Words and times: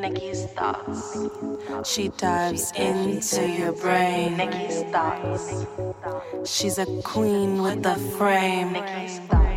Nikki's 0.00 0.46
thoughts. 0.46 1.16
She 1.84 2.08
dives 2.10 2.72
into 2.72 3.48
your 3.48 3.72
brain. 3.72 4.36
Nikki's 4.36 4.82
thoughts. 4.92 5.66
She's 6.44 6.78
a 6.78 6.86
queen 7.02 7.62
with 7.62 7.86
a 7.86 7.96
frame. 7.96 8.72
Nikki's 8.72 9.18
thoughts. 9.20 9.47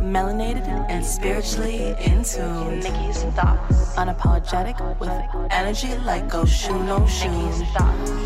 Melanated 0.00 0.66
and 0.88 1.04
spiritually 1.04 1.94
in 2.00 2.22
tune. 2.24 2.80
Nikki's 2.80 3.22
thoughts. 3.34 3.94
Unapologetic 3.96 4.76
with 5.00 5.10
energy 5.50 5.94
like 6.04 6.28
go 6.28 6.44
shoe 6.44 6.82
no 6.84 7.06
shoes. 7.06 7.62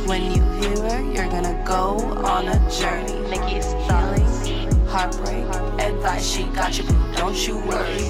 When 0.07 0.23
you 0.33 0.43
hear 0.61 0.77
her, 0.89 1.03
you're 1.03 1.29
gonna 1.29 1.63
go 1.67 1.97
on 2.25 2.49
a 2.49 2.59
journey. 2.71 3.19
Nikki's 3.29 3.73
healing, 3.87 4.87
heartbreak, 4.87 5.45
advice. 5.81 6.27
She 6.27 6.45
got 6.45 6.79
you, 6.79 6.85
don't 7.17 7.37
you 7.47 7.59
worry. 7.67 8.07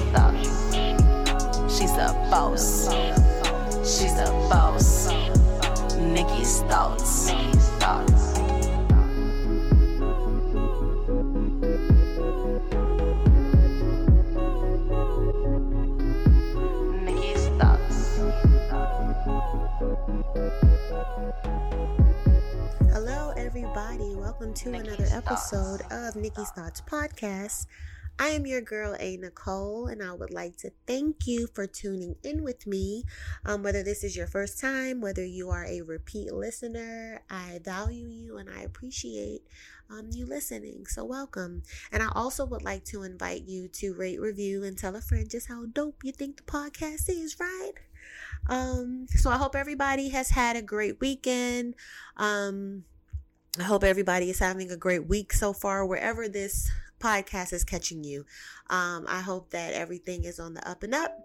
She's 1.69 1.91
a 1.91 2.13
boss. 2.31 2.87
She's 3.83 4.13
a 4.17 4.31
boss. 4.49 5.07
Nikki's 5.97 6.61
thoughts. 6.61 7.27
Nikki's 7.27 7.69
thoughts. 7.79 8.16
Welcome 24.39 24.53
to 24.53 24.69
Nikki's 24.69 24.87
another 24.89 25.21
Thoughts. 25.21 25.51
episode 25.51 25.81
of 25.89 26.15
Nikki's 26.15 26.51
Thoughts 26.51 26.79
Podcast. 26.81 27.65
I 28.19 28.27
am 28.27 28.45
your 28.45 28.61
girl, 28.61 28.95
A. 28.99 29.17
Nicole, 29.17 29.87
and 29.87 30.03
I 30.03 30.13
would 30.13 30.29
like 30.29 30.57
to 30.57 30.69
thank 30.85 31.25
you 31.25 31.47
for 31.55 31.65
tuning 31.65 32.17
in 32.21 32.43
with 32.43 32.67
me. 32.67 33.03
Um, 33.43 33.63
whether 33.63 33.81
this 33.81 34.03
is 34.03 34.15
your 34.15 34.27
first 34.27 34.61
time, 34.61 35.01
whether 35.01 35.25
you 35.25 35.49
are 35.49 35.65
a 35.65 35.81
repeat 35.81 36.31
listener, 36.31 37.23
I 37.31 37.61
value 37.63 38.09
you 38.09 38.37
and 38.37 38.47
I 38.47 38.61
appreciate 38.61 39.41
um, 39.89 40.09
you 40.11 40.27
listening. 40.27 40.85
So, 40.85 41.03
welcome. 41.03 41.63
And 41.91 42.03
I 42.03 42.09
also 42.13 42.45
would 42.45 42.61
like 42.61 42.85
to 42.85 43.01
invite 43.01 43.47
you 43.47 43.67
to 43.69 43.95
rate, 43.95 44.21
review, 44.21 44.63
and 44.63 44.77
tell 44.77 44.95
a 44.95 45.01
friend 45.01 45.27
just 45.27 45.47
how 45.47 45.65
dope 45.65 46.03
you 46.03 46.11
think 46.11 46.37
the 46.37 46.43
podcast 46.43 47.09
is, 47.09 47.39
right? 47.39 47.71
Um, 48.47 49.07
so 49.09 49.31
I 49.31 49.37
hope 49.37 49.55
everybody 49.55 50.09
has 50.09 50.29
had 50.29 50.55
a 50.55 50.61
great 50.61 51.01
weekend. 51.01 51.73
Um, 52.17 52.83
I 53.59 53.63
hope 53.63 53.83
everybody 53.83 54.29
is 54.29 54.39
having 54.39 54.69
a 54.69 54.77
great 54.77 55.07
week 55.07 55.33
so 55.33 55.51
far, 55.51 55.85
wherever 55.85 56.29
this 56.29 56.69
podcast 56.99 57.53
is 57.53 57.63
catching 57.63 58.03
you. 58.03 58.25
Um, 58.69 59.05
I 59.07 59.21
hope 59.21 59.49
that 59.51 59.73
everything 59.73 60.25
is 60.25 60.39
on 60.39 60.53
the 60.53 60.67
up 60.69 60.83
and 60.83 60.93
up. 60.93 61.17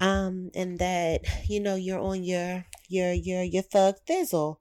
Um, 0.00 0.50
and 0.54 0.78
that, 0.78 1.22
you 1.48 1.60
know, 1.60 1.74
you're 1.74 1.98
on 2.00 2.24
your, 2.24 2.64
your, 2.88 3.12
your, 3.12 3.42
your 3.42 3.62
thug 3.62 3.96
thizzle. 4.08 4.56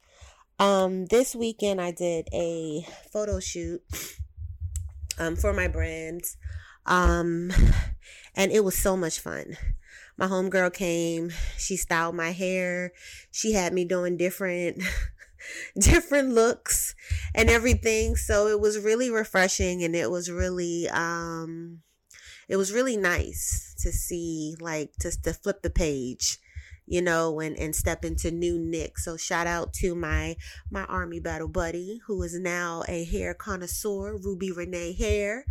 Um, 0.60 1.06
this 1.06 1.36
weekend 1.36 1.80
I 1.80 1.92
did 1.92 2.28
a 2.34 2.86
photo 3.12 3.40
shoot, 3.40 3.82
um, 5.18 5.36
for 5.36 5.54
my 5.54 5.68
brands. 5.68 6.36
Um, 6.86 7.52
and 8.36 8.52
it 8.52 8.64
was 8.64 8.78
so 8.78 8.98
much 8.98 9.20
fun. 9.20 9.56
My 10.18 10.28
homegirl 10.28 10.74
came, 10.74 11.32
she 11.58 11.78
styled 11.78 12.16
my 12.16 12.32
hair. 12.32 12.92
She 13.32 13.54
had 13.54 13.72
me 13.72 13.86
doing 13.86 14.18
different, 14.18 14.82
different 15.80 16.30
looks 16.30 16.96
and 17.34 17.50
everything. 17.50 18.16
So 18.16 18.48
it 18.48 18.60
was 18.60 18.80
really 18.80 19.10
refreshing 19.10 19.84
and 19.84 19.96
it 19.96 20.12
was 20.12 20.30
really, 20.30 20.88
um, 20.90 21.80
it 22.48 22.56
was 22.58 22.72
really 22.72 22.98
nice 22.98 23.76
to 23.80 23.92
see, 23.92 24.56
like, 24.60 24.94
to, 25.00 25.12
to 25.24 25.34
flip 25.34 25.62
the 25.62 25.70
page, 25.70 26.40
you 26.86 27.02
know, 27.02 27.40
and, 27.40 27.58
and 27.58 27.76
step 27.76 28.06
into 28.06 28.32
new 28.32 28.58
Nick. 28.58 28.98
So 28.98 29.18
shout 29.18 29.48
out 29.48 29.74
to 29.74 29.94
my, 29.96 30.38
my 30.72 30.86
army 30.86 31.20
battle 31.20 31.50
buddy 31.50 32.02
who 32.08 32.24
is 32.24 32.40
now 32.40 32.84
a 32.88 33.04
hair 33.04 33.34
connoisseur, 33.34 34.18
Ruby 34.18 34.52
Renee 34.52 34.94
Hair. 34.94 35.46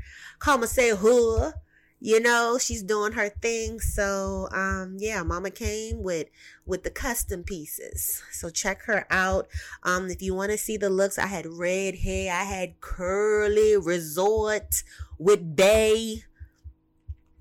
Me 0.47 0.67
say 0.67 0.97
who 0.97 1.53
you 2.01 2.21
know 2.21 2.59
she's 2.61 2.83
doing 2.83 3.13
her 3.13 3.29
thing. 3.29 3.81
So 3.81 4.49
um 4.53 4.97
yeah 4.99 5.23
mama 5.23 5.51
came 5.51 6.03
with 6.03 6.29
with 6.65 6.83
the 6.83 6.91
custom 6.91 7.43
pieces. 7.43 8.23
So 8.33 8.51
check 8.51 8.83
her 8.83 9.07
out. 9.11 9.49
Um 9.83 10.11
if 10.11 10.23
you 10.23 10.35
want 10.35 10.53
to 10.53 10.59
see 10.59 10.77
the 10.77 10.91
looks 10.91 11.19
i 11.19 11.27
had 11.27 11.47
red 11.47 11.97
hair. 11.97 12.33
I 12.33 12.45
had 12.45 12.81
curly 12.81 13.77
resort 13.77 14.83
with 15.19 15.57
bay. 15.57 16.25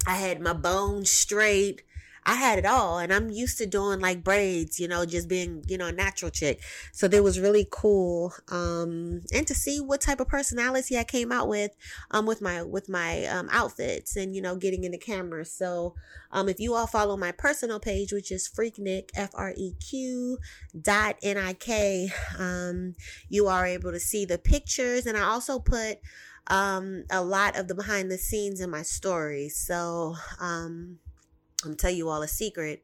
I 0.08 0.16
had 0.16 0.40
my 0.40 0.54
bones 0.54 1.10
straight 1.10 1.82
I 2.28 2.34
had 2.34 2.58
it 2.58 2.66
all 2.66 2.98
and 2.98 3.14
I'm 3.14 3.30
used 3.30 3.60
to 3.60 3.68
doing 3.68 4.00
like 4.00 4.24
braids, 4.24 4.80
you 4.80 4.88
know, 4.88 5.06
just 5.06 5.28
being, 5.28 5.64
you 5.68 5.78
know, 5.78 5.88
a 5.88 5.92
natural 5.92 6.32
chick. 6.32 6.60
So 6.92 7.08
that 7.08 7.24
was 7.24 7.40
really 7.40 7.68
cool. 7.70 8.34
Um, 8.50 9.22
and 9.32 9.46
to 9.46 9.54
see 9.54 9.80
what 9.80 10.02
type 10.02 10.20
of 10.20 10.28
personality 10.28 10.98
I 10.98 11.04
came 11.04 11.32
out 11.32 11.48
with, 11.48 11.76
um, 12.10 12.26
with 12.26 12.42
my, 12.42 12.64
with 12.64 12.90
my, 12.90 13.26
um, 13.26 13.48
outfits 13.52 14.16
and, 14.16 14.36
you 14.36 14.42
know, 14.42 14.56
getting 14.56 14.84
in 14.84 14.92
the 14.92 14.98
camera. 14.98 15.46
So, 15.46 15.94
um, 16.32 16.50
if 16.50 16.60
you 16.60 16.74
all 16.74 16.88
follow 16.88 17.16
my 17.16 17.32
personal 17.32 17.80
page, 17.80 18.12
which 18.12 18.32
is 18.32 18.50
Freaknik, 18.50 19.12
F-R-E-Q 19.16 20.40
dot 20.82 21.18
N-I-K, 21.22 22.10
um, 22.40 22.96
you 23.30 23.48
are 23.48 23.68
able 23.68 23.92
to 23.92 24.00
see 24.00 24.26
the 24.26 24.40
pictures 24.40 25.06
and 25.06 25.16
I 25.16 25.22
also 25.22 25.60
put, 25.60 26.00
um, 26.48 27.06
a 27.10 27.24
lot 27.24 27.56
of 27.56 27.68
the 27.68 27.76
behind 27.76 28.10
the 28.10 28.18
scenes 28.18 28.60
in 28.62 28.70
my 28.72 28.82
stories. 28.82 29.56
So, 29.58 30.16
um, 30.40 30.98
I'm 31.66 31.72
gonna 31.72 31.78
tell 31.78 31.92
you 31.92 32.10
all 32.10 32.22
a 32.22 32.28
secret. 32.28 32.84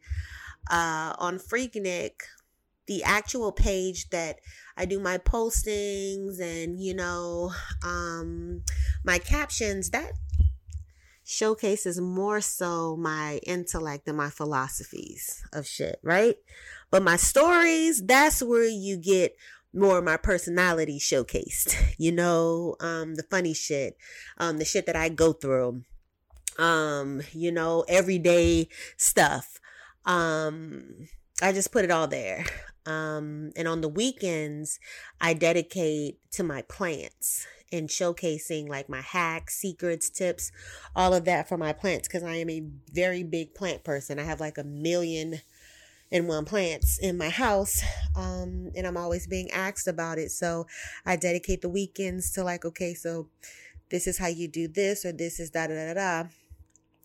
Uh, 0.69 1.13
on 1.17 1.37
Freaknik, 1.37 2.21
the 2.87 3.03
actual 3.03 3.51
page 3.51 4.09
that 4.09 4.39
I 4.77 4.85
do 4.85 4.99
my 4.99 5.17
postings 5.17 6.39
and 6.39 6.79
you 6.79 6.93
know, 6.93 7.51
um, 7.83 8.63
my 9.03 9.17
captions, 9.17 9.89
that 9.91 10.13
showcases 11.23 12.01
more 12.01 12.41
so 12.41 12.97
my 12.97 13.39
intellect 13.45 14.07
and 14.07 14.17
my 14.17 14.29
philosophies 14.29 15.43
of 15.53 15.65
shit, 15.65 15.99
right? 16.03 16.35
But 16.89 17.03
my 17.03 17.15
stories, 17.15 18.03
that's 18.05 18.41
where 18.41 18.67
you 18.67 18.97
get 18.97 19.35
more 19.73 19.99
of 19.99 20.03
my 20.03 20.17
personality 20.17 20.99
showcased. 20.99 21.75
You 22.01 22.11
know, 22.11 22.77
um, 22.79 23.13
the 23.13 23.21
funny 23.21 23.53
shit, 23.53 23.95
um, 24.39 24.57
the 24.57 24.65
shit 24.65 24.87
that 24.87 24.95
I 24.95 25.09
go 25.09 25.33
through 25.33 25.83
um 26.59 27.21
you 27.33 27.51
know 27.51 27.85
everyday 27.87 28.67
stuff. 28.97 29.59
Um 30.05 31.07
i 31.41 31.51
just 31.51 31.71
put 31.71 31.85
it 31.85 31.91
all 31.91 32.07
there. 32.07 32.45
Um 32.85 33.51
and 33.55 33.67
on 33.67 33.81
the 33.81 33.87
weekends 33.87 34.79
i 35.19 35.33
dedicate 35.33 36.17
to 36.31 36.43
my 36.43 36.63
plants 36.63 37.45
and 37.71 37.87
showcasing 37.89 38.67
like 38.67 38.89
my 38.89 39.01
hacks 39.01 39.55
secrets 39.55 40.09
tips 40.09 40.51
all 40.95 41.13
of 41.13 41.23
that 41.25 41.47
for 41.47 41.57
my 41.57 41.71
plants 41.71 42.07
because 42.07 42.23
i 42.23 42.35
am 42.35 42.49
a 42.49 42.63
very 42.91 43.23
big 43.23 43.53
plant 43.53 43.83
person. 43.83 44.19
I 44.19 44.23
have 44.23 44.39
like 44.39 44.57
a 44.57 44.63
million 44.63 45.39
and 46.11 46.27
one 46.27 46.43
plants 46.43 46.97
in 46.97 47.17
my 47.17 47.29
house 47.29 47.83
um 48.15 48.71
and 48.75 48.85
i'm 48.87 48.97
always 48.97 49.27
being 49.27 49.49
asked 49.51 49.87
about 49.87 50.17
it. 50.17 50.31
So 50.31 50.65
i 51.05 51.15
dedicate 51.15 51.61
the 51.61 51.69
weekends 51.69 52.31
to 52.33 52.43
like 52.43 52.65
okay 52.65 52.93
so 52.93 53.29
this 53.89 54.07
is 54.07 54.17
how 54.17 54.27
you 54.27 54.47
do 54.47 54.67
this 54.67 55.05
or 55.05 55.11
this 55.11 55.39
is 55.39 55.51
da 55.51 55.67
da 55.67 55.75
da 55.75 55.93
da 55.93 56.29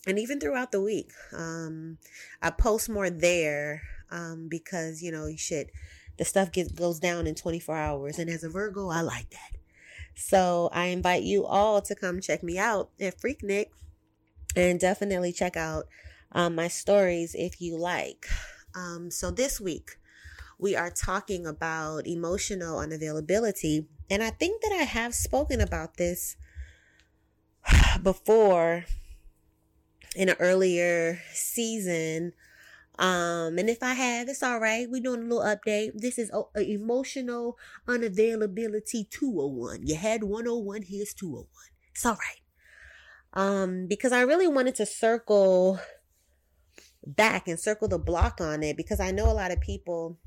and 0.06 0.18
even 0.18 0.38
throughout 0.38 0.72
the 0.72 0.80
week 0.80 1.10
um 1.32 1.98
i 2.40 2.50
post 2.50 2.88
more 2.88 3.10
there 3.10 3.82
um 4.10 4.48
because 4.48 5.02
you 5.02 5.10
know 5.10 5.28
shit 5.36 5.70
the 6.16 6.24
stuff 6.24 6.52
gets 6.52 6.72
goes 6.72 6.98
down 6.98 7.26
in 7.26 7.34
24 7.34 7.76
hours 7.76 8.18
and 8.18 8.30
as 8.30 8.44
a 8.44 8.48
virgo 8.48 8.88
i 8.88 9.00
like 9.00 9.30
that. 9.30 9.58
So 10.14 10.70
i 10.72 10.86
invite 10.86 11.22
you 11.22 11.44
all 11.44 11.82
to 11.82 11.94
come 11.94 12.20
check 12.20 12.42
me 12.42 12.58
out 12.58 12.90
at 13.00 13.18
freaknik 13.18 13.66
and 14.54 14.80
definitely 14.80 15.32
check 15.32 15.56
out 15.56 15.84
um, 16.32 16.54
my 16.54 16.68
stories 16.68 17.34
if 17.38 17.60
you 17.60 17.76
like. 17.76 18.26
Um 18.74 19.10
so 19.10 19.30
this 19.30 19.60
week 19.60 19.96
we 20.58 20.74
are 20.74 20.90
talking 20.90 21.46
about 21.46 22.06
emotional 22.06 22.78
unavailability 22.78 23.86
and 24.08 24.22
i 24.22 24.30
think 24.30 24.62
that 24.62 24.72
i 24.72 24.84
have 24.84 25.14
spoken 25.14 25.60
about 25.60 25.98
this 25.98 26.36
before 28.02 28.86
in 30.16 30.30
an 30.30 30.36
earlier 30.40 31.20
season. 31.32 32.32
Um, 32.98 33.58
and 33.58 33.68
if 33.70 33.82
I 33.82 33.94
have, 33.94 34.28
it's 34.28 34.42
all 34.42 34.58
right. 34.58 34.88
We're 34.90 35.02
doing 35.02 35.20
a 35.20 35.34
little 35.34 35.44
update. 35.44 35.92
This 35.94 36.18
is 36.18 36.30
oh, 36.32 36.48
uh, 36.56 36.60
emotional 36.60 37.58
unavailability 37.86 39.08
201. 39.10 39.86
You 39.86 39.96
had 39.96 40.24
101, 40.24 40.82
here's 40.82 41.14
201. 41.14 41.46
It's 41.92 42.06
all 42.06 42.14
right. 42.16 42.42
Um, 43.34 43.86
because 43.86 44.12
I 44.12 44.22
really 44.22 44.48
wanted 44.48 44.76
to 44.76 44.86
circle 44.86 45.78
back 47.06 47.48
and 47.48 47.60
circle 47.60 47.88
the 47.88 47.98
block 47.98 48.40
on 48.40 48.62
it 48.62 48.76
because 48.76 49.00
I 49.00 49.10
know 49.12 49.26
a 49.30 49.34
lot 49.34 49.52
of 49.52 49.60
people 49.60 50.18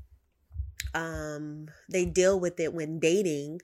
um 0.94 1.68
they 1.90 2.04
deal 2.06 2.40
with 2.40 2.58
it 2.60 2.72
when 2.74 2.98
dating 2.98 3.60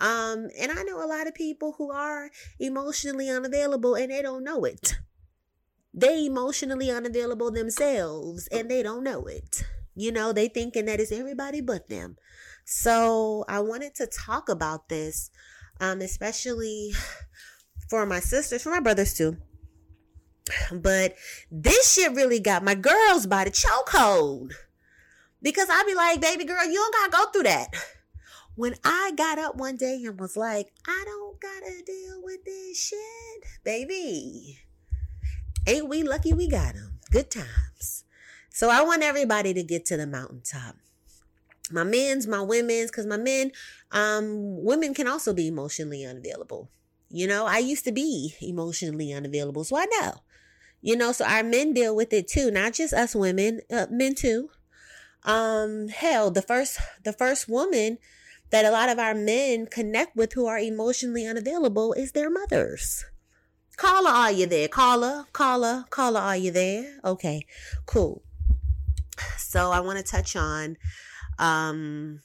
Um, 0.00 0.48
and 0.58 0.72
I 0.72 0.82
know 0.84 1.04
a 1.04 1.06
lot 1.06 1.28
of 1.28 1.34
people 1.34 1.74
who 1.78 1.92
are 1.92 2.30
emotionally 2.58 3.30
unavailable 3.30 3.94
and 3.96 4.10
they 4.10 4.22
don't 4.22 4.44
know 4.44 4.64
it. 4.64 4.98
They 5.92 6.26
emotionally 6.26 6.90
unavailable 6.90 7.50
themselves 7.50 8.48
and 8.48 8.70
they 8.70 8.82
don't 8.82 9.04
know 9.04 9.26
it. 9.26 9.64
You 9.94 10.12
know, 10.12 10.32
they 10.32 10.48
thinking 10.48 10.86
that 10.86 11.00
it's 11.00 11.12
everybody 11.12 11.60
but 11.60 11.88
them. 11.88 12.16
So 12.64 13.44
I 13.48 13.60
wanted 13.60 13.94
to 13.96 14.06
talk 14.06 14.48
about 14.48 14.88
this, 14.88 15.30
um, 15.80 16.00
especially 16.00 16.92
for 17.88 18.06
my 18.06 18.20
sisters, 18.20 18.62
for 18.62 18.70
my 18.70 18.80
brothers 18.80 19.14
too. 19.14 19.36
But 20.72 21.16
this 21.50 21.94
shit 21.94 22.12
really 22.12 22.40
got 22.40 22.64
my 22.64 22.74
girls 22.74 23.26
by 23.26 23.44
the 23.44 23.50
chokehold. 23.50 24.52
Because 25.42 25.68
I 25.70 25.84
be 25.84 25.94
like, 25.94 26.20
baby 26.20 26.44
girl, 26.44 26.64
you 26.64 26.74
don't 26.74 26.94
gotta 26.94 27.24
go 27.24 27.30
through 27.32 27.42
that. 27.44 27.68
When 28.56 28.74
I 28.84 29.12
got 29.16 29.38
up 29.38 29.56
one 29.56 29.76
day 29.76 30.02
and 30.04 30.20
was 30.20 30.36
like, 30.36 30.72
I 30.86 31.02
don't 31.06 31.40
gotta 31.40 31.82
deal 31.84 32.22
with 32.22 32.44
this 32.44 32.78
shit, 32.88 33.44
baby. 33.64 34.58
Ain't 35.66 35.88
we 35.88 36.02
lucky 36.02 36.32
we 36.32 36.48
got 36.48 36.74
them? 36.74 36.98
Good 37.10 37.30
times. 37.30 38.04
So 38.50 38.70
I 38.70 38.82
want 38.82 39.02
everybody 39.02 39.54
to 39.54 39.62
get 39.62 39.84
to 39.86 39.96
the 39.96 40.06
mountaintop. 40.06 40.76
My 41.70 41.84
men's, 41.84 42.26
my 42.26 42.40
women's, 42.40 42.90
because 42.90 43.06
my 43.06 43.16
men, 43.16 43.52
um, 43.92 44.64
women 44.64 44.92
can 44.94 45.06
also 45.06 45.32
be 45.32 45.46
emotionally 45.46 46.04
unavailable. 46.04 46.68
You 47.10 47.26
know, 47.26 47.46
I 47.46 47.58
used 47.58 47.84
to 47.84 47.92
be 47.92 48.34
emotionally 48.40 49.12
unavailable, 49.12 49.64
so 49.64 49.76
I 49.76 49.86
know. 49.86 50.14
You 50.80 50.96
know, 50.96 51.12
so 51.12 51.24
our 51.24 51.42
men 51.42 51.74
deal 51.74 51.94
with 51.94 52.12
it 52.12 52.26
too, 52.26 52.50
not 52.50 52.72
just 52.72 52.94
us 52.94 53.14
women, 53.14 53.60
uh, 53.70 53.86
men 53.90 54.14
too. 54.14 54.50
Um, 55.24 55.88
hell, 55.88 56.30
the 56.30 56.42
first 56.42 56.78
the 57.04 57.12
first 57.12 57.48
woman 57.48 57.98
that 58.50 58.64
a 58.64 58.70
lot 58.70 58.88
of 58.88 58.98
our 58.98 59.14
men 59.14 59.66
connect 59.66 60.16
with 60.16 60.32
who 60.32 60.46
are 60.46 60.58
emotionally 60.58 61.26
unavailable 61.26 61.92
is 61.92 62.12
their 62.12 62.30
mothers. 62.30 63.04
Carla, 63.80 64.10
are 64.10 64.30
you 64.30 64.44
there? 64.44 64.68
Carla, 64.68 65.26
Carla, 65.32 65.86
Carla, 65.88 66.20
are 66.20 66.36
you 66.36 66.50
there? 66.50 66.98
Okay, 67.02 67.46
cool. 67.86 68.22
So 69.38 69.70
I 69.70 69.80
want 69.80 69.96
to 69.96 70.04
touch 70.04 70.36
on 70.36 70.76
um 71.38 72.20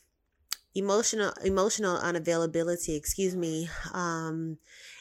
emotional 0.73 1.31
emotional 1.45 1.97
unavailability, 1.97 2.97
excuse 2.97 3.37
me, 3.37 3.69
um 3.93 4.57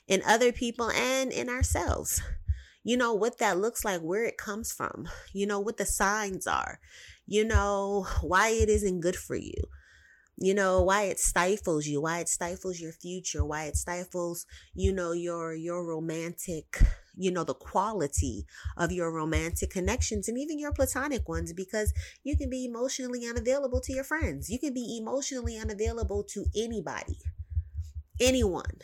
in 0.06 0.22
other 0.24 0.52
people 0.52 0.92
and 0.92 1.32
in 1.32 1.48
ourselves. 1.48 2.22
You 2.84 2.98
know 2.98 3.12
what 3.12 3.38
that 3.38 3.58
looks 3.58 3.84
like, 3.84 4.02
where 4.02 4.24
it 4.24 4.38
comes 4.38 4.70
from. 4.70 5.08
You 5.32 5.48
know 5.48 5.58
what 5.58 5.76
the 5.76 5.86
signs 5.86 6.46
are. 6.46 6.78
You 7.26 7.44
know 7.44 8.06
why 8.20 8.50
it 8.50 8.68
isn't 8.68 9.00
good 9.00 9.16
for 9.16 9.34
you 9.34 9.70
you 10.36 10.54
know 10.54 10.82
why 10.82 11.04
it 11.04 11.18
stifles 11.18 11.86
you 11.86 12.00
why 12.00 12.18
it 12.18 12.28
stifles 12.28 12.80
your 12.80 12.92
future 12.92 13.44
why 13.44 13.64
it 13.64 13.76
stifles 13.76 14.46
you 14.74 14.92
know 14.92 15.12
your 15.12 15.54
your 15.54 15.84
romantic 15.84 16.80
you 17.16 17.30
know 17.30 17.44
the 17.44 17.54
quality 17.54 18.46
of 18.76 18.92
your 18.92 19.10
romantic 19.12 19.70
connections 19.70 20.28
and 20.28 20.38
even 20.38 20.58
your 20.58 20.72
platonic 20.72 21.28
ones 21.28 21.52
because 21.52 21.92
you 22.22 22.36
can 22.36 22.50
be 22.50 22.64
emotionally 22.64 23.26
unavailable 23.26 23.80
to 23.80 23.92
your 23.92 24.04
friends. 24.04 24.50
You 24.50 24.58
can 24.58 24.74
be 24.74 24.98
emotionally 24.98 25.58
unavailable 25.58 26.24
to 26.24 26.46
anybody 26.56 27.18
anyone. 28.20 28.80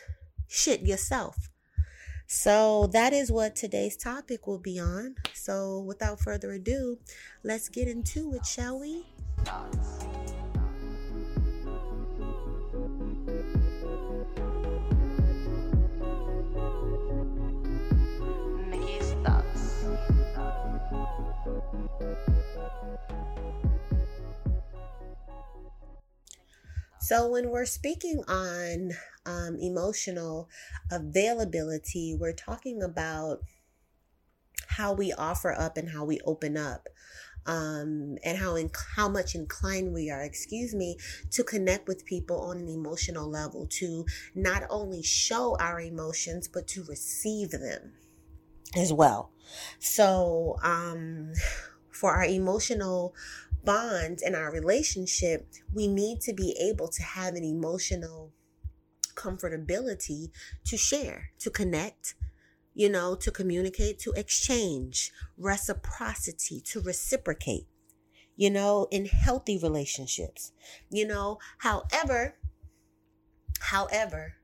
Shit 0.48 0.82
yourself. 0.82 1.50
So 2.26 2.88
that 2.92 3.12
is 3.12 3.30
what 3.30 3.56
today's 3.56 3.96
topic 3.96 4.46
will 4.46 4.58
be 4.58 4.78
on. 4.78 5.16
So 5.34 5.80
without 5.80 6.20
further 6.20 6.52
ado 6.52 6.98
let's 7.42 7.68
get 7.68 7.88
into 7.88 8.34
it 8.34 8.46
shall 8.46 8.78
we 8.78 9.04
So, 27.10 27.26
when 27.26 27.50
we're 27.50 27.66
speaking 27.66 28.22
on 28.28 28.92
um, 29.26 29.56
emotional 29.58 30.48
availability, 30.92 32.16
we're 32.16 32.32
talking 32.34 32.84
about 32.84 33.40
how 34.68 34.92
we 34.92 35.12
offer 35.12 35.52
up 35.52 35.76
and 35.76 35.88
how 35.90 36.04
we 36.04 36.20
open 36.20 36.56
up. 36.56 36.88
Um, 37.46 38.18
and 38.22 38.38
how 38.38 38.54
in, 38.54 38.70
how 38.94 39.08
much 39.08 39.34
inclined 39.34 39.92
we 39.92 40.08
are, 40.10 40.22
excuse 40.22 40.72
me, 40.72 40.98
to 41.30 41.42
connect 41.42 41.88
with 41.88 42.04
people 42.04 42.38
on 42.42 42.58
an 42.58 42.68
emotional 42.68 43.28
level, 43.28 43.66
to 43.78 44.04
not 44.34 44.62
only 44.70 45.02
show 45.02 45.56
our 45.58 45.80
emotions 45.80 46.46
but 46.46 46.68
to 46.68 46.84
receive 46.84 47.50
them 47.50 47.94
as 48.76 48.92
well. 48.92 49.32
So, 49.78 50.58
um, 50.62 51.32
for 52.00 52.16
our 52.16 52.24
emotional 52.24 53.14
bond 53.62 54.20
and 54.24 54.34
our 54.34 54.50
relationship, 54.50 55.46
we 55.74 55.86
need 55.86 56.18
to 56.22 56.32
be 56.32 56.56
able 56.58 56.88
to 56.88 57.02
have 57.02 57.34
an 57.34 57.44
emotional 57.44 58.32
comfortability 59.14 60.30
to 60.64 60.78
share, 60.78 61.30
to 61.38 61.50
connect, 61.50 62.14
you 62.72 62.88
know, 62.88 63.14
to 63.14 63.30
communicate, 63.30 63.98
to 63.98 64.12
exchange, 64.12 65.12
reciprocity, 65.36 66.58
to 66.62 66.80
reciprocate, 66.80 67.66
you 68.34 68.48
know, 68.48 68.88
in 68.90 69.04
healthy 69.04 69.58
relationships. 69.58 70.52
You 70.88 71.06
know, 71.06 71.38
however, 71.58 72.36
however, 73.60 74.36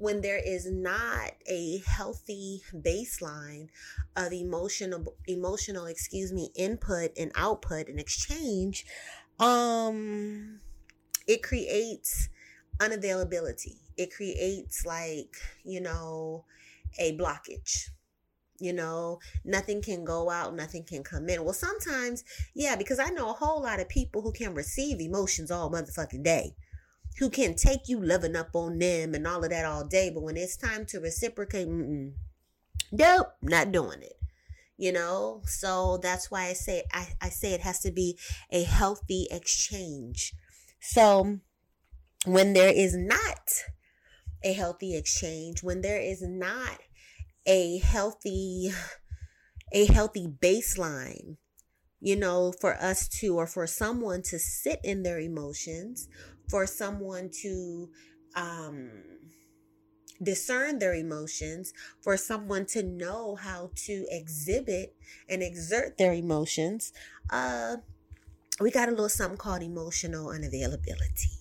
when 0.00 0.22
there 0.22 0.40
is 0.44 0.70
not 0.70 1.32
a 1.46 1.82
healthy 1.86 2.62
baseline 2.74 3.68
of 4.16 4.32
emotional 4.32 5.14
emotional 5.28 5.86
excuse 5.86 6.32
me 6.32 6.50
input 6.56 7.10
and 7.18 7.30
output 7.34 7.86
and 7.88 8.00
exchange 8.00 8.84
um 9.38 10.60
it 11.26 11.42
creates 11.44 12.28
unavailability. 12.78 13.76
It 13.96 14.12
creates 14.12 14.84
like 14.84 15.36
you 15.64 15.80
know 15.80 16.44
a 16.98 17.16
blockage. 17.16 17.90
You 18.58 18.72
know 18.72 19.20
nothing 19.44 19.80
can 19.80 20.04
go 20.04 20.28
out 20.28 20.54
nothing 20.54 20.84
can 20.84 21.02
come 21.02 21.28
in. 21.28 21.44
Well 21.44 21.54
sometimes 21.54 22.24
yeah 22.54 22.76
because 22.76 22.98
i 22.98 23.08
know 23.08 23.30
a 23.30 23.34
whole 23.34 23.62
lot 23.62 23.80
of 23.80 23.88
people 23.88 24.22
who 24.22 24.32
can 24.32 24.54
receive 24.54 25.00
emotions 25.00 25.50
all 25.50 25.70
motherfucking 25.70 26.22
day 26.22 26.54
who 27.20 27.28
can 27.28 27.54
take 27.54 27.86
you 27.86 28.02
loving 28.02 28.34
up 28.34 28.48
on 28.54 28.78
them 28.78 29.14
and 29.14 29.26
all 29.26 29.44
of 29.44 29.50
that 29.50 29.66
all 29.66 29.84
day. 29.84 30.10
But 30.12 30.22
when 30.22 30.38
it's 30.38 30.56
time 30.56 30.86
to 30.86 30.98
reciprocate, 30.98 31.68
nope, 32.90 33.34
not 33.42 33.70
doing 33.70 34.02
it. 34.02 34.16
You 34.78 34.92
know, 34.92 35.42
so 35.44 35.98
that's 35.98 36.30
why 36.30 36.46
I 36.46 36.54
say 36.54 36.84
I, 36.90 37.08
I 37.20 37.28
say 37.28 37.52
it 37.52 37.60
has 37.60 37.80
to 37.80 37.92
be 37.92 38.18
a 38.50 38.62
healthy 38.62 39.28
exchange. 39.30 40.32
So 40.80 41.40
when 42.24 42.54
there 42.54 42.72
is 42.74 42.96
not 42.96 43.50
a 44.42 44.54
healthy 44.54 44.96
exchange, 44.96 45.62
when 45.62 45.82
there 45.82 46.00
is 46.00 46.22
not 46.22 46.78
a 47.44 47.78
healthy 47.80 48.70
a 49.72 49.84
healthy 49.84 50.26
baseline 50.26 51.36
you 52.00 52.16
know, 52.16 52.52
for 52.60 52.74
us 52.76 53.06
to, 53.08 53.36
or 53.36 53.46
for 53.46 53.66
someone 53.66 54.22
to 54.22 54.38
sit 54.38 54.80
in 54.82 55.02
their 55.02 55.20
emotions, 55.20 56.08
for 56.50 56.66
someone 56.66 57.30
to 57.42 57.88
um, 58.34 58.90
discern 60.22 60.78
their 60.78 60.94
emotions, 60.94 61.72
for 62.02 62.16
someone 62.16 62.66
to 62.66 62.82
know 62.82 63.36
how 63.36 63.70
to 63.86 64.06
exhibit 64.10 64.94
and 65.28 65.42
exert 65.42 65.96
their 65.96 66.12
emotions, 66.12 66.92
uh, 67.30 67.76
we 68.60 68.70
got 68.70 68.88
a 68.88 68.90
little 68.90 69.08
something 69.08 69.38
called 69.38 69.62
emotional 69.62 70.26
unavailability 70.26 71.39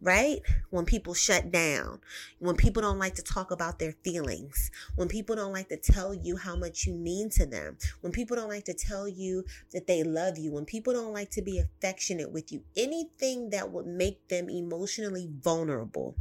right? 0.00 0.40
When 0.70 0.84
people 0.84 1.14
shut 1.14 1.50
down, 1.50 2.00
when 2.38 2.56
people 2.56 2.82
don't 2.82 2.98
like 2.98 3.16
to 3.16 3.22
talk 3.22 3.50
about 3.50 3.78
their 3.78 3.92
feelings, 4.04 4.70
when 4.94 5.08
people 5.08 5.34
don't 5.34 5.52
like 5.52 5.68
to 5.70 5.76
tell 5.76 6.14
you 6.14 6.36
how 6.36 6.54
much 6.54 6.86
you 6.86 6.94
mean 6.94 7.30
to 7.30 7.46
them, 7.46 7.76
when 8.00 8.12
people 8.12 8.36
don't 8.36 8.48
like 8.48 8.64
to 8.66 8.74
tell 8.74 9.08
you 9.08 9.44
that 9.72 9.86
they 9.86 10.04
love 10.04 10.38
you, 10.38 10.52
when 10.52 10.64
people 10.64 10.92
don't 10.92 11.12
like 11.12 11.30
to 11.30 11.42
be 11.42 11.58
affectionate 11.58 12.30
with 12.30 12.52
you, 12.52 12.62
anything 12.76 13.50
that 13.50 13.70
would 13.70 13.86
make 13.86 14.28
them 14.28 14.48
emotionally 14.48 15.28
vulnerable, 15.42 16.14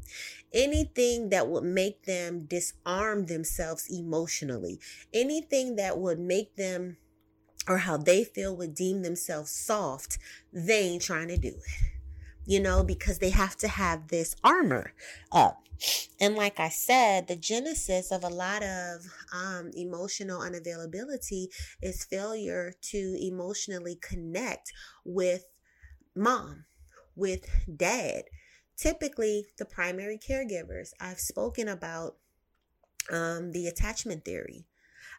anything 0.53 1.29
that 1.29 1.47
would 1.47 1.63
make 1.63 2.03
them 2.05 2.45
disarm 2.45 3.27
themselves 3.27 3.87
emotionally, 3.91 4.79
anything 5.13 5.75
that 5.75 5.99
would 5.99 6.19
make 6.19 6.55
them 6.55 6.97
or 7.67 7.79
how 7.79 7.97
they 7.97 8.23
feel 8.23 8.55
would 8.55 8.73
deem 8.73 9.03
themselves 9.03 9.51
soft, 9.51 10.17
they 10.53 10.79
ain't 10.79 11.01
trying 11.01 11.27
to 11.27 11.37
do 11.37 11.49
it 11.49 11.96
you 12.47 12.61
know, 12.61 12.83
because 12.83 13.19
they 13.19 13.29
have 13.29 13.57
to 13.57 13.67
have 13.67 14.07
this 14.07 14.35
armor 14.43 14.93
up. 15.31 15.61
And 16.19 16.35
like 16.35 16.59
I 16.59 16.69
said, 16.69 17.27
the 17.27 17.35
genesis 17.35 18.11
of 18.11 18.23
a 18.23 18.29
lot 18.29 18.63
of 18.63 19.05
um, 19.31 19.69
emotional 19.75 20.39
unavailability 20.39 21.47
is 21.83 22.05
failure 22.05 22.73
to 22.83 23.17
emotionally 23.21 23.95
connect 24.01 24.73
with 25.05 25.43
mom, 26.15 26.65
with 27.15 27.45
dad, 27.75 28.23
typically 28.75 29.45
the 29.57 29.65
primary 29.65 30.17
caregivers. 30.17 30.91
I've 30.99 31.19
spoken 31.19 31.67
about 31.67 32.15
um, 33.11 33.51
the 33.51 33.67
attachment 33.67 34.25
theory. 34.25 34.65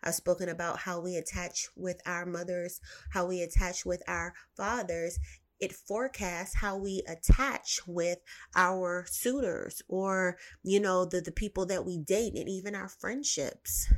I've 0.03 0.15
spoken 0.15 0.49
about 0.49 0.81
how 0.81 1.01
we 1.01 1.17
attach 1.17 1.69
with 1.77 2.01
our 2.07 2.25
mothers, 2.25 2.81
how 3.13 3.27
we 3.27 3.43
attach 3.43 3.85
with 3.85 4.03
our 4.07 4.35
fathers. 4.57 5.19
It 5.61 5.73
forecasts 5.73 6.57
how 6.57 6.77
we 6.77 7.03
attach 7.09 7.81
with 7.87 8.19
our 8.55 9.05
suitors 9.09 9.83
or, 9.89 10.39
you 10.63 10.79
know, 10.79 11.05
the, 11.05 11.21
the 11.21 11.33
people 11.33 11.67
that 11.67 11.85
we 11.85 11.99
date 11.99 12.35
and 12.35 12.49
even 12.49 12.75
our 12.75 12.89
friendships. 12.89 13.93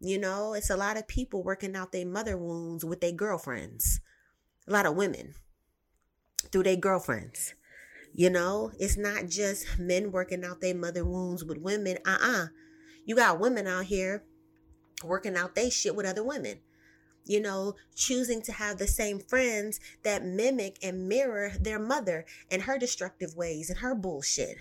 You 0.00 0.18
know, 0.18 0.52
it's 0.54 0.70
a 0.70 0.76
lot 0.76 0.96
of 0.96 1.08
people 1.08 1.42
working 1.42 1.76
out 1.76 1.92
their 1.92 2.06
mother 2.06 2.36
wounds 2.36 2.84
with 2.84 3.00
their 3.00 3.12
girlfriends. 3.12 4.00
A 4.68 4.72
lot 4.72 4.86
of 4.86 4.96
women 4.96 5.34
through 6.50 6.64
their 6.64 6.76
girlfriends. 6.76 7.54
You 8.12 8.30
know, 8.30 8.72
it's 8.78 8.96
not 8.96 9.28
just 9.28 9.78
men 9.78 10.10
working 10.10 10.44
out 10.44 10.60
their 10.60 10.74
mother 10.74 11.04
wounds 11.04 11.44
with 11.44 11.58
women. 11.58 11.98
Uh 12.06 12.18
uh-uh. 12.20 12.42
uh 12.44 12.46
You 13.04 13.14
got 13.14 13.38
women 13.38 13.66
out 13.66 13.84
here 13.84 14.24
working 15.04 15.36
out 15.36 15.54
their 15.54 15.70
shit 15.70 15.94
with 15.94 16.06
other 16.06 16.24
women. 16.24 16.60
You 17.26 17.40
know, 17.40 17.74
choosing 17.94 18.40
to 18.42 18.52
have 18.52 18.78
the 18.78 18.86
same 18.86 19.18
friends 19.18 19.80
that 20.04 20.24
mimic 20.24 20.78
and 20.82 21.08
mirror 21.08 21.52
their 21.60 21.78
mother 21.78 22.24
and 22.50 22.62
her 22.62 22.78
destructive 22.78 23.36
ways 23.36 23.68
and 23.68 23.80
her 23.80 23.94
bullshit. 23.94 24.56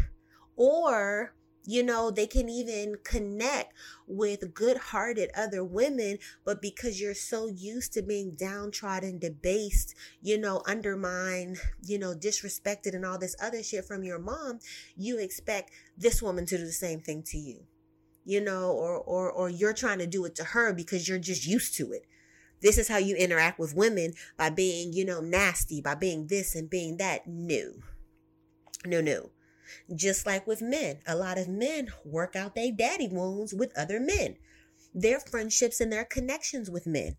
Or 0.57 1.33
you 1.67 1.83
know, 1.83 2.11
they 2.11 2.27
can 2.27 2.47
even 2.47 2.95
connect 3.03 3.73
with 4.07 4.53
good 4.53 4.77
hearted 4.77 5.31
other 5.35 5.63
women, 5.63 6.19
but 6.43 6.61
because 6.61 7.01
you're 7.01 7.15
so 7.15 7.47
used 7.47 7.93
to 7.93 8.03
being 8.03 8.35
downtrodden, 8.37 9.17
debased, 9.17 9.95
you 10.21 10.37
know, 10.37 10.61
undermined, 10.67 11.57
you 11.81 11.97
know, 11.97 12.13
disrespected 12.13 12.93
and 12.93 13.05
all 13.05 13.17
this 13.17 13.35
other 13.41 13.63
shit 13.63 13.85
from 13.85 14.03
your 14.03 14.19
mom, 14.19 14.59
you 14.95 15.17
expect 15.17 15.71
this 15.97 16.21
woman 16.21 16.45
to 16.45 16.57
do 16.57 16.63
the 16.63 16.71
same 16.71 16.99
thing 16.99 17.23
to 17.23 17.37
you. 17.37 17.63
You 18.27 18.41
know, 18.41 18.71
or 18.71 18.97
or 18.97 19.31
or 19.31 19.49
you're 19.49 19.73
trying 19.73 19.99
to 19.99 20.07
do 20.07 20.25
it 20.25 20.33
to 20.35 20.43
her 20.43 20.73
because 20.73 21.07
you're 21.07 21.19
just 21.19 21.45
used 21.45 21.75
to 21.75 21.91
it. 21.91 22.05
This 22.61 22.77
is 22.77 22.87
how 22.87 22.97
you 22.97 23.15
interact 23.15 23.59
with 23.59 23.75
women 23.75 24.13
by 24.37 24.49
being, 24.49 24.93
you 24.93 25.05
know, 25.05 25.21
nasty, 25.21 25.81
by 25.81 25.95
being 25.95 26.27
this 26.27 26.55
and 26.55 26.69
being 26.69 26.97
that. 26.97 27.27
No. 27.27 27.73
No, 28.85 29.01
no. 29.01 29.31
Just 29.93 30.25
like 30.25 30.47
with 30.47 30.61
men, 30.61 30.99
a 31.07 31.15
lot 31.15 31.37
of 31.37 31.47
men 31.47 31.89
work 32.03 32.35
out 32.35 32.55
their 32.55 32.71
daddy 32.71 33.07
wounds 33.07 33.53
with 33.53 33.77
other 33.77 33.99
men, 33.99 34.37
their 34.93 35.19
friendships 35.19 35.79
and 35.79 35.91
their 35.91 36.05
connections 36.05 36.69
with 36.69 36.87
men. 36.87 37.17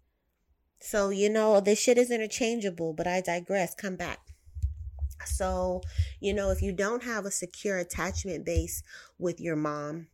So, 0.81 1.11
you 1.11 1.29
know, 1.29 1.61
this 1.61 1.81
shit 1.81 1.99
is 1.99 2.11
interchangeable, 2.11 2.93
but 2.93 3.07
I 3.07 3.21
digress. 3.21 3.75
Come 3.75 3.97
back. 3.97 4.21
So, 5.25 5.81
you 6.21 6.35
know, 6.35 6.51
if 6.51 6.63
you 6.63 6.73
don't 6.73 7.03
have 7.03 7.25
a 7.25 7.31
secure 7.31 7.79
attachment 7.79 8.45
base 8.45 8.83
with 9.19 9.41
your 9.41 9.57
mom 9.57 10.09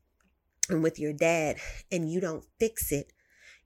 and 0.68 0.82
with 0.82 0.98
your 0.98 1.12
dad 1.12 1.56
and 1.90 2.10
you 2.10 2.20
don't 2.20 2.44
fix 2.58 2.92
it, 2.92 3.12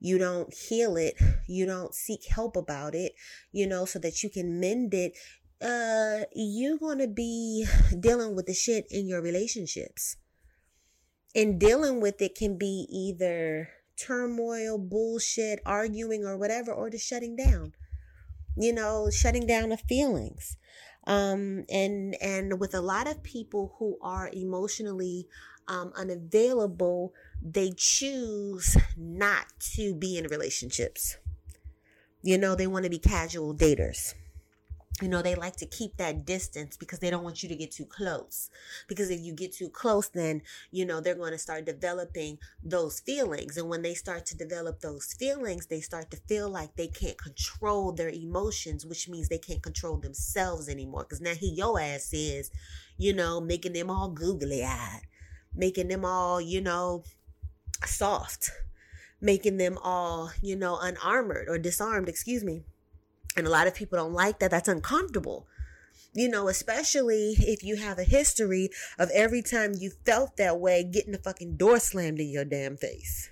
you 0.07 0.19
don't 0.19 0.55
heal 0.55 0.97
it, 0.97 1.15
you 1.49 1.67
don't 1.67 1.93
seek 1.93 2.27
help 2.27 2.57
about 2.57 2.95
it, 2.95 3.13
you 3.51 3.67
know, 3.67 3.85
so 3.85 3.99
that 3.99 4.23
you 4.23 4.31
can 4.31 4.61
mend 4.61 4.95
it, 4.95 5.13
uh 5.61 6.21
you're 6.35 6.79
going 6.79 6.99
to 6.99 7.09
be 7.09 7.67
dealing 7.99 8.37
with 8.37 8.47
the 8.47 8.55
shit 8.55 8.87
in 8.91 9.09
your 9.09 9.21
relationships. 9.21 10.17
And 11.35 11.59
dealing 11.59 12.01
with 12.01 12.23
it 12.23 12.35
can 12.35 12.57
be 12.57 12.87
either 12.91 13.69
turmoil, 13.97 14.79
bullshit, 14.79 15.61
arguing 15.67 16.25
or 16.25 16.39
whatever 16.39 16.73
or 16.73 16.89
just 16.89 17.07
shutting 17.07 17.35
down. 17.37 17.73
You 18.57 18.73
know, 18.73 19.11
shutting 19.11 19.47
down 19.47 19.71
the 19.71 19.77
feelings. 19.77 20.57
Um 21.07 21.65
and 21.69 22.15
and 22.23 22.61
with 22.61 22.75
a 22.75 22.81
lot 22.81 23.09
of 23.09 23.23
people 23.25 23.75
who 23.79 23.99
are 24.01 24.31
emotionally 24.33 25.27
um 25.67 25.93
unavailable, 25.97 27.13
they 27.43 27.73
choose 27.77 28.77
not 28.97 29.47
to 29.75 29.95
be 29.95 30.19
in 30.19 30.27
relationships. 30.27 31.17
You 32.23 32.39
know, 32.39 32.55
they 32.55 32.67
want 32.67 32.85
to 32.85 32.91
be 32.91 32.99
casual 32.99 33.55
daters 33.55 34.15
you 35.03 35.09
know, 35.09 35.21
they 35.21 35.35
like 35.35 35.57
to 35.57 35.67
keep 35.67 35.99
that 35.99 36.25
distance 36.25 36.77
because 36.77 37.01
they 37.01 37.11
don't 37.11 37.23
want 37.23 37.43
you 37.43 37.51
to 37.51 37.55
get 37.55 37.71
too 37.71 37.85
close. 37.85 38.49
Because 38.89 39.11
if 39.11 39.21
you 39.21 39.35
get 39.35 39.53
too 39.53 39.69
close, 39.69 40.09
then, 40.09 40.41
you 40.71 40.87
know, 40.87 41.01
they're 41.01 41.15
going 41.15 41.33
to 41.33 41.39
start 41.39 41.67
developing 41.67 42.39
those 42.63 43.01
feelings. 43.01 43.59
And 43.59 43.69
when 43.69 43.83
they 43.83 43.93
start 43.93 44.25
to 44.27 44.37
develop 44.37 44.81
those 44.81 45.13
feelings, 45.13 45.67
they 45.67 45.81
start 45.81 46.11
to 46.13 46.17
feel 46.29 46.49
like 46.49 46.77
they 46.77 46.87
can't 46.87 47.19
control 47.19 47.93
their 47.93 48.09
emotions, 48.09 48.87
which 48.87 49.07
means 49.07 49.29
they 49.29 49.39
can't 49.39 49.63
control 49.63 49.99
themselves 49.99 50.67
anymore. 50.67 51.03
Because 51.03 51.21
now 51.21 51.35
he, 51.35 51.51
your 51.51 51.79
ass 51.79 52.15
is, 52.15 52.51
you 52.97 53.13
know, 53.13 53.39
making 53.39 53.75
them 53.75 53.91
all 53.91 54.09
googly 54.09 54.65
eyed, 54.65 55.03
making 55.55 55.89
them 55.89 56.07
all, 56.07 56.41
you 56.41 56.63
know, 56.63 57.05
soft, 57.85 58.51
making 59.21 59.57
them 59.57 59.79
all, 59.83 60.31
you 60.43 60.57
know, 60.57 60.79
unarmored 60.81 61.49
or 61.49 61.59
disarmed, 61.59 62.09
excuse 62.09 62.45
me 62.45 62.63
and 63.37 63.47
a 63.47 63.51
lot 63.51 63.67
of 63.67 63.75
people 63.75 63.99
don't 63.99 64.15
like 64.15 64.39
that. 64.39 64.51
That's 64.51 64.69
uncomfortable. 64.69 65.47
You 66.15 66.31
know, 66.31 66.49
especially 66.49 67.35
if 67.39 67.63
you 67.63 67.77
have 67.77 67.99
a 67.99 68.05
history 68.05 68.71
of 68.99 69.11
every 69.13 69.43
time 69.43 69.75
you 69.77 69.93
felt 70.07 70.39
that 70.39 70.59
way, 70.59 70.83
getting 70.83 71.13
the 71.13 71.19
fucking 71.19 71.57
door 71.57 71.79
slammed 71.79 72.19
in 72.19 72.31
your 72.31 72.47
damn 72.47 72.79
face. 72.79 73.29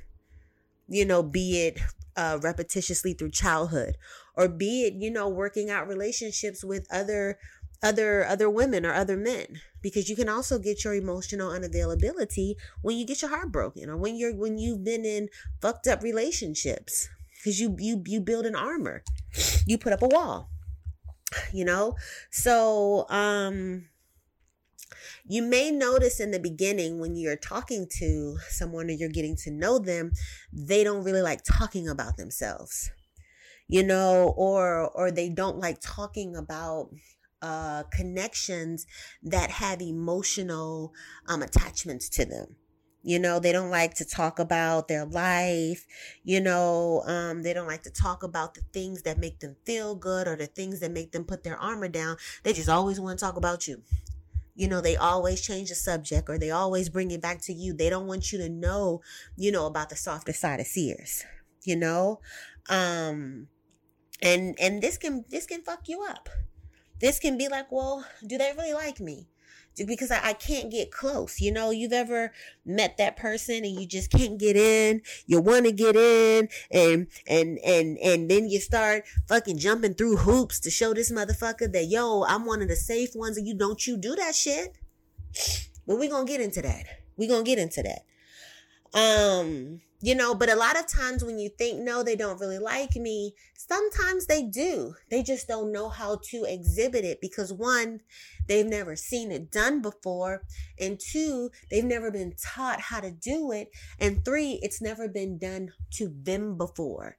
You 0.86 1.06
know, 1.06 1.22
be 1.22 1.66
it 1.66 1.80
uh, 2.14 2.38
repetitiously 2.38 3.18
through 3.18 3.30
childhood 3.30 3.96
or 4.36 4.48
be 4.48 4.84
it, 4.84 4.92
you 4.94 5.10
know, 5.10 5.28
working 5.28 5.70
out 5.70 5.88
relationships 5.88 6.62
with 6.62 6.86
other 6.92 7.38
other 7.84 8.26
other 8.26 8.50
women 8.50 8.84
or 8.84 8.94
other 8.94 9.16
men 9.16 9.60
because 9.82 10.08
you 10.08 10.16
can 10.16 10.28
also 10.28 10.58
get 10.58 10.82
your 10.82 10.94
emotional 10.94 11.50
unavailability 11.50 12.54
when 12.82 12.96
you 12.96 13.06
get 13.06 13.22
your 13.22 13.30
heart 13.30 13.52
broken 13.52 13.88
or 13.90 13.96
when 13.96 14.16
you're 14.16 14.34
when 14.34 14.58
you've 14.58 14.82
been 14.82 15.04
in 15.04 15.28
fucked 15.60 15.86
up 15.86 16.02
relationships 16.02 17.08
because 17.36 17.60
you 17.60 17.76
you 17.78 18.02
you 18.06 18.20
build 18.20 18.46
an 18.46 18.56
armor. 18.56 19.04
You 19.66 19.78
put 19.78 19.92
up 19.92 20.02
a 20.02 20.08
wall 20.08 20.50
you 21.52 21.64
know? 21.64 21.96
So 22.30 23.08
um 23.08 23.86
you 25.26 25.42
may 25.42 25.70
notice 25.70 26.20
in 26.20 26.30
the 26.30 26.38
beginning 26.38 27.00
when 27.00 27.16
you're 27.16 27.36
talking 27.36 27.86
to 27.98 28.36
someone 28.48 28.88
or 28.88 28.92
you're 28.92 29.08
getting 29.08 29.36
to 29.36 29.50
know 29.50 29.78
them 29.78 30.12
they 30.52 30.84
don't 30.84 31.02
really 31.02 31.22
like 31.22 31.42
talking 31.42 31.88
about 31.88 32.16
themselves 32.16 32.90
you 33.66 33.82
know 33.82 34.34
or 34.36 34.90
or 34.90 35.10
they 35.10 35.28
don't 35.28 35.58
like 35.58 35.78
talking 35.80 36.36
about 36.36 36.90
uh 37.44 37.82
connections 37.92 38.86
that 39.22 39.50
have 39.50 39.80
emotional 39.80 40.92
um 41.28 41.42
attachments 41.42 42.08
to 42.08 42.24
them 42.24 42.56
you 43.06 43.18
know, 43.18 43.38
they 43.38 43.52
don't 43.52 43.70
like 43.70 43.92
to 43.94 44.04
talk 44.04 44.38
about 44.38 44.88
their 44.88 45.04
life. 45.04 45.86
You 46.24 46.40
know, 46.40 47.02
um, 47.06 47.42
they 47.42 47.52
don't 47.52 47.66
like 47.66 47.82
to 47.82 47.90
talk 47.90 48.22
about 48.22 48.54
the 48.54 48.62
things 48.72 49.02
that 49.02 49.18
make 49.18 49.40
them 49.40 49.56
feel 49.66 49.94
good 49.94 50.26
or 50.26 50.36
the 50.36 50.46
things 50.46 50.80
that 50.80 50.90
make 50.90 51.12
them 51.12 51.24
put 51.24 51.44
their 51.44 51.58
armor 51.58 51.88
down. 51.88 52.16
They 52.42 52.54
just 52.54 52.70
always 52.70 52.98
want 52.98 53.18
to 53.18 53.24
talk 53.24 53.36
about 53.36 53.68
you. 53.68 53.82
You 54.54 54.68
know, 54.68 54.80
they 54.80 54.96
always 54.96 55.42
change 55.42 55.68
the 55.68 55.74
subject 55.74 56.30
or 56.30 56.38
they 56.38 56.50
always 56.50 56.88
bring 56.88 57.10
it 57.10 57.20
back 57.20 57.42
to 57.42 57.52
you. 57.52 57.74
They 57.74 57.90
don't 57.90 58.06
want 58.06 58.32
you 58.32 58.38
to 58.38 58.48
know, 58.48 59.02
you 59.36 59.52
know, 59.52 59.66
about 59.66 59.90
the 59.90 59.96
softer 59.96 60.32
side 60.32 60.60
of 60.60 60.66
Sears, 60.66 61.24
you 61.62 61.76
know? 61.76 62.20
Um, 62.70 63.48
and, 64.22 64.56
and 64.58 64.80
this 64.80 64.96
can, 64.96 65.26
this 65.28 65.44
can 65.44 65.62
fuck 65.62 65.88
you 65.88 66.02
up. 66.08 66.30
This 67.00 67.18
can 67.18 67.36
be 67.36 67.48
like, 67.48 67.70
well, 67.70 68.04
do 68.26 68.38
they 68.38 68.52
really 68.56 68.72
like 68.72 69.00
me? 69.00 69.28
because 69.82 70.10
I, 70.10 70.28
I, 70.28 70.32
can't 70.34 70.70
get 70.70 70.92
close. 70.92 71.40
You 71.40 71.50
know, 71.50 71.70
you've 71.70 71.92
ever 71.92 72.32
met 72.64 72.96
that 72.98 73.16
person 73.16 73.64
and 73.64 73.80
you 73.80 73.86
just 73.86 74.10
can't 74.10 74.38
get 74.38 74.56
in. 74.56 75.02
You 75.26 75.40
want 75.40 75.66
to 75.66 75.72
get 75.72 75.96
in 75.96 76.48
and, 76.70 77.08
and, 77.26 77.58
and, 77.64 77.98
and 77.98 78.30
then 78.30 78.48
you 78.48 78.60
start 78.60 79.04
fucking 79.26 79.58
jumping 79.58 79.94
through 79.94 80.18
hoops 80.18 80.60
to 80.60 80.70
show 80.70 80.94
this 80.94 81.10
motherfucker 81.10 81.72
that, 81.72 81.86
yo, 81.86 82.24
I'm 82.24 82.46
one 82.46 82.62
of 82.62 82.68
the 82.68 82.76
safe 82.76 83.16
ones 83.16 83.36
and 83.36 83.48
you 83.48 83.54
don't 83.54 83.84
you 83.86 83.96
do 83.96 84.14
that 84.14 84.34
shit. 84.34 84.76
But 85.86 85.98
we're 85.98 86.10
going 86.10 86.26
to 86.26 86.32
get 86.32 86.40
into 86.40 86.62
that. 86.62 86.84
We're 87.16 87.28
going 87.28 87.44
to 87.44 87.50
get 87.50 87.58
into 87.58 87.82
that. 87.82 88.04
Um, 88.96 89.80
you 90.04 90.14
know, 90.14 90.34
but 90.34 90.50
a 90.50 90.54
lot 90.54 90.78
of 90.78 90.86
times 90.86 91.24
when 91.24 91.38
you 91.38 91.48
think, 91.48 91.80
no, 91.80 92.02
they 92.02 92.14
don't 92.14 92.38
really 92.38 92.58
like 92.58 92.94
me, 92.94 93.32
sometimes 93.56 94.26
they 94.26 94.42
do. 94.42 94.94
They 95.10 95.22
just 95.22 95.48
don't 95.48 95.72
know 95.72 95.88
how 95.88 96.20
to 96.24 96.44
exhibit 96.44 97.06
it 97.06 97.22
because 97.22 97.54
one, 97.54 98.00
they've 98.46 98.66
never 98.66 98.96
seen 98.96 99.32
it 99.32 99.50
done 99.50 99.80
before. 99.80 100.42
And 100.78 101.00
two, 101.00 101.50
they've 101.70 101.82
never 101.82 102.10
been 102.10 102.34
taught 102.36 102.82
how 102.82 103.00
to 103.00 103.10
do 103.10 103.50
it. 103.52 103.70
And 103.98 104.22
three, 104.22 104.60
it's 104.62 104.82
never 104.82 105.08
been 105.08 105.38
done 105.38 105.72
to 105.92 106.14
them 106.14 106.58
before. 106.58 107.16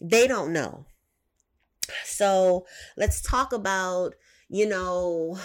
They 0.00 0.28
don't 0.28 0.52
know. 0.52 0.86
So 2.04 2.64
let's 2.96 3.20
talk 3.20 3.52
about, 3.52 4.14
you 4.48 4.68
know, 4.68 5.36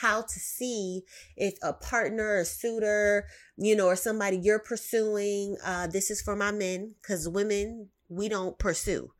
how 0.00 0.22
to 0.22 0.38
see 0.38 1.02
if 1.36 1.54
a 1.62 1.72
partner, 1.72 2.36
a 2.36 2.44
suitor, 2.44 3.26
you 3.56 3.74
know, 3.74 3.86
or 3.86 3.96
somebody 3.96 4.36
you're 4.36 4.58
pursuing, 4.58 5.56
uh, 5.64 5.86
this 5.86 6.10
is 6.10 6.20
for 6.20 6.36
my 6.36 6.52
men, 6.52 6.94
because 7.00 7.28
women, 7.28 7.88
we 8.08 8.28
don't 8.28 8.58
pursue. 8.58 9.12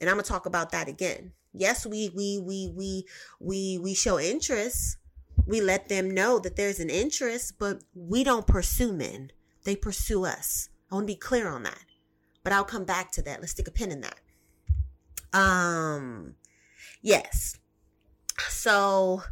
And 0.00 0.08
I'm 0.10 0.16
gonna 0.16 0.24
talk 0.24 0.46
about 0.46 0.72
that 0.72 0.88
again. 0.88 1.32
Yes, 1.52 1.86
we 1.86 2.10
we 2.14 2.40
we 2.44 2.72
we 2.74 3.04
we 3.40 3.78
we 3.78 3.94
show 3.94 4.18
interest, 4.18 4.98
we 5.46 5.60
let 5.60 5.88
them 5.88 6.10
know 6.10 6.38
that 6.38 6.56
there's 6.56 6.80
an 6.80 6.90
interest, 6.90 7.54
but 7.58 7.82
we 7.94 8.22
don't 8.22 8.46
pursue 8.46 8.92
men. 8.92 9.32
They 9.64 9.76
pursue 9.76 10.24
us. 10.24 10.68
I 10.90 10.94
want 10.94 11.06
to 11.06 11.12
be 11.12 11.18
clear 11.18 11.48
on 11.48 11.62
that. 11.62 11.84
But 12.44 12.52
I'll 12.52 12.64
come 12.64 12.84
back 12.84 13.12
to 13.12 13.22
that. 13.22 13.40
Let's 13.40 13.52
stick 13.52 13.68
a 13.68 13.70
pin 13.70 13.92
in 13.92 14.02
that. 14.02 14.18
Um, 15.32 16.34
yes. 17.02 17.56
So, 18.48 19.22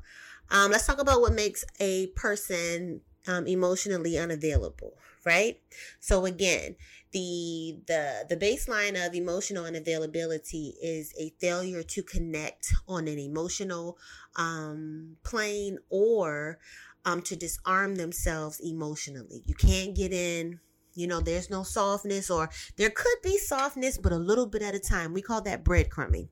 um, 0.51 0.71
let's 0.71 0.87
talk 0.87 1.01
about 1.01 1.21
what 1.21 1.33
makes 1.33 1.65
a 1.81 2.09
person 2.09 3.01
um, 3.27 3.47
emotionally 3.47 4.17
unavailable, 4.19 4.95
right? 5.25 5.61
So 6.01 6.27
again, 6.27 6.77
the 7.13 7.79
the 7.87 8.27
the 8.29 8.37
baseline 8.37 9.07
of 9.07 9.15
emotional 9.15 9.65
unavailability 9.65 10.73
is 10.83 11.13
a 11.19 11.33
failure 11.41 11.83
to 11.83 12.03
connect 12.03 12.73
on 12.87 13.09
an 13.09 13.19
emotional 13.19 13.99
um, 14.37 15.17
plane 15.25 15.79
or 15.89 16.59
um, 17.05 17.23
to 17.23 17.37
disarm 17.37 17.97
themselves 17.97 18.61
emotionally. 18.61 19.43
You 19.47 19.55
can't 19.55 19.95
get 19.95 20.13
in 20.13 20.61
you 20.97 21.07
know, 21.07 21.21
there's 21.21 21.51
no 21.51 21.63
softness, 21.63 22.31
or 22.31 22.49
there 22.77 22.91
could 22.91 23.19
be 23.23 23.37
softness, 23.37 23.99
but 23.99 24.13
a 24.13 24.17
little 24.17 24.47
bit 24.47 24.63
at 24.63 24.75
a 24.75 24.81
time. 24.81 25.13
We 25.13 25.21
call 25.21 25.43
that 25.43 25.63
breadcrumbing. 25.63 26.29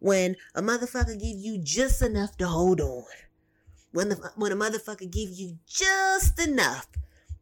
When 0.00 0.36
a 0.54 0.62
motherfucker 0.62 1.20
give 1.20 1.36
you 1.36 1.58
just 1.62 2.00
enough 2.00 2.36
to 2.38 2.48
hold 2.48 2.80
on. 2.80 3.04
When 3.96 4.10
the 4.10 4.16
when 4.36 4.52
a 4.52 4.56
motherfucker 4.56 5.10
give 5.10 5.30
you 5.30 5.56
just 5.66 6.38
enough, 6.38 6.86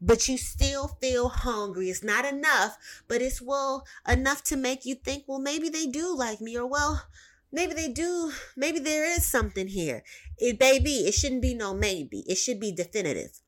but 0.01 0.29
you 0.29 0.39
still 0.39 0.87
feel 1.01 1.29
hungry. 1.29 1.91
It's 1.91 2.05
not 2.05 2.25
enough, 2.25 2.79
but 3.09 3.21
it's 3.21 3.43
well 3.43 3.85
enough 4.09 4.45
to 4.45 4.57
make 4.57 4.87
you 4.87 4.95
think, 4.95 5.25
well, 5.27 5.41
maybe 5.41 5.69
they 5.69 5.89
do 5.89 6.17
like 6.17 6.41
me, 6.41 6.57
or 6.57 6.65
well, 6.65 7.07
maybe 7.51 7.75
they 7.75 7.89
do. 7.89 8.31
Maybe 8.57 8.79
there 8.79 9.05
is 9.05 9.27
something 9.27 9.67
here. 9.67 10.05
It 10.39 10.61
baby, 10.61 10.99
it 11.09 11.15
shouldn't 11.15 11.43
be 11.43 11.55
no 11.55 11.75
maybe. 11.75 12.21
It 12.29 12.37
should 12.37 12.61
be 12.61 12.71
definitive. 12.71 13.41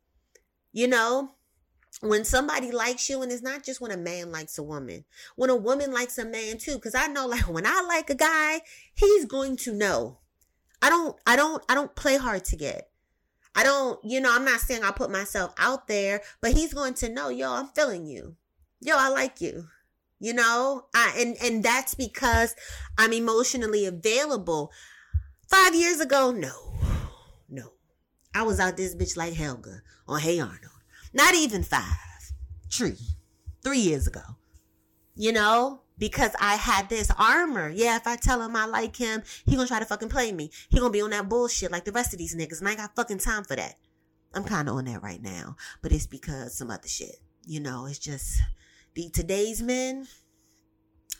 You 0.72 0.88
know, 0.88 1.36
when 2.00 2.24
somebody 2.24 2.72
likes 2.72 3.08
you 3.08 3.22
and 3.22 3.30
it's 3.30 3.40
not 3.40 3.62
just 3.62 3.80
when 3.80 3.92
a 3.92 3.96
man 3.96 4.32
likes 4.32 4.58
a 4.58 4.62
woman 4.62 5.02
when 5.36 5.48
a 5.48 5.56
woman 5.56 5.90
likes 5.92 6.18
a 6.18 6.26
man 6.26 6.58
too 6.58 6.74
because 6.74 6.94
i 6.94 7.06
know 7.06 7.26
like 7.26 7.48
when 7.48 7.64
i 7.64 7.82
like 7.88 8.10
a 8.10 8.14
guy 8.14 8.60
he's 8.94 9.24
going 9.24 9.56
to 9.56 9.72
know 9.72 10.18
i 10.82 10.90
don't 10.90 11.16
i 11.26 11.34
don't 11.36 11.64
i 11.70 11.74
don't 11.74 11.96
play 11.96 12.18
hard 12.18 12.44
to 12.44 12.54
get 12.54 12.90
i 13.56 13.64
don't 13.64 13.98
you 14.04 14.20
know 14.20 14.32
i'm 14.32 14.44
not 14.44 14.60
saying 14.60 14.84
i 14.84 14.92
put 14.92 15.10
myself 15.10 15.52
out 15.58 15.88
there 15.88 16.20
but 16.40 16.52
he's 16.52 16.72
going 16.72 16.94
to 16.94 17.08
know 17.08 17.28
yo 17.28 17.52
i'm 17.52 17.66
feeling 17.68 18.06
you 18.06 18.36
yo 18.80 18.94
i 18.96 19.08
like 19.08 19.40
you 19.40 19.66
you 20.20 20.32
know 20.32 20.86
i 20.94 21.12
and 21.18 21.36
and 21.42 21.64
that's 21.64 21.94
because 21.94 22.54
i'm 22.96 23.12
emotionally 23.12 23.84
available 23.84 24.70
five 25.48 25.74
years 25.74 25.98
ago 25.98 26.30
no 26.30 26.52
no 27.48 27.72
i 28.34 28.42
was 28.42 28.60
out 28.60 28.76
this 28.76 28.94
bitch 28.94 29.16
like 29.16 29.34
helga 29.34 29.80
on 30.06 30.20
hey 30.20 30.38
arnold 30.38 30.76
not 31.16 31.34
even 31.34 31.62
five. 31.62 32.34
Tree. 32.68 32.98
Three 33.64 33.78
years 33.78 34.06
ago. 34.06 34.20
You 35.14 35.32
know? 35.32 35.80
Because 35.98 36.32
I 36.40 36.56
had 36.56 36.88
this 36.88 37.10
armor. 37.18 37.70
Yeah, 37.70 37.96
if 37.96 38.06
I 38.06 38.16
tell 38.16 38.42
him 38.42 38.54
I 38.54 38.66
like 38.66 38.96
him, 38.96 39.22
he 39.46 39.56
gonna 39.56 39.66
try 39.66 39.78
to 39.78 39.86
fucking 39.86 40.10
play 40.10 40.32
me. 40.32 40.50
He 40.68 40.78
gonna 40.78 40.90
be 40.90 41.00
on 41.00 41.10
that 41.10 41.28
bullshit 41.28 41.72
like 41.72 41.84
the 41.84 41.92
rest 41.92 42.12
of 42.12 42.18
these 42.18 42.36
niggas, 42.36 42.60
and 42.60 42.68
I 42.68 42.74
got 42.74 42.94
fucking 42.94 43.18
time 43.18 43.44
for 43.44 43.56
that. 43.56 43.76
I'm 44.34 44.44
kind 44.44 44.68
of 44.68 44.76
on 44.76 44.84
that 44.84 45.02
right 45.02 45.22
now, 45.22 45.56
but 45.82 45.92
it's 45.92 46.06
because 46.06 46.56
some 46.56 46.70
other 46.70 46.88
shit. 46.88 47.16
You 47.46 47.60
know, 47.60 47.86
it's 47.86 47.98
just 47.98 48.40
the 48.94 49.08
today's 49.08 49.62
men. 49.62 50.06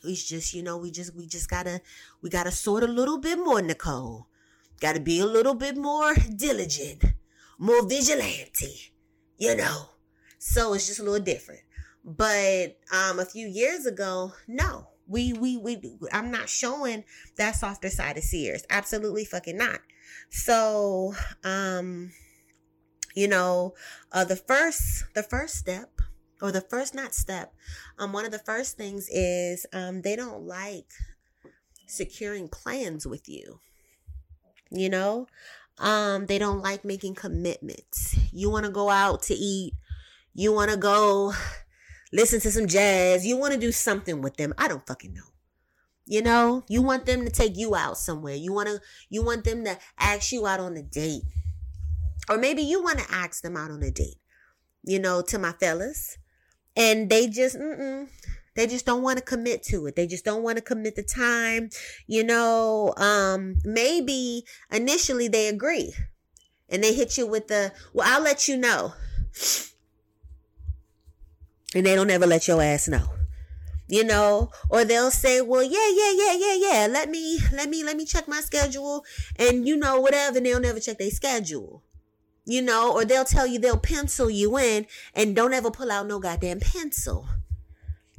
It's 0.05 0.29
just 0.29 0.53
you 0.53 0.63
know 0.63 0.77
we 0.77 0.91
just 0.91 1.15
we 1.15 1.27
just 1.27 1.49
gotta 1.49 1.81
we 2.23 2.29
gotta 2.29 2.51
sort 2.51 2.83
a 2.83 2.89
little 2.89 3.19
bit 3.19 3.39
more, 3.39 3.63
Nicole. 3.63 4.27
Gotta 4.81 5.01
be 5.01 5.21
a 5.21 5.27
little 5.27 5.55
bit 5.55 5.77
more 5.77 6.15
diligent, 6.15 7.03
more 7.59 7.87
vigilante 7.89 8.93
you 9.39 9.57
know. 9.57 9.91
So 10.39 10.75
it's 10.75 10.87
just 10.87 11.01
a 11.01 11.03
little 11.03 11.25
different. 11.25 11.61
But 12.07 12.79
um 12.93 13.19
a 13.19 13.25
few 13.25 13.49
years 13.49 13.85
ago, 13.85 14.33
no. 14.47 14.87
We 15.09 15.33
we 15.33 15.57
we 15.57 15.99
I'm 16.13 16.31
not 16.31 16.49
showing 16.49 17.05
that 17.37 17.57
softer 17.57 17.91
side 17.91 18.17
of 18.17 18.23
Sears. 18.23 18.65
Absolutely 18.71 19.25
fucking 19.25 19.59
not. 19.59 19.81
So 20.31 21.15
um 21.43 22.13
you 23.15 23.27
know, 23.27 23.75
uh 24.13 24.25
the 24.25 24.37
first 24.37 25.05
the 25.15 25.25
first 25.25 25.57
step 25.57 26.01
or 26.41 26.53
the 26.53 26.61
first 26.61 26.95
not 26.95 27.13
step, 27.13 27.53
um 27.99 28.13
one 28.13 28.25
of 28.25 28.31
the 28.31 28.39
first 28.39 28.77
things 28.77 29.09
is 29.11 29.67
um 29.73 30.03
they 30.03 30.15
don't 30.15 30.43
like 30.43 30.93
securing 31.87 32.49
plans 32.49 33.05
with 33.05 33.29
you. 33.29 33.59
You 34.71 34.91
know? 34.91 35.27
Um, 35.79 36.27
they 36.27 36.39
don't 36.39 36.63
like 36.63 36.85
making 36.85 37.17
commitments. 37.17 38.17
You 38.33 38.51
want 38.51 38.65
to 38.65 38.73
go 38.73 38.89
out 38.89 39.23
to 39.25 39.35
eat. 39.35 39.75
You 40.35 40.53
want 40.53 40.71
to 40.71 40.77
go 40.77 41.35
listen 42.13 42.41
to 42.41 42.51
some 42.51 42.67
jazz. 42.67 43.27
You 43.27 43.37
want 43.37 43.55
to 43.55 43.61
do 43.61 43.73
something 43.73 44.23
with 44.23 44.37
them. 44.37 44.55
I 44.59 44.69
don't 44.69 44.87
fucking 44.87 45.15
know. 45.15 45.23
You 46.07 46.23
know, 46.23 46.65
you 46.69 46.83
want 46.83 47.05
them 47.07 47.25
to 47.25 47.31
take 47.31 47.57
you 47.57 47.75
out 47.75 47.99
somewhere. 47.99 48.35
You 48.35 48.53
want 48.53 48.69
to, 48.69 48.81
you 49.11 49.25
want 49.25 49.45
them 49.45 49.65
to 49.65 49.77
ask 49.99 50.31
you 50.31 50.47
out 50.47 50.61
on 50.61 50.77
a 50.77 50.83
date. 50.83 51.23
Or 52.29 52.39
maybe 52.39 52.63
you 52.63 52.83
want 52.83 53.01
to 53.01 53.13
ask 53.13 53.43
them 53.43 53.57
out 53.57 53.71
on 53.71 53.83
a 53.83 53.91
date. 53.91 54.19
You 54.85 55.01
know, 55.01 55.21
to 55.23 55.39
my 55.39 55.53
fellas. 55.53 56.17
And 56.77 57.11
they 57.11 57.27
just, 57.27 57.57
mm-mm, 57.57 58.09
they 58.55 58.67
just 58.67 58.87
don't 58.87 59.03
want 59.03 59.19
to 59.19 59.25
commit 59.25 59.63
to 59.65 59.87
it. 59.87 59.97
They 59.97 60.07
just 60.07 60.25
don't 60.25 60.43
want 60.43 60.59
to 60.59 60.63
commit 60.63 60.95
the 60.95 61.03
time. 61.03 61.71
You 62.07 62.23
know, 62.23 62.95
um, 62.97 63.57
maybe 63.65 64.45
initially 64.71 65.29
they 65.29 65.49
agree 65.49 65.93
and 66.69 66.83
they 66.83 66.95
hit 66.95 67.19
you 67.19 67.27
with 67.27 67.49
the, 67.49 67.73
well, 67.93 68.07
I'll 68.09 68.23
let 68.23 68.47
you 68.47 68.57
know. 68.57 68.95
And 71.75 71.85
they 71.85 71.95
don't 71.95 72.11
ever 72.11 72.27
let 72.27 72.49
your 72.49 72.63
ass 72.63 72.89
know. 72.89 73.11
You 73.89 74.03
know, 74.03 74.51
or 74.69 74.85
they'll 74.85 75.13
say, 75.13 75.41
well, 75.41 75.63
yeah, 75.63 75.89
yeah, 75.93 76.13
yeah, 76.13 76.33
yeah, 76.33 76.55
yeah. 76.55 76.87
Let 76.91 77.09
me, 77.09 77.39
let 77.53 77.69
me, 77.69 77.85
let 77.85 77.97
me 77.97 78.05
check 78.05 78.27
my 78.27 78.41
schedule 78.41 79.05
and 79.37 79.67
you 79.67 79.77
know, 79.77 80.01
whatever. 80.01 80.39
And 80.39 80.47
they'll 80.47 80.61
never 80.61 80.81
check 80.81 80.99
their 80.99 81.11
schedule 81.11 81.85
you 82.47 82.63
know, 82.63 82.93
or 82.93 83.05
they'll 83.05 83.25
tell 83.25 83.47
you 83.47 83.59
they'll 83.59 83.77
pencil 83.77 84.31
you 84.31 84.57
in 84.57 84.87
and 85.15 85.35
don't 85.35 85.53
ever 85.53 85.71
pull 85.71 85.91
out 85.91 86.07
no 86.07 86.21
goddamn 86.21 86.61
pencil. 86.61 87.29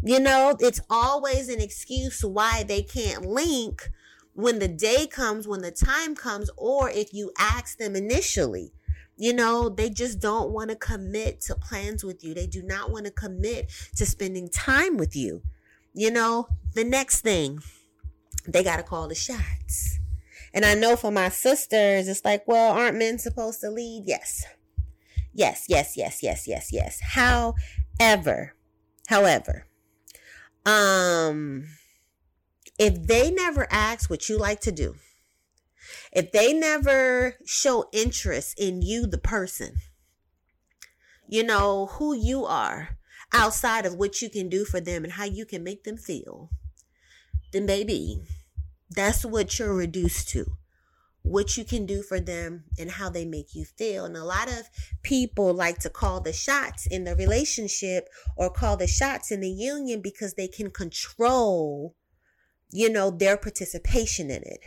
You 0.03 0.19
know, 0.19 0.55
it's 0.60 0.81
always 0.89 1.49
an 1.49 1.62
excuse 1.62 2.23
why 2.23 2.63
they 2.63 2.83
can't 2.83 3.25
link 3.25 3.89
when 4.33 4.60
the 4.60 4.67
day 4.67 5.07
comes, 5.07 5.47
when 5.47 5.62
the 5.62 5.71
time 5.71 6.13
comes, 6.13 6.51
or 6.57 6.89
if 6.89 7.13
you 7.13 7.31
ask 7.39 7.77
them 7.79 7.95
initially. 7.95 8.73
You 9.17 9.34
know, 9.34 9.67
they 9.67 9.89
just 9.89 10.19
don't 10.19 10.51
want 10.51 10.69
to 10.69 10.75
commit 10.75 11.41
to 11.41 11.56
plans 11.56 12.03
with 12.03 12.23
you. 12.23 12.34
They 12.34 12.45
do 12.45 12.62
not 12.62 12.91
want 12.91 13.06
to 13.06 13.12
commit 13.12 13.71
to 13.95 14.06
spending 14.06 14.47
time 14.49 14.97
with 14.97 15.15
you. 15.15 15.41
You 15.93 16.12
know, 16.12 16.47
the 16.75 16.84
next 16.84 17.21
thing, 17.21 17.60
they 18.47 18.63
got 18.63 18.77
to 18.77 18.84
call 18.84 19.08
the 19.08 19.15
shots. 19.15 19.99
And 20.53 20.63
I 20.63 20.75
know 20.75 20.95
for 20.95 21.12
my 21.12 21.30
sisters, 21.30 22.08
it's 22.08 22.23
like, 22.23 22.47
well, 22.47 22.73
aren't 22.73 22.97
men 22.97 23.17
supposed 23.17 23.62
to 23.62 23.69
lead? 23.69 24.03
Yes. 24.06 24.45
Yes, 25.34 25.65
yes, 25.67 25.97
yes, 25.97 26.23
yes, 26.23 26.47
yes, 26.47 26.71
yes. 26.71 26.99
However, 27.01 28.53
however, 29.08 29.67
um, 30.65 31.67
if 32.80 33.08
they 33.08 33.32
never 33.32 33.67
ask 33.71 34.10
what 34.10 34.30
you 34.30 34.38
like 34.38 34.62
to 34.62 34.71
do, 34.71 34.95
if 36.17 36.32
they 36.32 36.51
never 36.51 37.36
show 37.45 37.89
interest 37.93 38.60
in 38.60 38.82
you, 38.82 39.06
the 39.06 39.19
person, 39.19 39.75
you 41.27 41.43
know, 41.43 41.86
who 41.86 42.15
you 42.15 42.43
are 42.43 42.97
outside 43.32 43.86
of 43.86 43.93
what 43.93 44.19
you 44.19 44.27
can 44.27 44.49
do 44.49 44.65
for 44.65 44.82
them 44.82 45.03
and 45.03 45.13
how 45.13 45.25
you 45.25 45.45
can 45.45 45.63
make 45.63 45.84
them 45.84 45.95
feel, 45.95 46.49
then 47.53 47.67
baby, 47.67 48.23
that's 48.89 49.23
what 49.23 49.60
you're 49.60 49.75
reduced 49.75 50.27
to 50.30 50.58
what 51.21 51.56
you 51.56 51.63
can 51.63 51.86
do 51.86 52.01
for 52.01 52.19
them 52.19 52.63
and 52.80 52.89
how 52.89 53.10
they 53.12 53.25
make 53.25 53.53
you 53.53 53.65
feel. 53.65 54.06
And 54.06 54.17
a 54.17 54.23
lot 54.23 54.47
of 54.47 54.69
people 55.03 55.53
like 55.53 55.77
to 55.80 55.89
call 55.89 56.19
the 56.21 56.34
shots 56.34 56.88
in 56.88 57.03
the 57.03 57.15
relationship 57.15 58.08
or 58.36 58.49
call 58.49 58.75
the 58.75 58.88
shots 58.88 59.30
in 59.30 59.41
the 59.41 59.51
union 59.51 60.01
because 60.01 60.34
they 60.34 60.47
can 60.47 60.71
control, 60.71 61.95
you 62.71 62.89
know, 62.89 63.12
their 63.12 63.38
participation 63.38 64.32
in 64.32 64.41
it. 64.41 64.62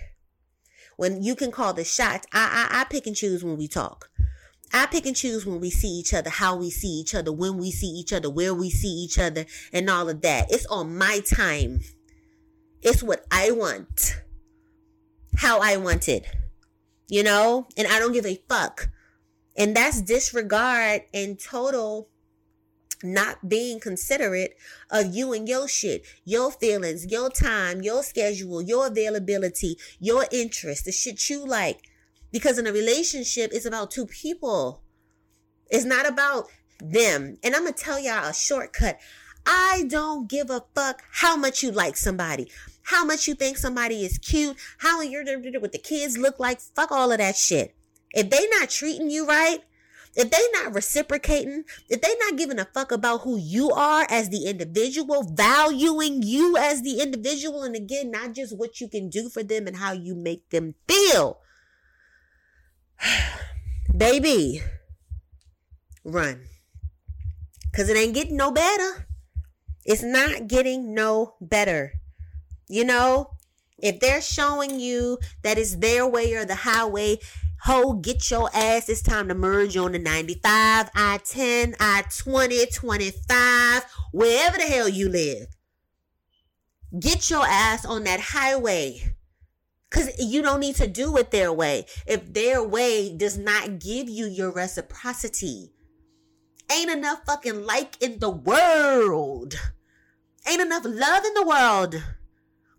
When 1.01 1.23
you 1.23 1.35
can 1.35 1.51
call 1.51 1.73
the 1.73 1.85
shots, 1.85 2.27
I, 2.31 2.69
I, 2.71 2.81
I 2.81 2.85
pick 2.85 3.07
and 3.07 3.17
choose 3.17 3.43
when 3.43 3.57
we 3.57 3.69
talk. 3.69 4.11
I 4.73 4.85
pick 4.85 5.07
and 5.07 5.17
choose 5.17 5.47
when 5.47 5.59
we 5.59 5.71
see 5.71 5.89
each 5.89 6.13
other, 6.13 6.29
how 6.29 6.57
we 6.57 6.69
see 6.69 6.89
each 6.89 7.15
other, 7.15 7.33
when 7.33 7.57
we 7.57 7.71
see 7.71 7.87
each 7.87 8.13
other, 8.13 8.29
where 8.29 8.53
we 8.55 8.69
see 8.69 8.89
each 8.89 9.19
other, 9.19 9.47
and 9.73 9.89
all 9.89 10.11
of 10.11 10.21
that. 10.21 10.53
It's 10.53 10.67
on 10.67 10.99
my 10.99 11.21
time. 11.21 11.81
It's 12.83 13.03
what 13.03 13.25
I 13.31 13.51
want. 13.51 14.21
How 15.37 15.61
I 15.61 15.77
want 15.79 16.09
it 16.09 16.27
you 17.11 17.25
know, 17.25 17.67
and 17.77 17.89
I 17.89 17.99
don't 17.99 18.13
give 18.13 18.25
a 18.25 18.41
fuck. 18.49 18.89
And 19.57 19.77
that's 19.77 20.01
disregard 20.01 21.03
and 21.13 21.39
total 21.39 22.09
not 23.03 23.49
being 23.49 23.81
considerate 23.81 24.57
of 24.91 25.15
you 25.15 25.33
and 25.33 25.49
your 25.49 25.69
shit, 25.69 26.05
your 26.25 26.51
feelings, 26.51 27.07
your 27.11 27.31
time, 27.31 27.83
your 27.83 28.03
schedule, 28.03 28.61
your 28.61 28.87
availability, 28.87 29.77
your 29.99 30.27
interest, 30.31 30.85
the 30.85 30.93
shit 30.93 31.29
you 31.29 31.47
like. 31.47 31.83
Because 32.33 32.59
in 32.59 32.67
a 32.67 32.73
relationship, 32.73 33.51
it's 33.53 33.67
about 33.67 33.91
two 33.91 34.07
people. 34.07 34.83
It's 35.71 35.85
not 35.85 36.09
about 36.09 36.49
them. 36.81 37.39
And 37.43 37.55
I'm 37.55 37.63
going 37.63 37.75
to 37.75 37.83
tell 37.83 37.99
y'all 37.99 38.29
a 38.29 38.35
shortcut. 38.35 38.99
I 39.47 39.85
don't 39.89 40.29
give 40.29 40.51
a 40.51 40.65
fuck 40.75 41.03
how 41.11 41.37
much 41.37 41.63
you 41.63 41.71
like 41.71 41.97
somebody, 41.97 42.51
how 42.83 43.05
much 43.05 43.27
you 43.27 43.35
think 43.35 43.57
somebody 43.57 44.05
is 44.05 44.19
cute, 44.19 44.57
how 44.79 45.01
you're 45.01 45.25
what 45.61 45.73
the 45.73 45.79
kids 45.79 46.19
look 46.19 46.39
like. 46.39 46.61
Fuck 46.61 46.93
all 46.93 47.11
of 47.11 47.19
that 47.19 47.37
shit. 47.37 47.75
If 48.13 48.29
they 48.31 48.47
not 48.49 48.71
treating 48.71 49.11
you 49.11 49.27
right, 49.27 49.61
if 50.17 50.31
they 50.31 50.43
not 50.53 50.75
reciprocating, 50.75 51.65
if 51.89 52.01
they 52.01 52.15
not 52.19 52.37
giving 52.37 52.59
a 52.59 52.65
fuck 52.65 52.91
about 52.91 53.21
who 53.23 53.39
you 53.39 53.71
are 53.71 54.07
as 54.11 54.29
the 54.29 54.47
individual, 54.47 55.23
valuing 55.23 56.23
you 56.23 56.57
as 56.57 56.83
the 56.83 57.01
individual, 57.01 57.63
and 57.63 57.77
again, 57.77 58.11
not 58.11 58.35
just 58.35 58.57
what 58.57 58.81
you 58.81 58.89
can 58.89 59.09
do 59.09 59.29
for 59.29 59.43
them 59.43 59.67
and 59.67 59.77
how 59.77 59.93
you 59.93 60.15
make 60.15 60.51
them 60.51 60.75
feel. 60.89 61.39
Baby, 63.97 64.63
run. 66.05 66.43
Cause 67.73 67.89
it 67.89 67.97
ain't 67.97 68.15
getting 68.15 68.37
no 68.37 68.51
better. 68.51 69.07
It's 69.85 70.03
not 70.03 70.49
getting 70.49 70.93
no 70.93 71.35
better. 71.41 71.93
You 72.69 72.85
know, 72.85 73.31
if 73.79 74.01
they're 74.01 74.21
showing 74.21 74.81
you 74.81 75.19
that 75.43 75.57
it's 75.57 75.77
their 75.77 76.07
way 76.07 76.35
or 76.35 76.45
the 76.45 76.57
highway, 76.57 77.19
Ho, 77.65 77.93
get 77.93 78.31
your 78.31 78.49
ass. 78.55 78.89
It's 78.89 79.03
time 79.03 79.29
to 79.29 79.35
merge 79.35 79.77
on 79.77 79.93
the 79.93 79.99
95, 79.99 80.91
I 80.95 81.21
10, 81.23 81.77
I 81.79 82.05
20, 82.09 82.67
25, 82.67 83.85
wherever 84.13 84.57
the 84.57 84.65
hell 84.65 84.89
you 84.89 85.11
live. 85.11 85.49
Get 86.99 87.29
your 87.29 87.45
ass 87.47 87.85
on 87.85 88.05
that 88.05 88.21
highway. 88.21 89.15
Because 89.91 90.11
you 90.19 90.41
don't 90.41 90.61
need 90.61 90.77
to 90.77 90.87
do 90.87 91.17
it 91.19 91.33
their 91.33 91.53
way. 91.53 91.85
If 92.07 92.33
their 92.33 92.63
way 92.63 93.15
does 93.15 93.37
not 93.37 93.79
give 93.79 94.09
you 94.09 94.27
your 94.27 94.53
reciprocity, 94.53 95.73
ain't 96.73 96.91
enough 96.91 97.23
fucking 97.27 97.67
like 97.67 98.01
in 98.01 98.21
the 98.21 98.31
world. 98.31 99.55
Ain't 100.49 100.63
enough 100.63 100.85
love 100.87 101.25
in 101.25 101.35
the 101.35 101.47
world 101.47 102.03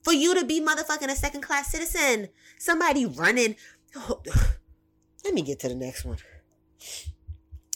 for 0.04 0.14
you 0.14 0.34
to 0.34 0.46
be 0.46 0.60
motherfucking 0.60 1.12
a 1.12 1.16
second 1.16 1.42
class 1.42 1.72
citizen. 1.72 2.30
Somebody 2.58 3.06
running. 3.06 3.56
Let 5.24 5.34
me 5.34 5.42
get 5.42 5.60
to 5.60 5.70
the 5.70 5.76
next 5.76 6.06
one. 6.06 6.18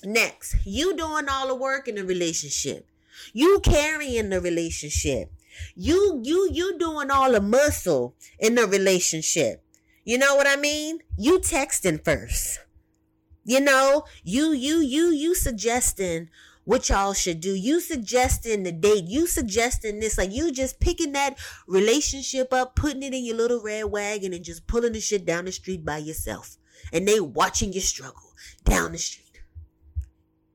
Next, 0.04 0.56
you 0.66 0.96
doing 0.96 1.28
all 1.30 1.48
the 1.48 1.56
work 1.56 1.88
in 1.88 1.96
the 1.96 2.06
relationship. 2.06 2.88
You 3.34 3.60
carrying 3.64 4.30
the 4.30 4.42
relationship. 4.42 5.32
You 5.76 6.20
you 6.24 6.50
you 6.52 6.78
doing 6.78 7.10
all 7.10 7.32
the 7.32 7.42
muscle 7.42 8.16
in 8.40 8.56
the 8.56 8.68
relationship. 8.68 9.64
You 10.04 10.18
know 10.18 10.36
what 10.36 10.48
I 10.48 10.58
mean? 10.58 11.00
You 11.18 11.40
texting 11.40 12.04
first. 12.04 12.60
You 13.44 13.62
know, 13.62 14.04
you 14.24 14.52
you 14.52 14.78
you 14.78 15.08
you 15.10 15.34
suggesting 15.34 16.30
what 16.66 16.90
y'all 16.90 17.14
should 17.14 17.40
do. 17.40 17.54
You 17.54 17.80
suggesting 17.80 18.64
the 18.64 18.72
date. 18.72 19.06
You 19.06 19.28
suggesting 19.28 20.00
this. 20.00 20.18
Like 20.18 20.32
you 20.32 20.52
just 20.52 20.80
picking 20.80 21.14
that 21.14 21.38
relationship 21.68 22.52
up, 22.52 22.76
putting 22.76 23.04
it 23.04 23.14
in 23.14 23.24
your 23.24 23.38
little 23.38 23.62
red 23.62 23.86
wagon 23.86 24.34
and 24.34 24.44
just 24.44 24.68
pulling 24.68 24.94
the 24.94 25.00
shit 25.00 25.26
down 25.26 25.46
the 25.46 25.52
street 25.52 25.86
by 25.86 25.98
yourself 25.98 26.58
and 26.94 27.08
they 27.08 27.20
watching 27.20 27.74
you 27.74 27.82
struggle 27.82 28.32
down 28.64 28.92
the 28.92 28.98
street. 28.98 29.42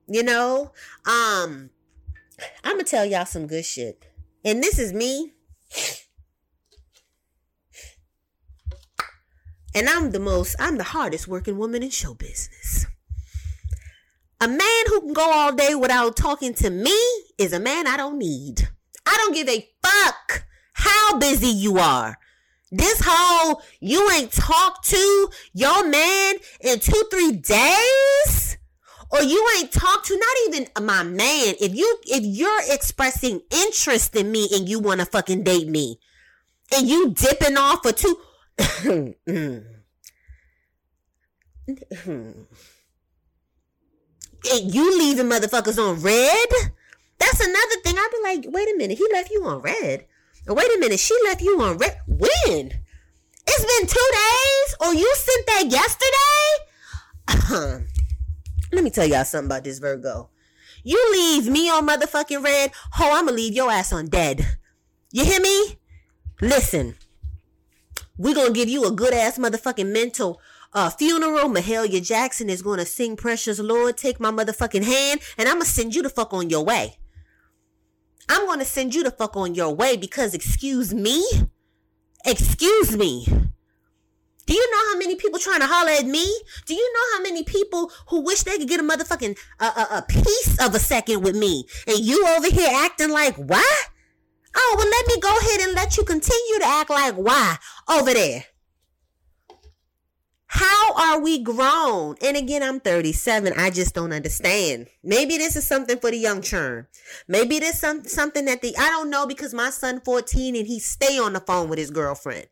You 0.06 0.22
know, 0.22 0.72
um, 1.06 1.70
I'm 2.64 2.72
gonna 2.72 2.84
tell 2.84 3.04
y'all 3.04 3.26
some 3.26 3.46
good 3.46 3.64
shit. 3.64 4.06
And 4.44 4.62
this 4.62 4.78
is 4.78 4.92
me. 4.92 5.32
And 9.74 9.88
I'm 9.88 10.10
the 10.10 10.18
most, 10.18 10.56
I'm 10.58 10.78
the 10.78 10.84
hardest 10.84 11.28
working 11.28 11.56
woman 11.56 11.82
in 11.82 11.90
show 11.90 12.14
business. 12.14 12.86
A 14.40 14.48
man 14.48 14.84
who 14.86 15.00
can 15.00 15.12
go 15.12 15.30
all 15.30 15.52
day 15.54 15.74
without 15.74 16.16
talking 16.16 16.54
to 16.54 16.70
me 16.70 16.98
is 17.38 17.52
a 17.52 17.60
man 17.60 17.86
I 17.86 17.96
don't 17.96 18.18
need. 18.18 18.68
I 19.06 19.14
don't 19.16 19.34
give 19.34 19.48
a 19.48 19.68
fuck 19.82 20.44
how 20.72 21.18
busy 21.18 21.48
you 21.48 21.78
are. 21.78 22.16
This 22.70 23.02
whole 23.04 23.62
you 23.80 24.08
ain't 24.12 24.32
talked 24.32 24.88
to 24.90 25.30
your 25.52 25.88
man 25.88 26.36
in 26.60 26.78
two, 26.78 27.04
three 27.10 27.32
days? 27.32 28.58
Or 29.12 29.22
you 29.22 29.44
ain't 29.58 29.72
talked 29.72 30.06
to 30.06 30.16
not 30.16 30.36
even 30.46 30.86
my 30.86 31.02
man. 31.02 31.54
If 31.60 31.74
you 31.74 31.98
if 32.04 32.22
you're 32.24 32.62
expressing 32.68 33.40
interest 33.50 34.14
in 34.14 34.30
me 34.30 34.48
and 34.54 34.68
you 34.68 34.78
wanna 34.78 35.04
fucking 35.04 35.42
date 35.42 35.66
me, 35.66 35.98
and 36.72 36.88
you 36.88 37.10
dipping 37.10 37.56
off 37.56 37.80
for 37.82 37.92
two 37.92 38.16
and 38.78 39.64
you 44.74 44.98
leaving 44.98 45.26
motherfuckers 45.26 45.78
on 45.78 46.00
red? 46.00 46.48
That's 47.18 47.40
another 47.40 47.80
thing. 47.82 47.96
I'd 47.98 48.10
be 48.12 48.22
like, 48.22 48.54
wait 48.54 48.74
a 48.74 48.78
minute, 48.78 48.98
he 48.98 49.06
left 49.12 49.30
you 49.30 49.44
on 49.44 49.60
red. 49.60 50.06
Wait 50.46 50.76
a 50.76 50.78
minute, 50.78 51.00
she 51.00 51.16
left 51.24 51.42
you 51.42 51.60
on 51.60 51.78
red. 51.78 51.98
When? 52.06 52.72
It's 53.46 53.64
been 53.64 53.86
two 53.86 54.10
days, 54.12 54.74
or 54.80 54.94
you 54.94 55.12
sent 55.16 55.46
that 55.46 55.70
yesterday? 55.70 56.66
Let 58.72 58.84
me 58.84 58.90
tell 58.90 59.06
y'all 59.06 59.24
something 59.24 59.46
about 59.46 59.64
this 59.64 59.78
Virgo. 59.78 60.28
You 60.82 61.12
leave 61.12 61.48
me 61.48 61.68
on 61.68 61.86
motherfucking 61.86 62.44
red, 62.44 62.72
ho, 62.92 63.10
I'ma 63.12 63.32
leave 63.32 63.54
your 63.54 63.70
ass 63.70 63.92
on 63.92 64.06
dead. 64.06 64.46
You 65.12 65.24
hear 65.24 65.40
me? 65.40 65.78
Listen, 66.40 66.94
we 68.16 68.32
gonna 68.32 68.52
give 68.52 68.68
you 68.68 68.84
a 68.84 68.92
good 68.92 69.12
ass 69.12 69.38
motherfucking 69.38 69.92
mental 69.92 70.40
uh, 70.72 70.88
funeral. 70.88 71.48
Mahalia 71.48 72.06
Jackson 72.06 72.48
is 72.48 72.62
gonna 72.62 72.86
sing 72.86 73.16
Precious 73.16 73.58
Lord, 73.58 73.96
take 73.96 74.20
my 74.20 74.30
motherfucking 74.30 74.84
hand, 74.84 75.20
and 75.36 75.48
I'ma 75.48 75.64
send 75.64 75.94
you 75.94 76.02
the 76.02 76.08
fuck 76.08 76.32
on 76.32 76.48
your 76.48 76.64
way. 76.64 76.99
I'm 78.30 78.46
going 78.46 78.60
to 78.60 78.64
send 78.64 78.94
you 78.94 79.02
the 79.02 79.10
fuck 79.10 79.36
on 79.36 79.56
your 79.56 79.74
way 79.74 79.96
because, 79.96 80.34
excuse 80.34 80.94
me, 80.94 81.26
excuse 82.24 82.96
me. 82.96 83.26
Do 84.46 84.54
you 84.54 84.70
know 84.70 84.92
how 84.92 84.98
many 84.98 85.16
people 85.16 85.40
trying 85.40 85.60
to 85.60 85.66
holler 85.66 85.90
at 85.90 86.06
me? 86.06 86.24
Do 86.64 86.74
you 86.74 86.92
know 86.94 87.16
how 87.16 87.22
many 87.24 87.42
people 87.42 87.90
who 88.08 88.20
wish 88.20 88.44
they 88.44 88.56
could 88.56 88.68
get 88.68 88.78
a 88.78 88.84
motherfucking 88.84 89.36
a, 89.58 89.64
a 89.64 90.04
piece 90.08 90.56
of 90.64 90.74
a 90.74 90.78
second 90.78 91.22
with 91.22 91.36
me, 91.36 91.64
and 91.88 91.98
you 91.98 92.24
over 92.28 92.48
here 92.48 92.70
acting 92.72 93.10
like 93.10 93.34
what? 93.36 93.88
Oh 94.56 94.74
well, 94.78 94.88
let 94.88 95.06
me 95.08 95.20
go 95.20 95.36
ahead 95.36 95.60
and 95.62 95.74
let 95.74 95.96
you 95.96 96.04
continue 96.04 96.58
to 96.60 96.66
act 96.66 96.90
like 96.90 97.14
why 97.14 97.56
over 97.88 98.12
there. 98.12 98.44
How 100.52 100.94
are 100.94 101.20
we 101.20 101.38
grown? 101.38 102.16
And 102.20 102.36
again, 102.36 102.64
I'm 102.64 102.80
37. 102.80 103.52
I 103.56 103.70
just 103.70 103.94
don't 103.94 104.12
understand. 104.12 104.88
Maybe 105.00 105.38
this 105.38 105.54
is 105.54 105.64
something 105.64 105.96
for 106.00 106.10
the 106.10 106.16
young 106.16 106.42
churn. 106.42 106.88
Maybe 107.28 107.60
this 107.60 107.78
some 107.78 108.02
something 108.02 108.46
that 108.46 108.60
the 108.60 108.76
I 108.76 108.88
don't 108.88 109.10
know 109.10 109.28
because 109.28 109.54
my 109.54 109.70
son 109.70 110.00
14 110.00 110.56
and 110.56 110.66
he 110.66 110.80
stay 110.80 111.20
on 111.20 111.34
the 111.34 111.40
phone 111.40 111.68
with 111.68 111.78
his 111.78 111.92
girlfriend. 111.92 112.48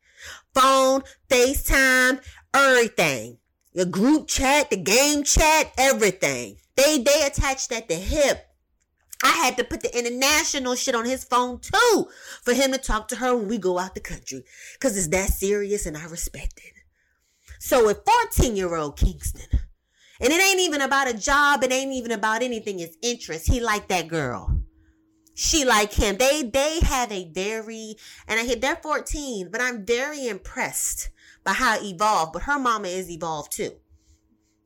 Phone, 0.55 1.03
FaceTime, 1.29 2.21
everything. 2.55 3.39
The 3.75 3.85
group 3.85 4.29
chat, 4.29 4.71
the 4.71 4.77
game 4.77 5.25
chat, 5.25 5.73
everything. 5.77 6.59
They 6.77 6.99
they 6.99 7.27
attached 7.27 7.73
at 7.73 7.89
the 7.89 7.97
hip. 7.97 8.47
I 9.25 9.33
had 9.33 9.57
to 9.57 9.65
put 9.65 9.81
the 9.81 9.99
international 9.99 10.77
shit 10.77 10.95
on 10.95 11.05
his 11.05 11.25
phone 11.25 11.59
too 11.59 12.07
for 12.45 12.55
him 12.55 12.71
to 12.71 12.79
talk 12.79 13.09
to 13.09 13.17
her 13.17 13.35
when 13.35 13.49
we 13.49 13.59
go 13.59 13.77
out 13.77 13.97
the 13.97 14.01
country. 14.01 14.45
Cause 14.79 14.97
it's 14.97 15.09
that 15.09 15.31
serious 15.31 15.85
and 15.85 15.97
I 15.97 16.05
respect 16.05 16.61
it. 16.65 16.78
So 17.59 17.87
with 17.87 18.03
14 18.05 18.57
year 18.57 18.75
old 18.75 18.97
Kingston, 18.97 19.61
and 20.21 20.33
it 20.33 20.41
ain't 20.41 20.61
even 20.61 20.81
about 20.81 21.09
a 21.09 21.15
job, 21.15 21.63
it 21.63 21.73
ain't 21.73 21.93
even 21.93 22.13
about 22.13 22.43
anything, 22.43 22.81
it's 22.81 22.97
interest. 23.03 23.47
He 23.47 23.61
like 23.61 23.89
that 23.89 24.09
girl. 24.09 24.63
She 25.35 25.65
like 25.65 25.93
him. 25.93 26.17
They 26.17 26.43
they 26.43 26.81
have 26.81 27.13
a 27.13 27.31
very 27.33 27.95
and 28.27 28.41
I 28.41 28.45
hit 28.45 28.61
they're 28.61 28.75
14, 28.75 29.51
but 29.53 29.61
I'm 29.61 29.87
very 29.87 30.27
impressed 30.27 31.11
by 31.45 31.53
how 31.53 31.79
evolved. 31.81 32.33
But 32.33 32.43
her 32.43 32.59
mama 32.59 32.89
is 32.89 33.09
evolved 33.09 33.53
too. 33.53 33.71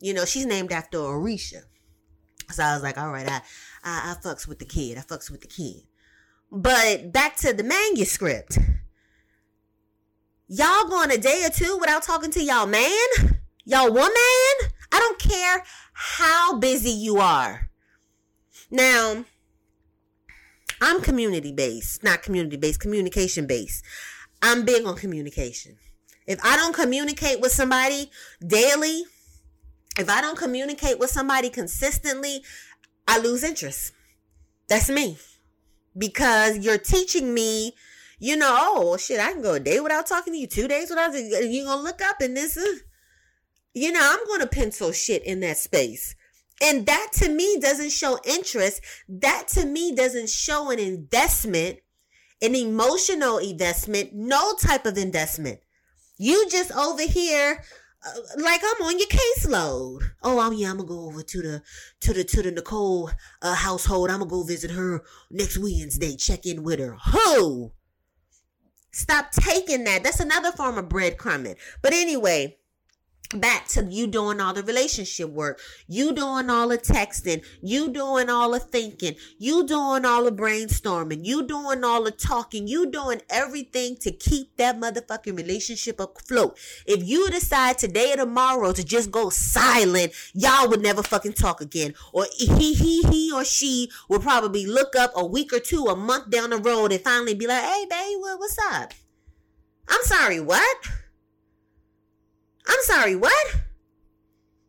You 0.01 0.15
know, 0.15 0.25
she's 0.25 0.47
named 0.47 0.73
after 0.73 0.97
Orisha. 0.97 1.65
So 2.51 2.63
I 2.63 2.75
was 2.75 2.83
like, 2.83 2.97
all 2.97 3.13
right, 3.13 3.29
I, 3.29 3.43
I 3.85 4.13
I 4.13 4.27
fucks 4.27 4.49
with 4.49 4.61
the 4.61 4.65
kid. 4.65 4.97
I 4.97 5.03
fucks 5.03 5.31
with 5.31 5.43
the 5.43 5.47
kid. 5.47 5.83
But 6.51 7.13
back 7.13 7.37
to 7.39 7.53
the 7.53 7.65
manuscript. 7.65 8.59
Y'all 10.55 10.87
going 10.87 11.11
a 11.11 11.17
day 11.17 11.43
or 11.47 11.49
two 11.49 11.79
without 11.79 12.03
talking 12.03 12.31
to 12.31 12.43
y'all 12.45 12.67
man? 12.67 13.41
Y'all 13.65 13.91
woman? 13.91 14.13
I 14.13 14.99
don't 14.99 15.19
care 15.19 15.65
how 15.95 16.59
busy 16.59 16.91
you 16.91 17.17
are. 17.17 17.71
Now, 18.71 19.25
I'm 20.79 21.01
community 21.01 21.53
based, 21.53 22.05
not 22.05 22.23
community 22.23 22.59
based, 22.59 22.81
communication 22.81 23.47
based. 23.47 23.83
I'm 24.43 24.67
big 24.67 24.85
on 24.85 24.95
communication. 24.95 25.79
If 26.27 26.39
I 26.45 26.57
don't 26.57 26.75
communicate 26.75 27.41
with 27.41 27.53
somebody 27.53 28.11
daily, 28.47 29.05
if 29.99 30.11
I 30.11 30.21
don't 30.21 30.37
communicate 30.37 30.99
with 30.99 31.09
somebody 31.09 31.49
consistently, 31.49 32.45
I 33.09 33.17
lose 33.21 33.43
interest. 33.43 33.95
That's 34.69 34.91
me. 34.91 35.17
Because 35.97 36.59
you're 36.59 36.77
teaching 36.77 37.33
me 37.33 37.73
you 38.23 38.37
know, 38.37 38.57
oh 38.57 38.97
shit, 38.99 39.19
I 39.19 39.33
can 39.33 39.43
go 39.43 39.55
a 39.55 39.61
day 39.61 39.81
without 39.81 40.07
talking 40.07 40.33
to 40.33 40.39
you, 40.39 40.47
two 40.47 40.69
days 40.69 40.91
without 40.91 41.13
you 41.13 41.65
gonna 41.65 41.83
look 41.83 42.01
up 42.01 42.21
and 42.21 42.37
this 42.37 42.57
is 42.57 42.85
You 43.75 43.91
know, 43.91 44.01
I'm 44.01 44.41
to 44.41 44.47
pencil 44.47 44.93
shit 44.93 45.25
in 45.25 45.41
that 45.41 45.59
space. 45.59 46.15
And 46.63 46.87
that 46.87 47.09
to 47.15 47.29
me 47.29 47.59
doesn't 47.61 47.91
show 47.91 48.21
interest. 48.25 48.81
That 49.09 49.49
to 49.49 49.67
me 49.67 49.93
doesn't 49.93 50.29
show 50.29 50.71
an 50.71 50.79
investment, 50.79 51.81
an 52.41 52.55
emotional 52.55 53.39
investment, 53.39 54.11
no 54.13 54.55
type 54.55 54.87
of 54.87 54.99
investment. 54.99 55.59
You 56.17 56.49
just 56.49 56.71
over 56.71 57.03
here 57.03 57.65
uh, 58.07 58.21
like 58.37 58.61
I'm 58.65 58.87
on 58.87 59.01
your 59.01 59.09
caseload. 59.09 59.99
Oh, 60.23 60.39
I'm 60.39 60.53
yeah, 60.53 60.71
I'm 60.71 60.77
gonna 60.77 60.89
go 60.89 61.07
over 61.07 61.23
to 61.25 61.43
the 61.43 61.63
to 62.03 62.13
the 62.13 62.23
to 62.23 62.43
the 62.43 62.53
Nicole 62.53 63.11
uh, 63.43 63.55
household. 63.55 64.11
I'm 64.11 64.21
gonna 64.21 64.31
go 64.31 64.45
visit 64.45 64.71
her 64.71 65.03
next 65.29 65.59
Wednesday. 65.59 66.15
Check 66.15 66.47
in 66.47 66.63
with 66.63 66.79
her. 66.79 66.97
Who? 67.11 67.73
Stop 68.93 69.33
taking 69.33 69.85
that. 69.85 70.05
That's 70.05 70.21
another 70.21 70.53
form 70.53 70.77
of 70.79 70.87
breadcrumbing. 70.87 71.57
But 71.81 71.95
anyway, 71.95 72.59
back 73.35 73.69
to 73.69 73.85
you 73.85 74.07
doing 74.07 74.41
all 74.41 74.53
the 74.53 74.63
relationship 74.63 75.31
work, 75.31 75.61
you 75.89 76.13
doing 76.13 76.51
all 76.51 76.69
the 76.69 76.79
texting, 76.79 77.45
you 77.61 77.91
doing 77.91 78.31
all 78.31 78.51
the 78.51 78.61
thinking, 78.61 79.15
you 79.39 79.67
doing 79.67 80.05
all 80.05 80.25
the 80.25 80.33
brainstorming, 80.33 81.25
you 81.25 81.47
doing 81.47 81.85
all 81.85 82.05
the 82.05 82.11
talking, 82.11 82.67
you 82.67 82.91
doing 82.91 83.21
everything 83.31 83.97
to 83.97 84.13
keep 84.13 84.57
that 84.57 84.79
motherfucking 84.79 85.37
relationship 85.37 86.01
afloat. 86.01 86.59
If 86.87 87.07
you 87.07 87.31
decide 87.31 87.79
today 87.79 88.13
or 88.13 88.17
tomorrow 88.17 88.73
to 88.73 88.85
just 88.85 89.11
go 89.11 89.31
silent, 89.31 90.13
y'all 90.35 90.69
would 90.69 90.83
never 90.83 91.03
fucking 91.03 91.35
talk 91.35 91.61
again. 91.61 91.95
Or 92.13 92.27
he, 92.37 92.75
he, 92.75 93.03
he 93.03 93.33
or 93.33 93.45
she 93.45 93.91
will 94.09 94.21
probably 94.21 94.67
look 94.67 94.95
up 94.97 95.13
a 95.15 95.25
week 95.25 95.53
or 95.53 95.61
two, 95.61 95.87
a 95.87 95.97
month 95.97 96.31
down 96.31 96.51
the 96.51 96.59
road 96.59 96.93
and 96.93 97.01
finally 97.01 97.35
be 97.35 97.47
like, 97.47 97.63
hey, 97.63 97.87
babe, 97.89 98.19
what's 98.21 98.59
up? 98.59 98.93
I'm 99.89 100.03
sorry, 100.05 100.41
what? 100.41 100.77
I'm 102.67 102.83
sorry, 102.83 103.17
what? 103.17 103.57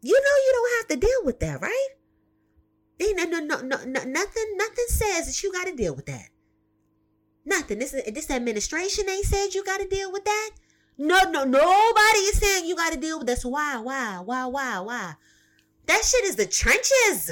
You 0.01 0.13
know 0.13 0.19
you 0.45 0.51
don't 0.53 0.77
have 0.77 0.87
to 0.99 1.07
deal 1.07 1.23
with 1.23 1.39
that, 1.39 1.61
right? 1.61 1.89
Ain't 2.99 3.17
no, 3.17 3.39
no, 3.39 3.39
no, 3.39 3.61
no, 3.61 4.03
nothing, 4.03 4.57
nothing 4.57 4.85
says 4.87 5.25
that 5.27 5.43
you 5.43 5.51
got 5.51 5.67
to 5.67 5.75
deal 5.75 5.95
with 5.95 6.05
that. 6.05 6.29
Nothing. 7.45 7.79
This 7.79 7.91
this 7.91 8.31
administration 8.31 9.09
ain't 9.09 9.25
said 9.25 9.53
you 9.53 9.63
got 9.63 9.81
to 9.81 9.87
deal 9.87 10.11
with 10.11 10.23
that. 10.23 10.51
No, 10.97 11.19
no, 11.29 11.43
nobody 11.43 12.19
is 12.19 12.37
saying 12.37 12.65
you 12.65 12.75
got 12.75 12.93
to 12.93 12.99
deal 12.99 13.17
with 13.17 13.27
this. 13.27 13.43
Why, 13.43 13.79
why, 13.79 14.19
why, 14.23 14.45
why, 14.45 14.79
why? 14.79 15.15
That 15.87 16.03
shit 16.05 16.23
is 16.25 16.35
the 16.35 16.45
trenches. 16.45 17.31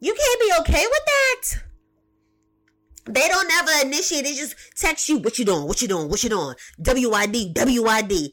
You 0.00 0.14
can't 0.14 0.40
be 0.40 0.52
okay 0.60 0.84
with 0.86 1.04
that. 1.06 1.62
They 3.08 3.28
don't 3.28 3.50
ever 3.50 3.86
initiate. 3.86 4.24
They 4.24 4.34
just 4.34 4.56
text 4.76 5.08
you, 5.08 5.18
what 5.18 5.38
you 5.38 5.44
doing, 5.44 5.66
what 5.66 5.80
you 5.80 5.88
doing, 5.88 6.08
what 6.08 6.22
you 6.22 6.28
doing. 6.28 6.56
WID, 6.78 7.56
WID. 7.56 8.32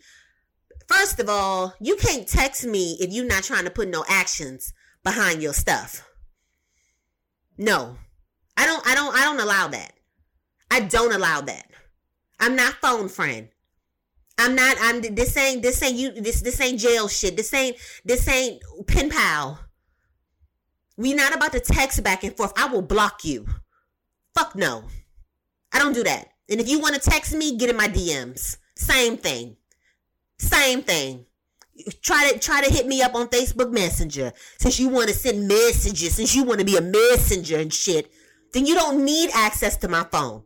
First 0.94 1.20
of 1.20 1.28
all, 1.28 1.74
you 1.80 1.96
can't 1.96 2.28
text 2.28 2.66
me 2.66 2.98
if 3.00 3.12
you're 3.12 3.26
not 3.26 3.44
trying 3.44 3.66
to 3.66 3.72
put 3.72 3.88
no 3.88 4.06
actions 4.08 4.74
behind 5.04 5.42
your 5.42 5.54
stuff. 5.54 6.08
No. 7.58 7.98
I 8.56 8.66
don't 8.66 8.86
I 8.86 8.94
don't 8.94 9.16
I 9.16 9.24
don't 9.24 9.40
allow 9.40 9.68
that. 9.70 9.94
I 10.70 10.82
don't 10.82 11.14
allow 11.14 11.42
that. 11.42 11.66
I'm 12.40 12.56
not 12.56 12.76
phone 12.76 13.10
friend. 13.10 13.50
I'm 14.38 14.56
not 14.56 14.78
I'm 14.80 15.02
this 15.02 15.36
ain't 15.36 15.64
this 15.64 15.82
ain't 15.82 15.96
you 15.96 16.12
this 16.12 16.42
this 16.42 16.62
ain't 16.62 16.80
jail 16.80 17.08
shit. 17.08 17.38
This 17.38 17.54
ain't 17.54 17.78
this 18.06 18.28
ain't 18.28 18.62
pen 18.88 19.10
pal. 19.10 19.60
We 20.96 21.14
not 21.14 21.36
about 21.36 21.54
to 21.54 21.60
text 21.60 22.04
back 22.04 22.24
and 22.24 22.38
forth. 22.38 22.54
I 22.56 22.68
will 22.68 22.84
block 22.84 23.26
you. 23.26 23.48
Fuck 24.36 24.56
no. 24.56 24.84
I 25.72 25.80
don't 25.80 25.94
do 25.94 26.04
that. 26.04 26.28
And 26.50 26.62
if 26.62 26.70
you 26.70 26.80
want 26.80 26.94
to 26.96 27.10
text 27.10 27.34
me, 27.34 27.58
get 27.58 27.72
in 27.72 27.78
my 27.78 27.88
DMs. 27.88 28.58
Same 28.76 29.18
thing. 29.18 29.58
Same 30.44 30.82
thing. 30.82 31.26
Try 32.02 32.32
to 32.32 32.40
try 32.40 32.62
to 32.64 32.72
hit 32.72 32.86
me 32.86 33.02
up 33.02 33.16
on 33.16 33.28
Facebook 33.28 33.72
Messenger 33.72 34.32
since 34.60 34.80
you 34.80 34.90
want 34.90 35.08
to 35.10 35.16
send 35.16 35.48
messages, 35.48 36.16
since 36.16 36.36
you 36.36 36.44
want 36.44 36.60
to 36.60 36.66
be 36.66 36.78
a 36.78 36.82
messenger 36.82 37.58
and 37.58 37.74
shit. 37.74 38.12
Then 38.52 38.66
you 38.66 38.76
don't 38.76 39.04
need 39.04 39.32
access 39.34 39.78
to 39.78 39.88
my 39.88 40.04
phone. 40.04 40.44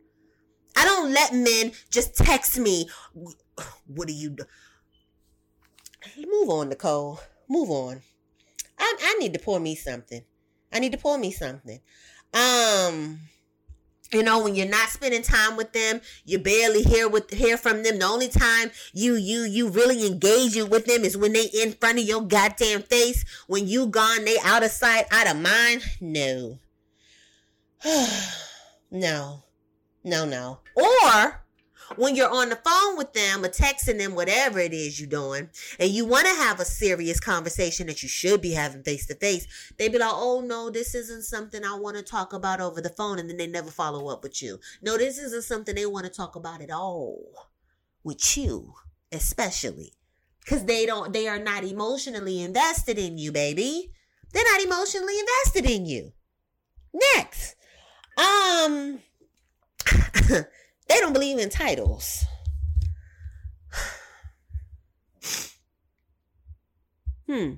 I 0.76 0.84
don't 0.84 1.12
let 1.12 1.34
men 1.34 1.72
just 1.90 2.16
text 2.16 2.58
me. 2.58 2.88
What 3.86 4.08
do 4.08 4.14
you 4.14 4.30
do? 4.30 4.44
Move 6.16 6.48
on, 6.48 6.68
Nicole. 6.68 7.20
Move 7.48 7.70
on. 7.70 8.00
I, 8.78 8.96
I 9.02 9.14
need 9.18 9.32
to 9.34 9.40
pour 9.40 9.58
me 9.58 9.74
something. 9.74 10.22
I 10.72 10.78
need 10.78 10.92
to 10.92 10.98
pour 10.98 11.18
me 11.18 11.30
something. 11.32 11.80
Um, 12.32 13.18
you 14.12 14.22
know 14.22 14.42
when 14.42 14.54
you're 14.54 14.68
not 14.68 14.88
spending 14.88 15.22
time 15.22 15.56
with 15.56 15.72
them 15.72 16.00
you 16.24 16.38
barely 16.38 16.82
hear 16.82 17.08
with 17.08 17.30
hear 17.30 17.56
from 17.56 17.82
them. 17.82 17.98
The 17.98 18.06
only 18.06 18.28
time 18.28 18.70
you 18.92 19.14
you 19.14 19.42
you 19.42 19.68
really 19.68 20.06
engaging 20.06 20.70
with 20.70 20.86
them 20.86 21.04
is 21.04 21.16
when 21.16 21.32
they 21.32 21.46
in 21.46 21.72
front 21.72 21.98
of 21.98 22.04
your 22.04 22.22
goddamn 22.22 22.82
face. 22.82 23.24
When 23.46 23.66
you 23.66 23.86
gone 23.86 24.24
they 24.24 24.36
out 24.44 24.64
of 24.64 24.70
sight 24.70 25.06
out 25.10 25.28
of 25.28 25.40
mind. 25.40 25.82
No. 26.00 26.58
No. 28.90 29.42
No 30.02 30.24
no. 30.24 30.60
Or 30.74 31.44
when 31.96 32.14
you're 32.14 32.30
on 32.30 32.50
the 32.50 32.56
phone 32.56 32.96
with 32.96 33.12
them 33.12 33.44
or 33.44 33.48
texting 33.48 33.98
them, 33.98 34.14
whatever 34.14 34.58
it 34.58 34.72
is 34.72 35.00
you're 35.00 35.08
doing, 35.08 35.48
and 35.78 35.90
you 35.90 36.04
want 36.04 36.26
to 36.26 36.34
have 36.34 36.60
a 36.60 36.64
serious 36.64 37.20
conversation 37.20 37.86
that 37.86 38.02
you 38.02 38.08
should 38.08 38.40
be 38.40 38.52
having 38.52 38.82
face 38.82 39.06
to 39.06 39.14
face, 39.14 39.46
they 39.78 39.88
be 39.88 39.98
like, 39.98 40.10
oh 40.12 40.42
no, 40.44 40.70
this 40.70 40.94
isn't 40.94 41.24
something 41.24 41.64
I 41.64 41.76
want 41.76 41.96
to 41.96 42.02
talk 42.02 42.32
about 42.32 42.60
over 42.60 42.80
the 42.80 42.90
phone. 42.90 43.18
And 43.18 43.28
then 43.28 43.36
they 43.36 43.46
never 43.46 43.70
follow 43.70 44.08
up 44.08 44.22
with 44.22 44.42
you. 44.42 44.58
No, 44.82 44.98
this 44.98 45.18
isn't 45.18 45.44
something 45.44 45.74
they 45.74 45.86
want 45.86 46.06
to 46.06 46.12
talk 46.12 46.36
about 46.36 46.60
at 46.60 46.70
all 46.70 47.22
with 48.04 48.36
you, 48.36 48.74
especially. 49.12 49.92
Cause 50.46 50.64
they 50.64 50.86
don't, 50.86 51.12
they 51.12 51.28
are 51.28 51.38
not 51.38 51.62
emotionally 51.62 52.40
invested 52.40 52.98
in 52.98 53.18
you, 53.18 53.32
baby. 53.32 53.92
They're 54.32 54.44
not 54.50 54.62
emotionally 54.62 55.18
invested 55.18 55.70
in 55.70 55.84
you. 55.84 56.12
Next. 57.14 57.54
Um, 58.16 59.00
They 60.88 61.00
don't 61.00 61.12
believe 61.12 61.38
in 61.38 61.50
titles. 61.50 62.24
hmm. 67.26 67.54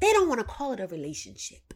They 0.00 0.12
don't 0.12 0.28
want 0.28 0.40
to 0.40 0.46
call 0.46 0.72
it 0.72 0.80
a 0.80 0.86
relationship. 0.86 1.74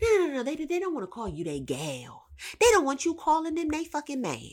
No, 0.00 0.08
no, 0.18 0.26
no. 0.34 0.42
They, 0.42 0.56
they 0.56 0.80
don't 0.80 0.94
want 0.94 1.04
to 1.04 1.10
call 1.10 1.28
you 1.28 1.44
they 1.44 1.60
gal. 1.60 2.26
They 2.60 2.66
don't 2.70 2.84
want 2.84 3.04
you 3.04 3.14
calling 3.14 3.54
them 3.54 3.68
they 3.68 3.84
fucking 3.84 4.20
man. 4.20 4.50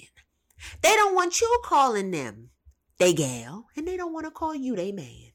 They 0.82 0.96
don't 0.96 1.16
want 1.16 1.42
you 1.42 1.60
calling 1.64 2.12
them 2.12 2.50
they 2.98 3.14
gal. 3.14 3.68
And 3.76 3.88
they 3.88 3.98
don't 3.98 4.14
want 4.14 4.26
to 4.26 4.32
call 4.32 4.56
you 4.56 4.76
they 4.76 4.92
man. 4.92 5.32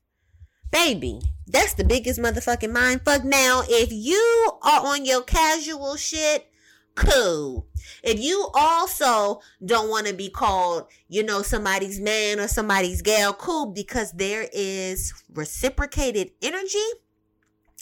Baby, 0.70 1.20
that's 1.46 1.74
the 1.74 1.84
biggest 1.84 2.20
motherfucking 2.20 2.72
mind 2.72 3.02
fuck. 3.04 3.24
Now, 3.24 3.62
if 3.68 3.92
you 3.92 4.52
are 4.62 4.86
on 4.86 5.04
your 5.04 5.22
casual 5.22 5.96
shit, 5.96 6.50
cool. 6.94 7.66
If 8.02 8.20
you 8.20 8.48
also 8.54 9.40
don't 9.64 9.90
want 9.90 10.06
to 10.06 10.14
be 10.14 10.28
called, 10.28 10.88
you 11.08 11.22
know, 11.22 11.42
somebody's 11.42 12.00
man 12.00 12.40
or 12.40 12.48
somebody's 12.48 13.02
gal, 13.02 13.32
cool, 13.32 13.66
because 13.66 14.12
there 14.12 14.48
is 14.52 15.12
reciprocated 15.32 16.30
energy, 16.42 16.86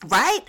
right? 0.07 0.45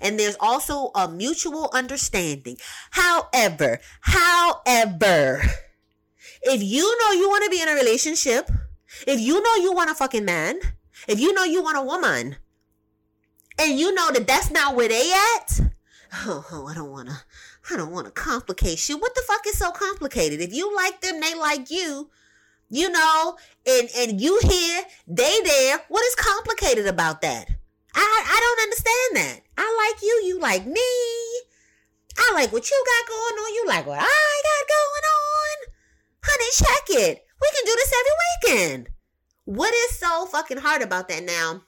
And 0.00 0.18
there's 0.18 0.36
also 0.40 0.90
a 0.94 1.08
mutual 1.08 1.70
understanding. 1.72 2.56
However, 2.90 3.80
however, 4.00 5.42
if 6.42 6.62
you 6.62 6.98
know 7.00 7.12
you 7.12 7.28
want 7.28 7.44
to 7.44 7.50
be 7.50 7.60
in 7.60 7.68
a 7.68 7.74
relationship, 7.74 8.50
if 9.06 9.20
you 9.20 9.42
know 9.42 9.54
you 9.56 9.72
want 9.72 9.90
a 9.90 9.94
fucking 9.94 10.24
man, 10.24 10.60
if 11.08 11.18
you 11.18 11.32
know 11.32 11.44
you 11.44 11.62
want 11.62 11.78
a 11.78 11.82
woman, 11.82 12.36
and 13.58 13.78
you 13.78 13.94
know 13.94 14.10
that 14.12 14.26
that's 14.26 14.50
not 14.50 14.74
where 14.74 14.88
they 14.88 15.12
at, 15.12 15.60
oh, 16.26 16.44
oh 16.52 16.66
I 16.66 16.74
don't 16.74 16.90
want 16.90 17.08
to. 17.08 17.16
I 17.70 17.76
don't 17.76 17.92
want 17.92 18.06
to 18.06 18.12
complicate 18.12 18.78
shit. 18.78 19.00
What 19.00 19.14
the 19.14 19.22
fuck 19.26 19.46
is 19.46 19.58
so 19.58 19.70
complicated? 19.70 20.40
If 20.40 20.52
you 20.52 20.74
like 20.74 21.00
them, 21.00 21.20
they 21.20 21.34
like 21.34 21.70
you. 21.70 22.10
You 22.70 22.90
know, 22.90 23.36
and 23.66 23.88
and 23.96 24.20
you 24.20 24.40
here, 24.42 24.82
they 25.06 25.40
there. 25.44 25.80
What 25.88 26.04
is 26.04 26.14
complicated 26.14 26.86
about 26.86 27.22
that? 27.22 27.48
I 27.94 28.22
I 28.26 28.40
don't 28.40 28.62
understand 28.62 29.16
that. 29.16 29.40
I 29.56 29.90
like 29.92 30.02
you, 30.02 30.22
you 30.24 30.40
like 30.40 30.66
me. 30.66 30.80
I 32.16 32.32
like 32.34 32.52
what 32.52 32.70
you 32.70 32.84
got 32.86 33.08
going 33.08 33.44
on. 33.44 33.54
You 33.54 33.64
like 33.66 33.86
what 33.86 33.98
I 34.00 34.42
got 34.50 34.68
going 34.68 35.04
on. 35.14 35.56
Honey, 36.24 36.50
check 36.54 37.08
it. 37.08 37.26
We 37.40 37.48
can 37.54 37.64
do 37.64 37.74
this 37.76 37.92
every 38.00 38.64
weekend. 38.64 38.88
What 39.44 39.74
is 39.74 39.98
so 39.98 40.26
fucking 40.26 40.58
hard 40.58 40.82
about 40.82 41.08
that 41.08 41.24
now? 41.24 41.62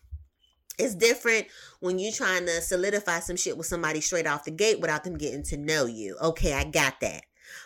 It's 0.79 0.95
different 0.95 1.47
when 1.81 1.99
you're 1.99 2.13
trying 2.13 2.47
to 2.47 2.61
solidify 2.61 3.21
some 3.21 3.37
shit 3.37 3.57
with 3.57 3.67
somebody 3.67 4.01
straight 4.01 4.27
off 4.27 4.45
the 4.45 4.51
gate 4.51 4.81
without 4.81 5.05
them 5.05 5.17
getting 5.17 5.43
to 5.45 5.57
know 5.57 5.87
you. 5.87 6.17
Okay, 6.23 6.53
I 6.53 6.65
got 6.65 7.01
that. 7.01 7.25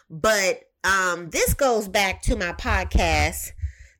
But 0.08 0.60
um 0.82 1.28
this 1.30 1.52
goes 1.54 1.88
back 1.88 2.22
to 2.22 2.36
my 2.36 2.52
podcast 2.52 3.50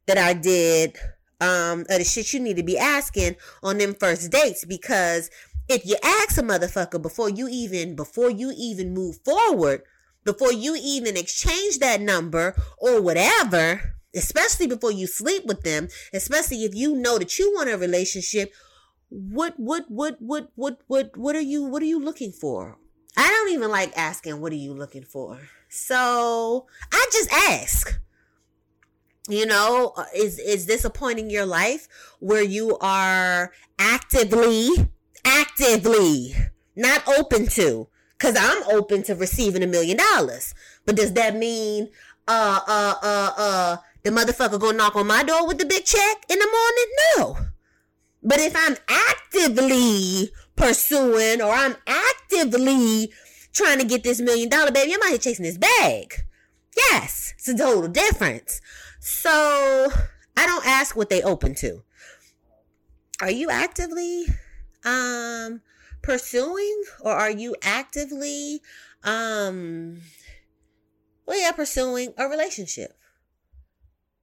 that 0.07 0.17
I 0.17 0.33
did 0.33 0.97
um 1.41 1.81
of 1.81 1.99
the 1.99 2.05
shit 2.05 2.33
you 2.33 2.41
need 2.41 2.57
to 2.57 2.63
be 2.63 2.79
asking 2.79 3.37
on 3.63 3.79
them 3.79 3.95
first 3.95 4.31
dates 4.31 4.65
because 4.65 5.31
if 5.69 5.87
you 5.87 5.97
ask 6.03 6.37
a 6.39 6.43
motherfucker 6.43 7.01
before 7.01 7.31
you 7.31 7.49
even 7.49 7.95
before 7.95 8.31
you 8.31 8.53
even 8.57 8.93
move 8.93 9.19
forward, 9.25 9.83
before 10.25 10.53
you 10.53 10.77
even 10.81 11.17
exchange 11.17 11.79
that 11.79 12.01
number 12.01 12.55
or 12.79 13.01
whatever, 13.01 13.95
especially 14.15 14.67
before 14.67 14.91
you 14.91 15.07
sleep 15.07 15.47
with 15.47 15.63
them, 15.63 15.89
especially 16.13 16.65
if 16.65 16.75
you 16.75 16.97
know 16.97 17.19
that 17.19 17.39
you 17.39 17.53
want 17.55 17.71
a 17.71 17.79
relationship, 17.79 18.53
what 19.11 19.59
what 19.59 19.91
what 19.91 20.17
what 20.21 20.51
what 20.55 20.81
what 20.87 21.17
what 21.17 21.37
are 21.37 21.41
you 21.41 21.65
what 21.65 21.83
are 21.83 21.87
you 21.87 21.99
looking 21.99 22.33
for? 22.33 22.79
I 23.17 23.29
don't 23.29 23.53
even 23.53 23.71
like 23.71 23.93
asking 23.97 24.41
what 24.41 24.53
are 24.53 24.57
you 24.57 24.73
looking 24.73 25.03
for. 25.03 25.39
So, 25.69 26.67
I 26.93 27.07
just 27.13 27.33
ask. 27.33 28.01
You 29.29 29.47
know, 29.47 29.93
uh, 29.97 30.07
is 30.15 30.39
is 30.39 30.67
this 30.67 30.85
a 30.85 30.91
point 30.91 31.19
in 31.19 31.29
your 31.31 31.47
life 31.47 31.87
where 32.21 32.43
you 32.43 32.79
are 32.79 33.53
actively 33.79 34.71
actively 35.25 36.35
not 36.75 37.07
open 37.07 37.47
to 37.49 37.89
cuz 38.19 38.35
I'm 38.37 38.63
open 38.73 39.03
to 39.05 39.15
receiving 39.15 39.63
a 39.63 39.67
million 39.67 39.99
dollars. 39.99 40.55
But 40.87 40.97
does 40.97 41.13
that 41.13 41.37
mean 41.37 41.91
uh 42.27 42.61
uh 42.67 42.95
uh 43.03 43.31
uh 43.37 43.77
the 44.03 44.11
motherfucker 44.11 44.59
gonna 44.59 44.79
knock 44.79 44.97
on 44.97 45.07
my 45.07 45.23
door 45.23 45.47
with 45.47 45.59
the 45.59 45.67
big 45.67 45.85
check 45.85 46.25
in 46.29 46.39
the 46.39 46.47
morning? 46.47 46.89
No. 47.17 47.50
But 48.23 48.39
if 48.41 48.55
I'm 48.55 48.77
actively 48.89 50.31
pursuing 50.57 51.41
or 51.41 51.51
I'm 51.53 51.77
actively 51.87 53.13
trying 53.53 53.79
to 53.79 53.85
get 53.85 54.03
this 54.03 54.21
million 54.21 54.49
dollar 54.49 54.71
baby, 54.71 54.95
I'm 54.95 55.03
out 55.03 55.09
here 55.11 55.19
chasing 55.19 55.45
this 55.45 55.59
bag. 55.59 56.27
Yes, 56.77 57.35
it's 57.39 57.49
a 57.49 57.57
total 57.57 57.89
difference. 57.89 58.61
So 59.01 59.89
I 60.37 60.47
don't 60.47 60.67
ask 60.67 60.95
what 60.95 61.09
they 61.11 61.23
open 61.23 61.55
to. 61.57 61.83
Are 63.21 63.31
you 63.31 63.51
actively 63.51 64.27
um 64.85 65.61
pursuing 66.03 66.83
or 67.03 67.13
are 67.13 67.31
you 67.31 67.55
actively 67.63 68.63
um 69.05 70.01
well 71.27 71.39
yeah 71.39 71.53
pursuing 71.53 72.15
a 72.17 72.29
relationship? 72.29 72.95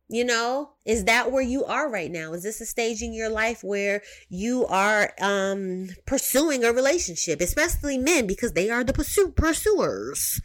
You 0.09 0.23
know, 0.23 0.71
is 0.85 1.03
that 1.03 1.31
where 1.31 1.43
you 1.43 1.65
are 1.65 1.89
right 1.89 2.09
now? 2.09 2.31
Is 2.31 2.43
this 2.43 2.61
a 2.61 2.65
stage 2.65 3.01
in 3.01 3.13
your 3.13 3.29
life 3.29 3.61
where 3.61 4.01
you 4.29 4.65
are 4.67 5.13
um 5.19 5.89
pursuing 6.05 6.63
a 6.63 6.71
relationship, 6.71 7.41
especially 7.41 7.97
men 7.97 8.25
because 8.25 8.53
they 8.53 8.69
are 8.69 8.85
the 8.85 8.93
pursue 8.93 9.31
pursuers. 9.31 10.41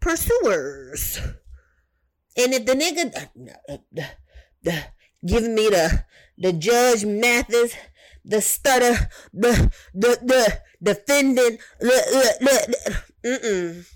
Pursuers. 0.00 1.18
And 2.36 2.52
if 2.52 2.66
the 2.66 2.74
nigga 2.74 3.28
uh, 3.68 3.78
uh, 4.70 4.82
giving 5.24 5.54
me 5.54 5.68
the 5.70 6.04
the 6.36 6.52
Judge 6.52 7.04
Mathis, 7.04 7.74
the 8.24 8.40
stutter, 8.42 9.08
the 9.32 9.72
the 9.94 10.18
the 10.22 10.60
defendant, 10.82 11.60
mm 13.24 13.86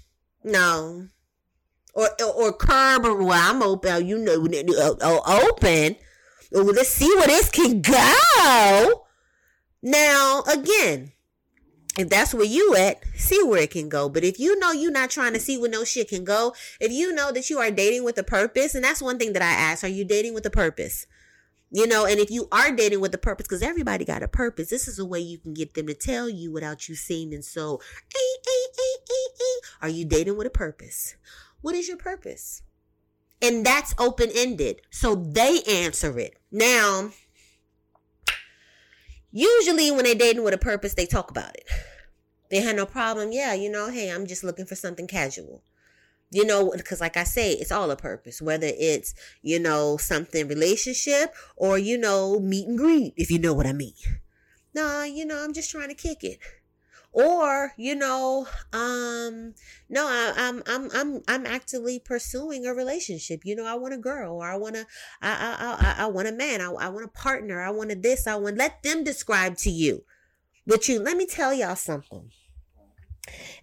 no, 0.45 1.09
or 1.97 2.11
or 2.23 2.53
curb 2.53 3.07
or 3.07 3.23
well, 3.23 3.33
I'm 3.33 3.63
open. 3.63 3.91
Oh, 3.91 3.99
you 3.99 4.19
know, 4.19 4.35
uh, 4.35 4.95
oh, 5.01 5.49
open. 5.49 5.97
Oh, 6.55 6.63
let's 6.63 6.91
see 6.91 7.13
where 7.17 7.27
this 7.27 7.51
can 7.51 7.81
go. 7.81 9.05
Now, 9.83 10.43
again, 10.43 11.13
if 11.99 12.09
that's 12.11 12.35
where 12.35 12.45
you 12.45 12.77
at, 12.77 13.03
see 13.15 13.43
where 13.43 13.63
it 13.63 13.71
can 13.71 13.89
go. 13.89 14.09
But 14.09 14.25
if 14.25 14.39
you 14.39 14.59
know 14.59 14.73
you're 14.73 14.93
not 14.93 15.11
trying 15.11 15.33
to 15.33 15.41
see 15.41 15.59
where 15.59 15.71
no 15.71 15.85
shit 15.85 16.09
can 16.09 16.25
go, 16.25 16.55
if 16.81 16.93
you 16.93 17.13
know 17.13 17.33
that 17.33 17.49
you 17.49 17.59
are 17.59 17.71
dating 17.71 18.05
with 18.05 18.19
a 18.19 18.23
purpose, 18.23 18.75
and 18.75 18.85
that's 18.85 19.03
one 19.03 19.19
thing 19.19 19.33
that 19.33 19.43
I 19.43 19.47
ask, 19.47 19.83
are 19.83 19.89
you 19.89 20.05
dating 20.05 20.35
with 20.35 20.45
a 20.47 20.51
purpose? 20.51 21.07
You 21.71 21.87
know, 21.87 22.07
and 22.07 22.21
if 22.21 22.31
you 22.31 22.47
are 22.53 22.71
dating 22.71 23.01
with 23.01 23.15
a 23.15 23.19
purpose, 23.19 23.47
because 23.47 23.63
everybody 23.63 24.05
got 24.05 24.23
a 24.23 24.29
purpose, 24.29 24.71
this 24.71 24.87
is 24.87 24.99
a 24.99 25.05
way 25.05 25.19
you 25.19 25.39
can 25.39 25.53
get 25.53 25.75
them 25.75 25.89
to 25.89 25.95
tell 25.95 26.29
you 26.29 26.53
without 26.53 26.89
you 26.89 26.95
seeming 26.95 27.43
so. 27.43 27.81
Are 29.83 29.89
you 29.89 30.05
dating 30.05 30.37
with 30.37 30.47
a 30.47 30.51
purpose? 30.51 31.17
What 31.66 31.74
is 31.74 31.88
your 31.88 31.96
purpose? 31.96 32.62
And 33.42 33.66
that's 33.66 33.92
open 33.98 34.31
ended. 34.33 34.83
So 34.92 35.16
they 35.16 35.62
answer 35.68 36.16
it. 36.16 36.35
Now, 36.52 37.11
usually 39.33 39.90
when 39.90 40.05
they're 40.05 40.14
dating 40.14 40.44
with 40.44 40.55
a 40.55 40.59
purpose, 40.59 40.94
they 40.94 41.07
talk 41.07 41.29
about 41.29 41.57
it. 41.57 41.64
They 42.52 42.61
have 42.61 42.76
no 42.76 42.87
problem. 42.87 43.33
Yeah, 43.33 43.52
you 43.55 43.68
know, 43.68 43.90
hey, 43.90 44.12
I'm 44.12 44.29
just 44.29 44.44
looking 44.44 44.64
for 44.64 44.76
something 44.76 45.09
casual. 45.09 45.64
You 46.31 46.46
know, 46.46 46.70
because 46.70 47.00
like 47.00 47.16
I 47.16 47.24
say, 47.24 47.55
it's 47.55 47.72
all 47.72 47.90
a 47.90 47.96
purpose, 47.96 48.40
whether 48.40 48.68
it's, 48.68 49.12
you 49.42 49.59
know, 49.59 49.96
something 49.96 50.46
relationship 50.46 51.35
or, 51.57 51.79
you 51.79 51.98
know, 51.98 52.38
meet 52.38 52.68
and 52.68 52.79
greet, 52.79 53.12
if 53.16 53.29
you 53.29 53.40
know 53.40 53.55
what 53.55 53.66
I 53.66 53.72
mean. 53.72 53.94
Nah, 54.72 55.02
you 55.02 55.26
know, 55.26 55.42
I'm 55.42 55.52
just 55.52 55.72
trying 55.72 55.88
to 55.88 55.96
kick 55.96 56.22
it 56.22 56.38
or 57.16 57.72
you 57.79 57.94
know 57.94 58.46
um 58.74 59.55
no 59.88 60.07
I, 60.07 60.35
i'm 60.37 60.62
i'm 60.66 60.90
i'm 60.92 61.22
i'm 61.26 61.46
actively 61.46 61.98
pursuing 61.98 62.66
a 62.66 62.74
relationship. 62.74 63.40
You 63.44 63.57
know 63.57 63.64
i 63.64 63.74
want 63.74 63.94
a 63.94 63.98
girl 63.98 64.37
or 64.37 64.46
i 64.46 64.57
want 64.57 64.74
to 64.74 64.87
I, 65.22 65.33
I 65.33 66.02
i 66.02 66.05
i 66.05 66.07
want 66.09 66.29
a 66.29 66.33
man. 66.33 66.61
I, 66.61 66.70
I 66.70 66.88
want 66.90 67.07
a 67.07 67.09
partner. 67.09 67.62
I 67.62 67.70
want 67.70 68.02
this 68.02 68.26
i 68.26 68.37
want 68.37 68.59
let 68.59 68.83
them 68.83 69.02
describe 69.02 69.57
to 69.59 69.70
you. 69.70 70.05
But 70.66 70.88
you 70.88 71.00
let 71.00 71.16
me 71.16 71.24
tell 71.24 71.55
y'all 71.55 71.74
something. 71.74 72.31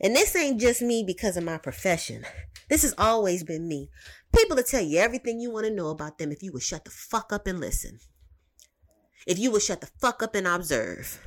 And 0.02 0.16
this 0.16 0.36
ain't 0.36 0.60
just 0.60 0.82
me 0.82 1.04
because 1.06 1.38
of 1.38 1.44
my 1.44 1.60
profession. 1.60 2.26
This 2.70 2.82
has 2.82 2.96
always 2.98 3.44
been 3.44 3.68
me. 3.68 3.92
People 4.36 4.56
will 4.56 4.64
tell 4.64 4.82
you 4.82 4.98
everything 4.98 5.40
you 5.40 5.52
want 5.52 5.68
to 5.68 5.72
know 5.72 5.90
about 5.90 6.18
them 6.18 6.32
if 6.32 6.42
you 6.42 6.52
would 6.54 6.64
shut 6.64 6.86
the 6.86 6.92
fuck 6.92 7.32
up 7.32 7.46
and 7.46 7.60
listen. 7.60 8.00
If 9.28 9.38
you 9.38 9.52
would 9.52 9.62
shut 9.62 9.80
the 9.80 9.92
fuck 10.02 10.24
up 10.24 10.34
and 10.34 10.48
observe 10.48 11.20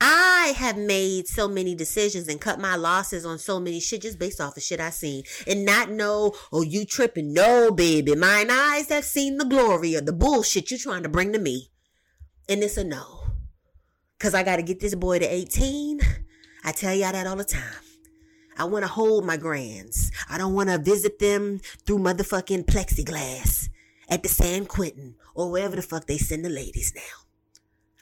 I 0.00 0.52
have 0.56 0.76
made 0.76 1.26
so 1.26 1.48
many 1.48 1.74
decisions 1.74 2.28
and 2.28 2.40
cut 2.40 2.60
my 2.60 2.76
losses 2.76 3.26
on 3.26 3.38
so 3.38 3.58
many 3.58 3.80
shit 3.80 4.02
just 4.02 4.18
based 4.18 4.40
off 4.40 4.56
of 4.56 4.62
shit 4.62 4.80
I 4.80 4.90
seen 4.90 5.24
and 5.46 5.64
not 5.64 5.90
know, 5.90 6.34
oh, 6.52 6.62
you 6.62 6.84
tripping. 6.84 7.32
No, 7.32 7.70
baby. 7.72 8.14
Mine 8.14 8.50
eyes 8.50 8.88
have 8.90 9.04
seen 9.04 9.38
the 9.38 9.44
glory 9.44 9.94
of 9.94 10.06
the 10.06 10.12
bullshit 10.12 10.70
you 10.70 10.78
trying 10.78 11.02
to 11.02 11.08
bring 11.08 11.32
to 11.32 11.38
me. 11.38 11.70
And 12.48 12.62
it's 12.62 12.76
a 12.76 12.84
no. 12.84 13.24
Cause 14.20 14.34
I 14.34 14.42
gotta 14.42 14.62
get 14.62 14.80
this 14.80 14.94
boy 14.94 15.18
to 15.18 15.26
18. 15.26 16.00
I 16.64 16.72
tell 16.72 16.94
y'all 16.94 17.12
that 17.12 17.26
all 17.26 17.36
the 17.36 17.44
time. 17.44 17.62
I 18.56 18.64
want 18.64 18.84
to 18.84 18.90
hold 18.90 19.24
my 19.24 19.36
grands. 19.36 20.10
I 20.28 20.38
don't 20.38 20.54
want 20.54 20.68
to 20.68 20.78
visit 20.78 21.20
them 21.20 21.60
through 21.86 21.98
motherfucking 21.98 22.66
plexiglass 22.66 23.68
at 24.08 24.24
the 24.24 24.28
San 24.28 24.66
Quentin 24.66 25.14
or 25.34 25.50
wherever 25.50 25.76
the 25.76 25.82
fuck 25.82 26.06
they 26.06 26.18
send 26.18 26.44
the 26.44 26.48
ladies 26.48 26.92
now. 26.96 27.27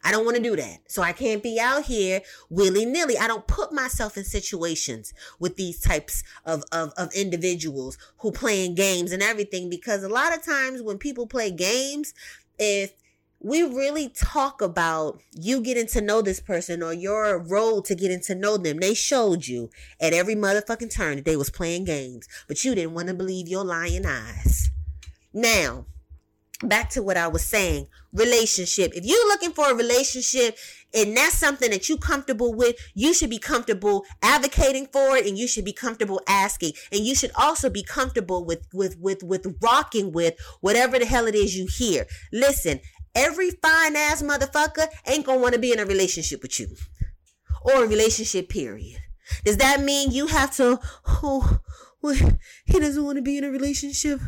I 0.05 0.13
don't 0.13 0.25
want 0.25 0.37
to 0.37 0.43
do 0.43 0.55
that. 0.57 0.79
So 0.89 1.03
I 1.03 1.13
can't 1.13 1.43
be 1.43 1.59
out 1.59 1.85
here 1.85 2.21
willy 2.49 2.85
nilly. 2.85 3.19
I 3.19 3.27
don't 3.27 3.47
put 3.47 3.73
myself 3.73 4.17
in 4.17 4.25
situations 4.25 5.13
with 5.41 5.57
these 5.57 5.81
types 5.81 6.23
of, 6.45 6.63
of, 6.71 6.93
of 6.97 7.13
individuals 7.13 7.99
who 8.19 8.31
playing 8.31 8.77
games 8.77 9.13
and 9.13 9.23
everything 9.23 9.69
because 9.69 10.03
a 10.03 10.09
lot 10.09 10.37
of 10.37 10.45
times 10.45 10.83
when 10.83 10.99
people 10.99 11.27
play 11.27 11.51
games, 11.51 12.15
if 12.59 12.93
we 13.41 13.63
really 13.63 14.09
talk 14.09 14.63
about 14.63 15.21
you 15.33 15.61
getting 15.61 15.87
to 15.87 16.01
know 16.01 16.23
this 16.23 16.41
person 16.41 16.83
or 16.83 16.93
your 16.93 17.39
role 17.39 17.83
to 17.83 17.95
getting 17.95 18.21
to 18.21 18.35
know 18.35 18.57
them. 18.57 18.79
They 18.79 18.95
showed 18.95 19.47
you 19.47 19.71
at 20.01 20.13
every 20.13 20.35
motherfucking 20.35 20.93
turn 20.93 21.17
that 21.17 21.25
they 21.25 21.37
was 21.37 21.51
playing 21.51 21.85
games, 21.85 22.27
but 22.49 22.65
you 22.65 22.75
didn't 22.75 22.95
want 22.95 23.09
to 23.09 23.15
believe 23.15 23.47
your 23.47 23.65
lying 23.65 24.07
eyes. 24.07 24.71
Now, 25.33 25.85
back 26.63 26.91
to 26.91 27.03
what 27.03 27.17
I 27.17 27.29
was 27.29 27.45
saying 27.45 27.89
relationship. 28.13 28.93
If 28.95 29.05
you're 29.05 29.29
looking 29.29 29.53
for 29.53 29.71
a 29.71 29.75
relationship 29.75 30.57
and 30.95 31.17
that's 31.17 31.35
something 31.35 31.71
that 31.71 31.89
you're 31.89 31.99
comfortable 31.99 32.55
with, 32.55 32.77
you 32.95 33.13
should 33.13 33.31
be 33.31 33.39
comfortable 33.39 34.05
advocating 34.23 34.87
for 34.87 35.17
it 35.17 35.27
and 35.27 35.37
you 35.37 35.47
should 35.47 35.65
be 35.65 35.73
comfortable 35.73 36.21
asking. 36.27 36.73
And 36.91 37.05
you 37.05 37.15
should 37.15 37.33
also 37.35 37.69
be 37.69 37.83
comfortable 37.83 38.45
with, 38.45 38.67
with, 38.73 38.97
with, 38.99 39.23
with 39.23 39.47
rocking 39.61 40.13
with 40.13 40.35
whatever 40.61 40.99
the 40.99 41.07
hell 41.07 41.27
it 41.27 41.35
is 41.35 41.57
you 41.57 41.67
hear. 41.67 42.07
Listen, 42.33 42.81
every 43.15 43.51
fine 43.51 43.97
ass 43.97 44.23
motherfucker 44.23 44.87
ain't 45.07 45.27
gonna 45.27 45.41
want 45.41 45.55
to 45.55 45.61
be 45.61 45.73
in 45.73 45.79
a 45.79 45.85
relationship 45.85 46.43
with 46.43 46.59
you 46.59 46.69
or 47.63 47.85
a 47.85 47.89
relationship 47.89 48.49
period. 48.49 49.01
Does 49.45 49.57
that 49.59 49.81
mean 49.83 50.13
you 50.13 50.29
have 50.29 50.55
to, 50.57 50.79
oh, 51.07 51.61
he 52.65 52.79
doesn't 52.79 53.05
want 53.05 53.17
to 53.17 53.23
be 53.23 53.39
in 53.39 53.45
a 53.45 53.51
relationship 53.51 54.21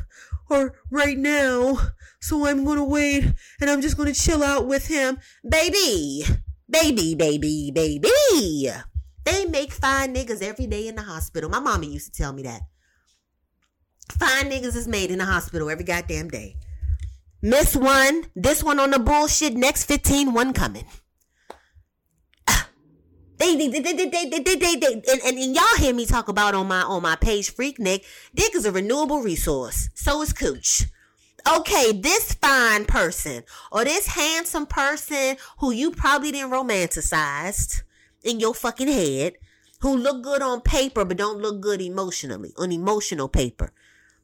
or 0.50 0.74
right 0.90 1.16
now? 1.16 1.78
So 2.20 2.46
I'm 2.46 2.64
gonna 2.64 2.84
wait 2.84 3.24
and 3.60 3.70
I'm 3.70 3.80
just 3.80 3.96
gonna 3.96 4.14
chill 4.14 4.42
out 4.42 4.66
with 4.66 4.88
him. 4.88 5.18
Baby, 5.48 6.24
baby, 6.68 7.14
baby, 7.14 7.70
baby. 7.72 8.70
They 9.24 9.44
make 9.44 9.72
fine 9.72 10.14
niggas 10.14 10.42
every 10.42 10.66
day 10.66 10.88
in 10.88 10.96
the 10.96 11.02
hospital. 11.02 11.50
My 11.50 11.60
mama 11.60 11.86
used 11.86 12.12
to 12.12 12.22
tell 12.22 12.32
me 12.32 12.42
that. 12.42 12.62
Fine 14.18 14.50
niggas 14.50 14.74
is 14.74 14.88
made 14.88 15.10
in 15.10 15.18
the 15.18 15.26
hospital 15.26 15.70
every 15.70 15.84
goddamn 15.84 16.28
day. 16.28 16.56
Miss 17.42 17.76
one, 17.76 18.24
this 18.34 18.64
one 18.64 18.80
on 18.80 18.90
the 18.90 18.98
bullshit, 18.98 19.54
next 19.54 19.84
15, 19.84 20.32
one 20.32 20.52
coming. 20.52 20.86
They, 23.38 23.56
they, 23.56 23.68
they, 23.68 23.80
they, 23.80 23.92
they, 23.92 24.06
they, 24.06 24.40
they, 24.40 24.76
they, 24.76 24.92
and, 24.92 25.20
and, 25.24 25.38
and 25.38 25.54
y'all 25.54 25.64
hear 25.78 25.94
me 25.94 26.06
talk 26.06 26.28
about 26.28 26.54
on 26.54 26.66
my 26.68 26.82
on 26.82 27.02
my 27.02 27.16
page, 27.16 27.54
Freaknik. 27.54 28.04
Dick 28.34 28.54
is 28.54 28.64
a 28.64 28.72
renewable 28.72 29.20
resource. 29.20 29.88
So 29.94 30.22
is 30.22 30.32
cooch 30.32 30.86
okay, 31.48 31.92
this 31.92 32.34
fine 32.34 32.84
person 32.84 33.44
or 33.72 33.84
this 33.84 34.08
handsome 34.08 34.66
person 34.66 35.36
who 35.58 35.70
you 35.70 35.90
probably 35.90 36.32
didn't 36.32 36.50
romanticize 36.50 37.82
in 38.22 38.40
your 38.40 38.54
fucking 38.54 38.88
head, 38.88 39.34
who 39.80 39.96
look 39.96 40.22
good 40.22 40.42
on 40.42 40.60
paper 40.60 41.04
but 41.04 41.16
don't 41.16 41.40
look 41.40 41.60
good 41.60 41.80
emotionally, 41.80 42.52
on 42.58 42.72
emotional 42.72 43.28
paper. 43.28 43.72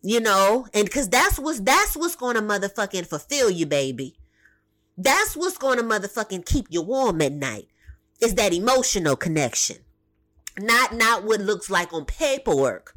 You 0.03 0.21
know, 0.21 0.67
and 0.75 0.91
cause 0.91 1.09
that's 1.09 1.39
what's 1.39 1.61
that's 1.61 1.97
what's 1.97 2.15
gonna 2.17 2.43
motherfucking 2.43 3.07
fulfill 3.07 3.49
you, 3.49 3.65
baby. 3.65 4.19
That's 4.99 5.35
what's 5.35 5.57
gonna 5.57 5.83
motherfucking 5.83 6.45
keep 6.45 6.67
you 6.69 6.83
warm 6.83 7.23
at 7.23 7.33
night. 7.33 7.69
Is 8.21 8.35
that 8.37 8.53
emotional 8.53 9.17
connection. 9.17 9.79
Not 10.59 10.95
not 10.95 11.25
what 11.25 11.41
looks 11.41 11.69
like 11.69 11.93
on 11.93 12.05
paperwork. 12.05 12.95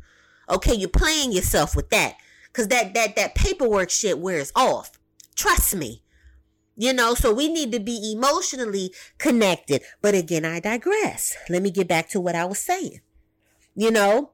Okay, 0.50 0.74
you're 0.74 0.90
playing 0.90 1.32
yourself 1.32 1.76
with 1.76 1.90
that. 1.90 2.16
Cause 2.54 2.68
that 2.70 2.94
that 2.94 3.16
that 3.16 3.36
paperwork 3.36 3.90
shit 3.90 4.20
wears 4.20 4.52
off. 4.56 4.92
Trust 5.36 5.76
me. 5.76 6.04
You 6.80 6.94
know, 6.94 7.16
so 7.16 7.34
we 7.34 7.52
need 7.52 7.72
to 7.72 7.80
be 7.80 8.14
emotionally 8.16 8.94
connected. 9.18 9.82
But 10.02 10.14
again, 10.14 10.46
I 10.46 10.60
digress. 10.60 11.36
Let 11.50 11.64
me 11.64 11.72
get 11.72 11.88
back 11.88 12.10
to 12.10 12.22
what 12.22 12.36
I 12.36 12.46
was 12.46 12.60
saying. 12.60 13.02
You 13.76 13.90
know? 13.90 14.32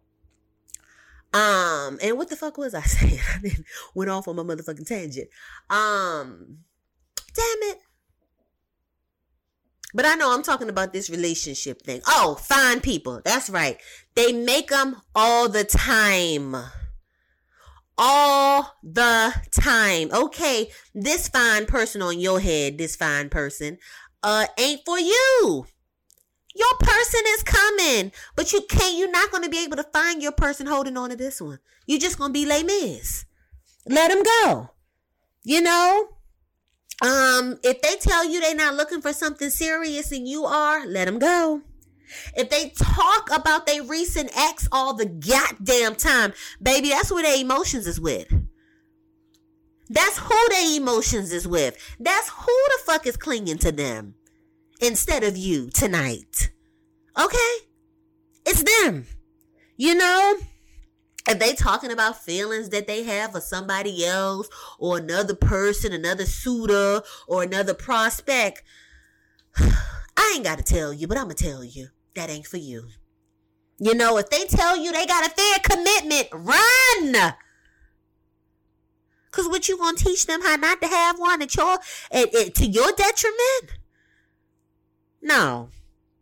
Um, 1.33 1.97
and 2.03 2.17
what 2.17 2.29
the 2.29 2.35
fuck 2.35 2.57
was 2.57 2.73
I 2.73 2.81
saying? 2.83 3.19
I 3.33 3.55
went 3.95 4.11
off 4.11 4.27
on 4.27 4.35
my 4.35 4.43
motherfucking 4.43 4.85
tangent. 4.85 5.29
Um, 5.69 6.59
damn 7.33 7.69
it. 7.71 7.79
But 9.93 10.05
I 10.05 10.15
know 10.15 10.33
I'm 10.33 10.43
talking 10.43 10.69
about 10.69 10.93
this 10.93 11.09
relationship 11.09 11.81
thing. 11.81 12.01
Oh, 12.07 12.35
fine 12.35 12.81
people. 12.81 13.21
That's 13.23 13.49
right. 13.49 13.77
They 14.15 14.31
make 14.31 14.69
them 14.69 15.01
all 15.13 15.49
the 15.49 15.63
time 15.63 16.55
all 17.97 18.75
the 18.83 19.33
time. 19.51 20.09
Okay, 20.11 20.69
this 20.93 21.27
fine 21.27 21.65
person 21.65 22.01
on 22.01 22.19
your 22.19 22.39
head, 22.39 22.77
this 22.77 22.95
fine 22.95 23.29
person, 23.29 23.77
uh, 24.21 24.47
ain't 24.59 24.81
for 24.85 24.99
you. 24.99 25.65
Your 26.55 26.75
person 26.79 27.21
is 27.29 27.43
coming, 27.43 28.11
but 28.35 28.53
you 28.53 28.61
can't, 28.69 28.97
you're 28.97 29.11
not 29.11 29.31
going 29.31 29.43
to 29.43 29.49
be 29.49 29.63
able 29.63 29.77
to 29.77 29.83
find 29.83 30.21
your 30.21 30.31
person 30.31 30.67
holding 30.67 30.97
on 30.97 31.09
to 31.09 31.15
this 31.15 31.41
one. 31.41 31.59
You're 31.87 31.99
just 31.99 32.17
going 32.17 32.29
to 32.29 32.33
be 32.33 32.45
Les 32.45 32.63
Mis. 32.63 33.25
Let 33.87 34.09
them 34.09 34.23
go. 34.23 34.69
You 35.43 35.61
know? 35.61 36.09
Um, 37.01 37.57
if 37.63 37.81
they 37.81 37.95
tell 37.95 38.25
you 38.25 38.39
they're 38.39 38.55
not 38.55 38.75
looking 38.75 39.01
for 39.01 39.13
something 39.13 39.49
serious 39.49 40.11
and 40.11 40.27
you 40.27 40.45
are, 40.45 40.85
let 40.85 41.05
them 41.05 41.19
go. 41.19 41.61
If 42.35 42.49
they 42.49 42.69
talk 42.69 43.29
about 43.33 43.65
their 43.65 43.83
recent 43.83 44.31
ex 44.37 44.67
all 44.71 44.93
the 44.93 45.05
goddamn 45.05 45.95
time, 45.95 46.33
baby, 46.61 46.89
that's 46.89 47.11
where 47.11 47.23
their 47.23 47.39
emotions 47.39 47.87
is 47.87 47.99
with. 47.99 48.31
That's 49.89 50.17
who 50.17 50.49
their 50.49 50.77
emotions 50.77 51.31
is 51.31 51.47
with. 51.47 51.77
That's 51.99 52.29
who 52.29 52.45
the 52.45 52.79
fuck 52.85 53.05
is 53.05 53.17
clinging 53.17 53.57
to 53.59 53.71
them 53.71 54.15
instead 54.79 55.23
of 55.23 55.37
you 55.37 55.69
tonight. 55.69 56.51
Okay? 57.19 57.55
It's 58.45 58.63
them. 58.63 59.05
You 59.77 59.95
know? 59.95 60.37
If 61.27 61.39
they 61.39 61.53
talking 61.53 61.91
about 61.91 62.21
feelings 62.21 62.69
that 62.69 62.85
they 62.85 63.03
have 63.03 63.31
for 63.31 63.39
somebody 63.39 64.05
else 64.05 64.49
or 64.77 64.97
another 64.97 65.35
person, 65.35 65.93
another 65.93 66.25
suitor 66.25 67.01
or 67.27 67.43
another 67.43 67.73
prospect, 67.73 68.61
I 69.57 70.33
ain't 70.35 70.43
got 70.43 70.57
to 70.57 70.63
tell 70.63 70.91
you, 70.91 71.07
but 71.07 71.17
I'm 71.17 71.25
going 71.25 71.35
to 71.37 71.43
tell 71.43 71.63
you 71.63 71.87
that 72.15 72.29
ain't 72.29 72.47
for 72.47 72.57
you. 72.57 72.87
You 73.79 73.95
know, 73.95 74.17
if 74.17 74.29
they 74.29 74.45
tell 74.45 74.77
you 74.77 74.91
they 74.91 75.05
got 75.05 75.25
a 75.25 75.29
fair 75.29 75.57
commitment, 75.63 76.27
run. 76.31 77.33
Cause 79.31 79.47
what 79.47 79.67
you 79.67 79.79
gonna 79.79 79.97
teach 79.97 80.27
them 80.27 80.43
how 80.43 80.55
not 80.57 80.79
to 80.79 80.87
have 80.87 81.17
one 81.17 81.41
at 81.41 81.55
your 81.55 81.79
at, 82.11 82.35
at, 82.35 82.53
to 82.53 82.67
your 82.67 82.91
detriment? 82.91 83.79
No. 85.23 85.69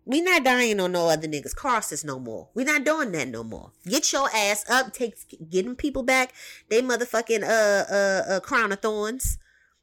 We 0.06 0.22
not 0.22 0.43
dying 0.43 0.80
on 0.80 0.91
no 0.93 1.10
other 1.10 1.28
niggas' 1.28 1.56
crosses 1.56 2.04
no 2.04 2.20
more. 2.20 2.49
We 2.54 2.64
not 2.64 2.84
doing 2.84 3.12
that 3.12 3.28
no 3.28 3.43
more. 3.43 3.72
Get 3.86 4.12
your 4.12 4.30
ass 4.34 4.68
up, 4.70 4.93
take 4.93 5.16
getting 5.49 5.76
people 5.76 6.04
back. 6.04 6.34
They 6.70 6.82
motherfucking 6.82 7.43
uh 7.43 7.93
uh 7.93 8.24
uh 8.34 8.39
crown 8.39 8.72
of 8.72 8.80
thorns. 8.80 9.38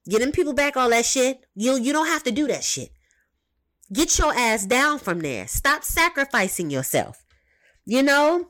Getting 0.09 0.33
people 0.33 0.55
back 0.55 0.77
all 0.77 0.91
that 0.91 1.05
shit. 1.05 1.47
You 1.55 1.79
you 1.79 1.93
don't 1.93 2.09
have 2.09 2.25
to 2.25 2.31
do 2.31 2.47
that 2.49 2.65
shit. 2.65 2.91
Get 3.93 4.19
your 4.19 4.35
ass 4.35 4.67
down 4.67 4.99
from 4.99 5.21
there. 5.21 5.47
Stop 5.47 5.85
sacrificing 5.85 6.71
yourself. 6.71 7.25
You 7.85 8.03
know? 8.03 8.49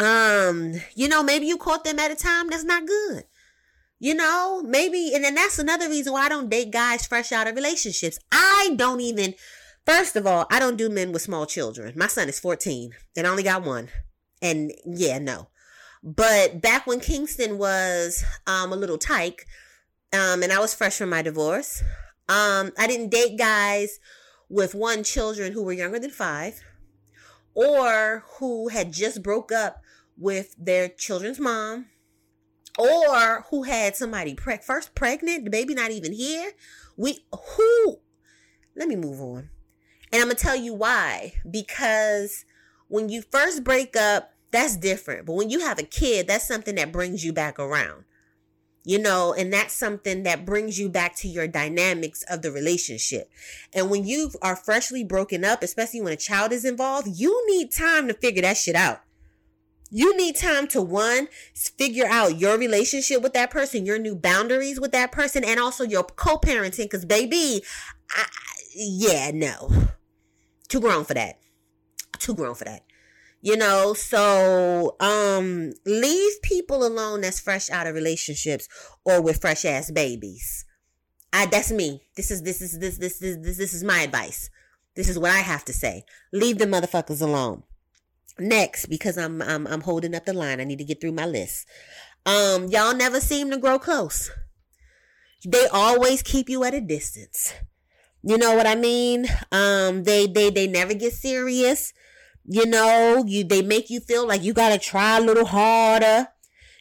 Um, 0.00 0.74
you 0.94 1.08
know, 1.08 1.22
maybe 1.22 1.46
you 1.46 1.56
caught 1.56 1.84
them 1.84 1.98
at 1.98 2.10
a 2.10 2.16
time 2.16 2.48
that's 2.48 2.64
not 2.64 2.86
good. 2.86 3.24
You 4.00 4.14
know, 4.14 4.62
maybe, 4.64 5.12
and 5.12 5.24
then 5.24 5.34
that's 5.34 5.58
another 5.58 5.88
reason 5.88 6.12
why 6.12 6.26
I 6.26 6.28
don't 6.28 6.48
date 6.48 6.70
guys 6.70 7.06
fresh 7.06 7.32
out 7.32 7.48
of 7.48 7.56
relationships. 7.56 8.18
I 8.30 8.74
don't 8.76 9.00
even, 9.00 9.34
first 9.88 10.16
of 10.16 10.26
all, 10.26 10.46
I 10.50 10.58
don't 10.58 10.76
do 10.76 10.90
men 10.90 11.12
with 11.12 11.22
small 11.22 11.46
children. 11.46 11.94
My 11.96 12.08
son 12.08 12.28
is 12.28 12.38
14 12.38 12.90
and 13.16 13.26
I 13.26 13.30
only 13.30 13.42
got 13.42 13.64
one. 13.64 13.88
And 14.42 14.70
yeah, 14.84 15.18
no. 15.18 15.48
But 16.02 16.60
back 16.60 16.86
when 16.86 17.00
Kingston 17.00 17.56
was 17.56 18.22
um, 18.46 18.72
a 18.72 18.76
little 18.76 18.98
tyke, 18.98 19.46
um, 20.12 20.42
and 20.42 20.52
I 20.52 20.58
was 20.58 20.74
fresh 20.74 20.98
from 20.98 21.08
my 21.08 21.22
divorce, 21.22 21.82
um, 22.28 22.72
I 22.78 22.86
didn't 22.86 23.08
date 23.08 23.38
guys 23.38 23.98
with 24.50 24.74
one 24.74 25.04
children 25.04 25.52
who 25.52 25.64
were 25.64 25.72
younger 25.72 25.98
than 25.98 26.10
five 26.10 26.62
or 27.54 28.24
who 28.38 28.68
had 28.68 28.92
just 28.92 29.22
broke 29.22 29.50
up 29.50 29.82
with 30.18 30.54
their 30.58 30.88
children's 30.88 31.40
mom 31.40 31.86
or 32.78 33.46
who 33.50 33.62
had 33.62 33.96
somebody 33.96 34.34
pre- 34.34 34.58
first 34.58 34.94
pregnant 34.94 35.44
the 35.44 35.50
baby 35.50 35.74
not 35.74 35.90
even 35.90 36.12
here 36.12 36.52
we 36.96 37.24
who 37.56 37.98
let 38.76 38.88
me 38.88 38.96
move 38.96 39.20
on 39.20 39.50
and 40.12 40.20
i'm 40.22 40.28
gonna 40.28 40.34
tell 40.34 40.56
you 40.56 40.74
why 40.74 41.32
because 41.50 42.44
when 42.88 43.08
you 43.08 43.22
first 43.22 43.64
break 43.64 43.96
up 43.96 44.32
that's 44.50 44.76
different 44.76 45.26
but 45.26 45.34
when 45.34 45.50
you 45.50 45.60
have 45.60 45.78
a 45.78 45.82
kid 45.82 46.26
that's 46.26 46.46
something 46.46 46.74
that 46.74 46.92
brings 46.92 47.24
you 47.24 47.32
back 47.32 47.58
around 47.58 48.04
you 48.88 48.98
know, 48.98 49.34
and 49.34 49.52
that's 49.52 49.74
something 49.74 50.22
that 50.22 50.46
brings 50.46 50.78
you 50.78 50.88
back 50.88 51.14
to 51.16 51.28
your 51.28 51.46
dynamics 51.46 52.24
of 52.30 52.40
the 52.40 52.50
relationship. 52.50 53.30
And 53.74 53.90
when 53.90 54.04
you 54.04 54.30
are 54.40 54.56
freshly 54.56 55.04
broken 55.04 55.44
up, 55.44 55.62
especially 55.62 56.00
when 56.00 56.14
a 56.14 56.16
child 56.16 56.52
is 56.52 56.64
involved, 56.64 57.06
you 57.12 57.44
need 57.48 57.70
time 57.70 58.08
to 58.08 58.14
figure 58.14 58.40
that 58.40 58.56
shit 58.56 58.74
out. 58.74 59.02
You 59.90 60.16
need 60.16 60.36
time 60.36 60.66
to 60.68 60.80
one, 60.80 61.28
figure 61.54 62.06
out 62.06 62.38
your 62.38 62.56
relationship 62.56 63.20
with 63.20 63.34
that 63.34 63.50
person, 63.50 63.84
your 63.84 63.98
new 63.98 64.16
boundaries 64.16 64.80
with 64.80 64.92
that 64.92 65.12
person, 65.12 65.44
and 65.44 65.60
also 65.60 65.84
your 65.84 66.04
co 66.04 66.38
parenting. 66.38 66.84
Because, 66.84 67.04
baby, 67.04 67.62
I, 68.08 68.24
yeah, 68.74 69.32
no. 69.34 69.70
Too 70.68 70.80
grown 70.80 71.04
for 71.04 71.14
that. 71.14 71.38
Too 72.18 72.34
grown 72.34 72.54
for 72.54 72.64
that. 72.64 72.82
You 73.40 73.56
know, 73.56 73.94
so 73.94 74.96
um 75.00 75.72
leave 75.86 76.42
people 76.42 76.84
alone 76.84 77.20
that's 77.20 77.40
fresh 77.40 77.70
out 77.70 77.86
of 77.86 77.94
relationships 77.94 78.68
or 79.04 79.22
with 79.22 79.40
fresh 79.40 79.64
ass 79.64 79.90
babies. 79.90 80.64
I 81.32 81.46
that's 81.46 81.70
me. 81.70 82.02
This 82.16 82.30
is 82.30 82.42
this 82.42 82.60
is 82.60 82.78
this 82.78 82.98
this 82.98 83.18
this 83.18 83.36
this, 83.36 83.56
this 83.56 83.74
is 83.74 83.84
my 83.84 84.00
advice. 84.00 84.50
This 84.96 85.08
is 85.08 85.18
what 85.18 85.30
I 85.30 85.38
have 85.38 85.64
to 85.66 85.72
say. 85.72 86.04
Leave 86.32 86.58
the 86.58 86.66
motherfuckers 86.66 87.22
alone. 87.22 87.62
Next, 88.38 88.86
because 88.86 89.16
I'm 89.16 89.40
I'm 89.42 89.66
I'm 89.66 89.82
holding 89.82 90.14
up 90.14 90.24
the 90.24 90.32
line. 90.32 90.60
I 90.60 90.64
need 90.64 90.78
to 90.78 90.84
get 90.84 91.00
through 91.00 91.12
my 91.12 91.26
list. 91.26 91.66
Um, 92.26 92.66
y'all 92.66 92.94
never 92.94 93.20
seem 93.20 93.50
to 93.50 93.58
grow 93.58 93.78
close. 93.78 94.30
They 95.46 95.66
always 95.68 96.22
keep 96.22 96.48
you 96.48 96.64
at 96.64 96.74
a 96.74 96.80
distance. 96.80 97.54
You 98.22 98.36
know 98.36 98.54
what 98.54 98.66
I 98.66 98.74
mean? 98.74 99.26
Um, 99.52 100.04
they 100.04 100.26
they 100.26 100.50
they 100.50 100.66
never 100.66 100.94
get 100.94 101.12
serious. 101.12 101.92
You 102.44 102.66
know, 102.66 103.24
you 103.26 103.44
they 103.44 103.62
make 103.62 103.90
you 103.90 104.00
feel 104.00 104.26
like 104.26 104.42
you 104.42 104.52
gotta 104.52 104.78
try 104.78 105.18
a 105.18 105.20
little 105.20 105.44
harder. 105.44 106.28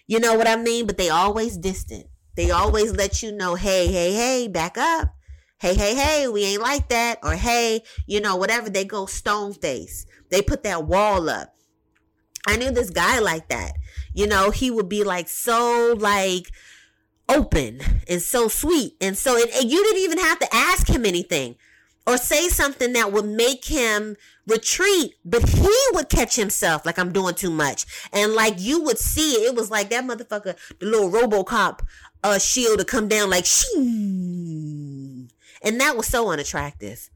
You 0.07 0.19
know 0.19 0.35
what 0.35 0.47
I 0.47 0.55
mean? 0.55 0.88
But 0.88 0.97
they 0.97 1.09
always 1.09 1.57
distant. 1.57 2.07
They 2.35 2.51
always 2.51 2.93
let 2.93 3.21
you 3.21 3.31
know, 3.31 3.55
hey, 3.55 3.88
hey, 3.88 4.13
hey, 4.13 4.47
back 4.47 4.77
up. 4.77 5.13
Hey, 5.59 5.73
hey, 5.73 5.95
hey, 5.95 6.27
we 6.27 6.45
ain't 6.45 6.61
like 6.61 6.88
that. 6.89 7.17
Or 7.23 7.33
hey, 7.33 7.81
you 8.05 8.21
know, 8.21 8.35
whatever. 8.35 8.69
They 8.69 8.85
go 8.85 9.05
stone 9.07 9.53
face. 9.53 10.05
They 10.29 10.41
put 10.41 10.63
that 10.63 10.85
wall 10.85 11.29
up. 11.29 11.55
I 12.47 12.57
knew 12.57 12.71
this 12.71 12.91
guy 12.91 13.19
like 13.19 13.49
that. 13.49 13.73
You 14.13 14.27
know, 14.27 14.51
he 14.51 14.71
would 14.71 14.88
be 14.88 15.03
like 15.03 15.27
so 15.27 15.95
like 15.99 16.51
open 17.30 17.82
and 18.07 18.21
so 18.21 18.47
sweet. 18.47 18.95
And 19.01 19.17
so 19.17 19.36
it, 19.36 19.49
you 19.65 19.84
didn't 19.84 20.01
even 20.01 20.19
have 20.19 20.39
to 20.39 20.47
ask 20.53 20.88
him 20.88 21.05
anything 21.05 21.55
or 22.05 22.17
say 22.17 22.47
something 22.47 22.93
that 22.93 23.11
would 23.11 23.25
make 23.25 23.65
him 23.65 24.15
retreat, 24.47 25.15
but 25.25 25.47
he 25.49 25.78
would 25.91 26.09
catch 26.09 26.36
himself 26.36 26.86
like 26.86 26.97
I'm 26.97 27.11
doing 27.11 27.36
too 27.36 27.51
much. 27.51 27.86
And 28.13 28.34
like 28.34 28.55
you 28.57 28.82
would 28.84 28.97
see 28.97 29.34
it, 29.34 29.51
it 29.51 29.55
was 29.55 29.69
like 29.69 29.89
that 29.89 30.05
motherfucker, 30.05 30.55
the 30.80 30.86
little 30.86 31.11
Robocop 31.11 31.82
uh 32.23 32.39
shield 32.39 32.80
to 32.80 32.86
come 32.86 33.07
down 33.07 33.30
like 33.30 33.45
shing. 33.45 35.30
And 35.61 35.82
that 35.82 35.97
was 35.97 36.07
so 36.07 36.30
unattractive. 36.30 37.09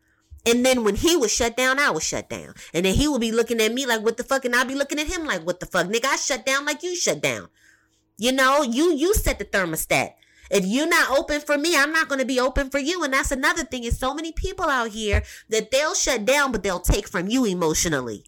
And 0.45 0.65
then 0.65 0.83
when 0.83 0.95
he 0.95 1.15
was 1.15 1.31
shut 1.31 1.55
down, 1.55 1.79
I 1.79 1.91
was 1.91 2.03
shut 2.03 2.27
down. 2.27 2.55
And 2.73 2.85
then 2.85 2.95
he 2.95 3.07
would 3.07 3.21
be 3.21 3.31
looking 3.31 3.61
at 3.61 3.73
me 3.73 3.85
like, 3.85 4.01
what 4.01 4.17
the 4.17 4.23
fuck? 4.23 4.43
And 4.43 4.55
I'd 4.55 4.67
be 4.67 4.75
looking 4.75 4.99
at 4.99 5.07
him 5.07 5.25
like, 5.25 5.45
what 5.45 5.59
the 5.59 5.67
fuck? 5.67 5.87
Nigga, 5.87 6.05
I 6.05 6.15
shut 6.15 6.45
down 6.45 6.65
like 6.65 6.81
you 6.81 6.95
shut 6.95 7.21
down. 7.21 7.47
You 8.17 8.31
know, 8.31 8.61
you, 8.61 8.93
you 8.93 9.13
set 9.13 9.39
the 9.39 9.45
thermostat. 9.45 10.13
If 10.49 10.65
you're 10.65 10.87
not 10.87 11.17
open 11.17 11.39
for 11.39 11.57
me, 11.57 11.77
I'm 11.77 11.93
not 11.93 12.09
going 12.09 12.19
to 12.19 12.25
be 12.25 12.39
open 12.39 12.69
for 12.69 12.79
you. 12.79 13.03
And 13.03 13.13
that's 13.13 13.31
another 13.31 13.63
thing 13.63 13.85
is 13.85 13.97
so 13.97 14.13
many 14.13 14.33
people 14.33 14.65
out 14.65 14.89
here 14.89 15.23
that 15.49 15.71
they'll 15.71 15.95
shut 15.95 16.25
down, 16.25 16.51
but 16.51 16.61
they'll 16.61 16.81
take 16.81 17.07
from 17.07 17.29
you 17.29 17.45
emotionally. 17.45 18.25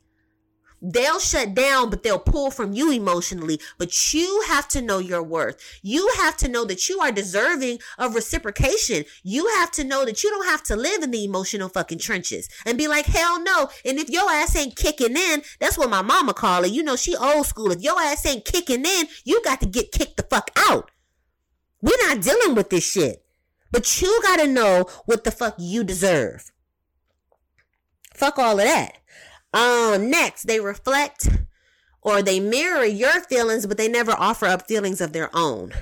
They'll 0.86 1.21
shut 1.21 1.53
down, 1.53 1.89
but 1.89 2.03
they'll 2.03 2.19
pull 2.19 2.51
from 2.51 2.73
you 2.73 2.91
emotionally. 2.91 3.61
But 3.77 4.13
you 4.13 4.43
have 4.49 4.67
to 4.69 4.81
know 4.81 4.99
your 4.99 5.23
worth. 5.23 5.79
You 5.81 6.11
have 6.17 6.36
to 6.38 6.49
know 6.49 6.65
that 6.65 6.89
you 6.89 6.99
are 6.99 7.11
deserving 7.11 7.79
of 7.97 8.15
reciprocation. 8.15 9.05
You 9.23 9.47
have 9.55 9.71
to 9.71 9.86
know 9.86 10.03
that 10.03 10.23
you 10.23 10.29
don't 10.29 10.47
have 10.47 10.61
to 10.63 10.75
live 10.75 11.01
in 11.01 11.11
the 11.11 11.23
emotional 11.23 11.69
fucking 11.69 11.99
trenches 11.99 12.49
and 12.65 12.77
be 12.77 12.89
like, 12.89 13.05
hell 13.05 13.41
no. 13.41 13.69
And 13.86 13.97
if 13.97 14.09
your 14.09 14.29
ass 14.29 14.57
ain't 14.57 14.75
kicking 14.75 15.15
in, 15.15 15.41
that's 15.61 15.77
what 15.77 15.89
my 15.89 16.01
mama 16.01 16.34
call 16.34 16.65
it. 16.65 16.73
You 16.73 16.84
know, 16.84 16.97
she 16.97 17.15
old 17.15 17.45
school. 17.45 17.71
If 17.71 17.81
your 17.81 17.99
ass 18.01 18.25
ain't 18.25 18.43
kicking 18.43 18.86
in, 18.86 19.07
you 19.23 19.41
got 19.45 19.61
to 19.61 19.65
get 19.65 19.93
kicked 19.93 20.17
the 20.17 20.23
fuck 20.23 20.51
out. 20.57 20.91
We're 21.81 22.07
not 22.07 22.21
dealing 22.21 22.55
with 22.55 22.69
this 22.69 22.86
shit. 22.86 23.23
But 23.71 24.01
you 24.01 24.19
gotta 24.21 24.47
know 24.47 24.86
what 25.05 25.23
the 25.23 25.31
fuck 25.31 25.55
you 25.57 25.84
deserve. 25.84 26.51
Fuck 28.13 28.38
all 28.38 28.59
of 28.59 28.65
that. 28.65 28.97
Um, 29.54 30.10
next, 30.10 30.43
they 30.43 30.60
reflect 30.60 31.30
or 32.01 32.22
they 32.22 32.39
mirror 32.39 32.84
your 32.84 33.22
feelings, 33.22 33.66
but 33.66 33.78
they 33.78 33.88
never 33.88 34.12
offer 34.12 34.45
up 34.45 34.68
feelings 34.68 34.99
of 34.99 35.14
their 35.14 35.30
own. 35.34 35.74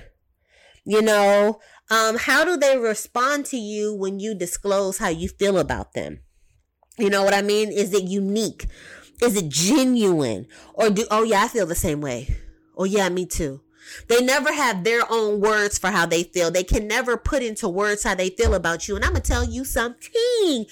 You 0.86 1.02
know, 1.02 1.60
um, 1.90 2.18
how 2.18 2.44
do 2.44 2.58
they 2.58 2.78
respond 2.78 3.46
to 3.48 3.58
you 3.58 3.94
when 3.94 4.20
you 4.20 4.34
disclose 4.36 4.98
how 4.98 5.10
you 5.10 5.30
feel 5.30 5.58
about 5.58 5.94
them? 5.94 6.20
You 6.98 7.10
know 7.10 7.24
what 7.24 7.34
I 7.34 7.42
mean? 7.42 7.72
Is 7.72 7.94
it 7.94 8.04
unique? 8.04 8.68
Is 9.22 9.36
it 9.36 9.50
genuine? 9.50 10.48
Or 10.74 10.90
do, 10.90 11.06
oh 11.12 11.24
yeah, 11.24 11.44
I 11.44 11.48
feel 11.48 11.66
the 11.66 11.76
same 11.76 12.02
way. 12.02 12.36
Oh 12.78 12.86
yeah, 12.86 13.10
me 13.10 13.26
too. 13.26 13.62
They 14.08 14.24
never 14.24 14.54
have 14.54 14.84
their 14.84 15.04
own 15.10 15.42
words 15.42 15.78
for 15.78 15.90
how 15.90 16.06
they 16.06 16.24
feel. 16.24 16.52
They 16.52 16.64
can 16.64 16.88
never 16.88 17.18
put 17.18 17.44
into 17.44 17.68
words 17.68 18.04
how 18.04 18.16
they 18.16 18.30
feel 18.30 18.54
about 18.54 18.88
you. 18.88 18.96
And 18.96 19.04
I'm 19.04 19.12
going 19.12 19.22
to 19.22 19.28
tell 19.28 19.44
you 19.44 19.66
something 19.66 20.66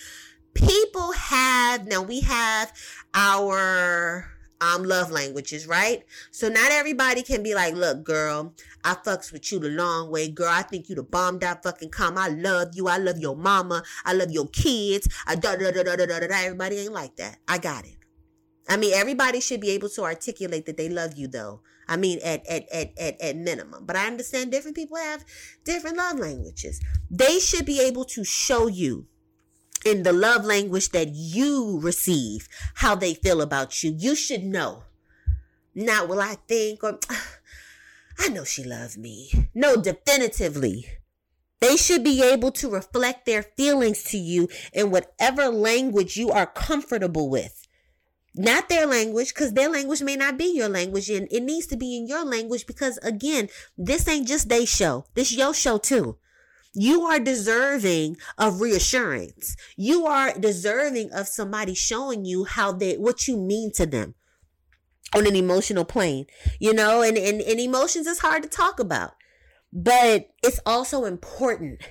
people 0.54 1.12
have 1.14 1.88
now 1.88 2.02
we 2.02 2.22
have 2.22 2.72
our 3.14 4.30
um 4.62 4.84
love 4.84 5.12
languages, 5.12 5.68
right? 5.68 6.04
So 6.32 6.50
not 6.50 6.72
everybody 6.72 7.24
can 7.24 7.44
be 7.44 7.56
like, 7.56 7.74
look, 7.74 8.04
girl, 8.04 8.54
I 8.84 8.96
fucks 8.96 9.32
with 9.32 9.52
you 9.52 9.60
the 9.60 9.70
long 9.70 10.12
way, 10.12 10.30
girl. 10.30 10.50
I 10.50 10.64
think 10.64 10.90
you 10.90 10.96
the 10.96 11.04
bomb 11.04 11.40
dot 11.40 11.64
fucking 11.64 11.90
come. 11.90 12.18
I 12.18 12.28
love 12.30 12.70
you. 12.74 12.88
I 12.88 12.98
love 12.98 13.20
your 13.20 13.36
mama. 13.36 13.84
I 14.06 14.14
love 14.14 14.32
your 14.32 14.48
kids. 14.48 15.08
I. 15.26 15.36
Everybody 15.36 16.80
ain't 16.80 16.94
like 16.94 17.16
that. 17.18 17.38
I 17.48 17.58
got 17.58 17.86
it. 17.86 17.96
I 18.68 18.78
mean, 18.78 18.94
everybody 18.94 19.40
should 19.42 19.62
be 19.62 19.72
able 19.72 19.90
to 19.90 20.04
articulate 20.04 20.66
that 20.68 20.78
they 20.78 20.90
love 20.90 21.14
you, 21.18 21.28
though. 21.28 21.62
I 21.88 21.98
mean, 21.98 22.20
at 22.24 22.46
at 22.48 22.70
at 22.72 22.92
at, 23.00 23.20
at 23.20 23.36
minimum. 23.36 23.86
But 23.86 23.96
I 23.96 24.06
understand 24.06 24.52
different 24.52 24.78
people 24.78 24.98
have 24.98 25.26
different 25.64 25.98
love 25.98 26.20
languages. 26.20 26.80
They 27.10 27.40
should 27.40 27.66
be 27.66 27.82
able 27.82 28.06
to 28.06 28.24
show 28.24 28.68
you 28.68 29.08
in 29.86 30.04
the 30.04 30.14
love 30.14 30.46
language 30.46 30.90
that 30.90 31.10
you 31.10 31.80
receive, 31.82 32.48
how 32.76 32.96
they 32.96 33.14
feel 33.14 33.42
about 33.42 33.84
you. 33.84 33.96
You 33.98 34.16
should 34.16 34.44
know. 34.44 34.84
Not 35.76 36.08
will 36.10 36.20
I 36.20 36.36
think 36.48 36.84
or 36.84 37.00
I 38.18 38.30
know 38.30 38.44
she 38.44 38.64
loves 38.64 38.98
me. 38.98 39.50
No, 39.54 39.76
definitively. 39.78 40.88
They 41.62 41.78
should 41.78 42.04
be 42.04 42.24
able 42.24 42.52
to 42.54 42.70
reflect 42.70 43.26
their 43.26 43.44
feelings 43.44 44.04
to 44.06 44.18
you 44.18 44.48
in 44.74 44.92
whatever 44.92 45.48
language 45.50 46.18
you 46.18 46.32
are 46.32 46.46
comfortable 46.46 47.30
with. 47.30 47.68
Not 48.36 48.70
their 48.70 48.86
language, 48.86 49.34
because 49.34 49.54
their 49.54 49.70
language 49.70 50.02
may 50.02 50.16
not 50.16 50.38
be 50.38 50.56
your 50.56 50.70
language, 50.70 51.10
and 51.10 51.28
it 51.32 51.44
needs 51.44 51.68
to 51.68 51.78
be 51.78 51.98
in 51.98 52.08
your 52.08 52.24
language 52.24 52.66
because 52.66 52.98
again, 53.00 53.50
this 53.78 54.08
ain't 54.08 54.28
just 54.28 54.48
their 54.48 54.66
show. 54.66 55.06
This 55.16 55.34
your 55.34 55.54
show 55.54 55.78
too. 55.78 56.18
You 56.74 57.04
are 57.04 57.20
deserving 57.20 58.18
of 58.38 58.62
reassurance. 58.62 59.56
You 59.76 60.06
are 60.06 60.38
deserving 60.38 61.12
of 61.14 61.28
somebody 61.28 61.74
showing 61.74 62.26
you 62.26 62.46
how 62.46 62.72
they, 62.72 62.96
what 62.96 63.28
you 63.28 63.38
mean 63.38 63.72
to 63.74 63.86
them 63.86 64.16
on 65.16 65.26
an 65.26 65.36
emotional 65.36 65.86
plane, 65.86 66.28
you 66.60 66.74
know, 66.74 67.02
and, 67.02 67.18
and, 67.18 67.42
and 67.42 67.60
emotions 67.60 68.06
is 68.06 68.20
hard 68.20 68.44
to 68.44 68.50
talk 68.50 68.80
about, 68.80 69.16
but 69.74 70.30
it's 70.44 70.60
also 70.66 71.06
important. 71.06 71.82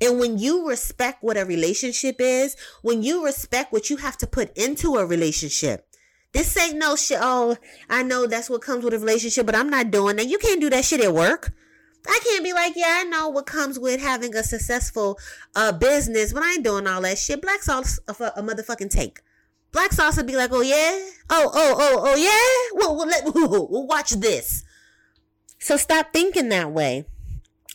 And 0.00 0.18
when 0.18 0.38
you 0.38 0.68
respect 0.68 1.22
what 1.22 1.36
a 1.36 1.44
relationship 1.44 2.16
is, 2.18 2.56
when 2.82 3.02
you 3.02 3.24
respect 3.24 3.72
what 3.72 3.90
you 3.90 3.98
have 3.98 4.16
to 4.18 4.26
put 4.26 4.56
into 4.56 4.96
a 4.96 5.06
relationship, 5.06 5.86
this 6.32 6.56
ain't 6.56 6.78
no 6.78 6.96
shit. 6.96 7.18
Oh, 7.20 7.56
I 7.88 8.02
know 8.02 8.26
that's 8.26 8.50
what 8.50 8.62
comes 8.62 8.84
with 8.84 8.94
a 8.94 8.98
relationship, 8.98 9.46
but 9.46 9.54
I'm 9.54 9.70
not 9.70 9.90
doing 9.90 10.16
that. 10.16 10.28
You 10.28 10.38
can't 10.38 10.60
do 10.60 10.70
that 10.70 10.84
shit 10.84 11.00
at 11.00 11.14
work. 11.14 11.52
I 12.08 12.20
can't 12.24 12.44
be 12.44 12.52
like, 12.52 12.74
yeah, 12.76 13.00
I 13.00 13.04
know 13.04 13.28
what 13.28 13.46
comes 13.46 13.78
with 13.78 14.00
having 14.00 14.34
a 14.34 14.42
successful 14.42 15.18
uh 15.54 15.72
business, 15.72 16.32
but 16.32 16.42
I 16.42 16.52
ain't 16.52 16.64
doing 16.64 16.86
all 16.86 17.02
that 17.02 17.18
shit. 17.18 17.42
Black 17.42 17.62
sauce 17.62 17.98
a, 18.08 18.12
a 18.12 18.42
motherfucking 18.42 18.90
tank. 18.90 19.22
Black 19.72 19.92
sauce 19.92 20.16
would 20.16 20.26
be 20.26 20.36
like, 20.36 20.50
oh 20.52 20.62
yeah, 20.62 20.98
oh 21.30 21.50
oh 21.52 21.74
oh 21.78 22.00
oh 22.04 22.16
yeah. 22.16 22.78
Well, 22.80 22.96
well 22.96 23.06
let 23.06 23.24
we'll 23.34 23.86
watch 23.86 24.10
this. 24.10 24.64
So 25.58 25.76
stop 25.76 26.12
thinking 26.12 26.48
that 26.50 26.70
way. 26.72 27.06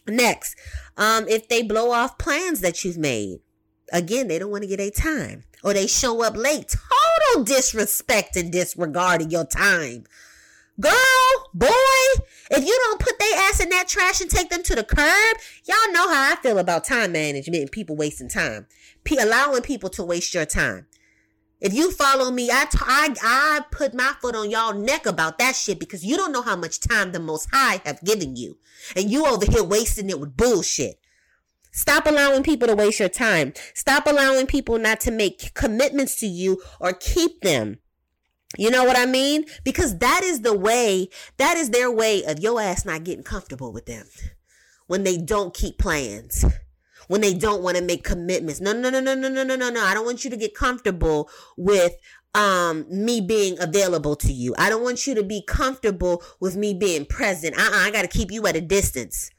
Next, 0.07 0.55
um, 0.97 1.27
if 1.27 1.47
they 1.47 1.61
blow 1.61 1.91
off 1.91 2.17
plans 2.17 2.61
that 2.61 2.83
you've 2.83 2.97
made, 2.97 3.39
again, 3.91 4.27
they 4.27 4.39
don't 4.39 4.51
want 4.51 4.63
to 4.63 4.67
get 4.67 4.79
a 4.79 4.89
time, 4.89 5.43
or 5.63 5.73
they 5.73 5.87
show 5.87 6.23
up 6.23 6.35
late. 6.35 6.75
Total 7.33 7.43
disrespect 7.43 8.35
and 8.35 8.51
disregarding 8.51 9.29
your 9.29 9.45
time. 9.45 10.05
Girl, 10.79 10.91
boy, 11.53 11.67
if 12.51 12.65
you 12.65 12.79
don't 12.85 12.99
put 12.99 13.17
their 13.19 13.37
ass 13.49 13.59
in 13.59 13.69
that 13.69 13.87
trash 13.87 14.21
and 14.21 14.29
take 14.29 14.49
them 14.49 14.63
to 14.63 14.75
the 14.75 14.83
curb, 14.83 15.37
y'all 15.65 15.93
know 15.93 16.09
how 16.09 16.33
I 16.33 16.35
feel 16.41 16.59
about 16.59 16.85
time 16.85 17.11
management 17.11 17.61
and 17.61 17.71
people 17.71 17.95
wasting 17.95 18.29
time. 18.29 18.67
P- 19.03 19.17
allowing 19.17 19.61
people 19.61 19.89
to 19.91 20.03
waste 20.03 20.33
your 20.33 20.45
time. 20.45 20.87
If 21.59 21.73
you 21.73 21.91
follow 21.91 22.31
me, 22.31 22.49
I, 22.51 22.65
t- 22.65 22.79
I, 22.81 23.15
I 23.21 23.61
put 23.71 23.93
my 23.93 24.13
foot 24.19 24.35
on 24.35 24.49
y'all 24.49 24.73
neck 24.73 25.05
about 25.05 25.37
that 25.37 25.55
shit 25.55 25.79
because 25.79 26.03
you 26.03 26.17
don't 26.17 26.31
know 26.31 26.41
how 26.41 26.55
much 26.55 26.79
time 26.79 27.11
the 27.11 27.19
Most 27.19 27.49
High 27.51 27.81
have 27.85 28.01
given 28.03 28.35
you. 28.35 28.57
And 28.95 29.11
you 29.11 29.27
over 29.27 29.45
here 29.45 29.63
wasting 29.63 30.09
it 30.09 30.19
with 30.19 30.35
bullshit. 30.35 30.99
Stop 31.71 32.07
allowing 32.07 32.43
people 32.43 32.67
to 32.67 32.75
waste 32.75 32.99
your 32.99 33.09
time. 33.09 33.53
Stop 33.75 34.07
allowing 34.07 34.47
people 34.47 34.79
not 34.79 34.99
to 35.01 35.11
make 35.11 35.53
commitments 35.53 36.19
to 36.19 36.27
you 36.27 36.61
or 36.79 36.93
keep 36.93 37.41
them. 37.41 37.77
You 38.57 38.69
know 38.69 38.83
what 38.83 38.97
I 38.97 39.05
mean? 39.05 39.45
Because 39.63 39.97
that 39.99 40.21
is 40.23 40.41
the 40.41 40.57
way, 40.57 41.09
that 41.37 41.57
is 41.57 41.69
their 41.69 41.89
way 41.89 42.23
of 42.25 42.39
your 42.39 42.59
ass 42.61 42.85
not 42.85 43.03
getting 43.03 43.23
comfortable 43.23 43.71
with 43.71 43.85
them. 43.85 44.05
When 44.87 45.03
they 45.03 45.17
don't 45.17 45.53
keep 45.53 45.77
plans. 45.77 46.43
When 47.07 47.21
they 47.21 47.33
don't 47.33 47.61
want 47.61 47.77
to 47.77 47.83
make 47.83 48.03
commitments. 48.03 48.59
No, 48.59 48.73
no, 48.73 48.89
no, 48.89 48.99
no, 48.99 49.15
no, 49.15 49.29
no, 49.29 49.43
no, 49.43 49.55
no, 49.55 49.69
no. 49.69 49.83
I 49.83 49.93
don't 49.93 50.05
want 50.05 50.23
you 50.23 50.29
to 50.29 50.37
get 50.37 50.55
comfortable 50.55 51.29
with 51.57 51.93
um 52.33 52.85
me 52.89 53.19
being 53.19 53.59
available 53.59 54.15
to 54.15 54.31
you. 54.31 54.55
I 54.57 54.69
don't 54.69 54.83
want 54.83 55.05
you 55.05 55.15
to 55.15 55.23
be 55.23 55.43
comfortable 55.45 56.23
with 56.39 56.55
me 56.55 56.73
being 56.73 57.05
present. 57.05 57.57
Uh-uh, 57.57 57.69
I 57.73 57.91
got 57.91 58.03
to 58.03 58.07
keep 58.07 58.31
you 58.31 58.47
at 58.47 58.55
a 58.55 58.61
distance. 58.61 59.31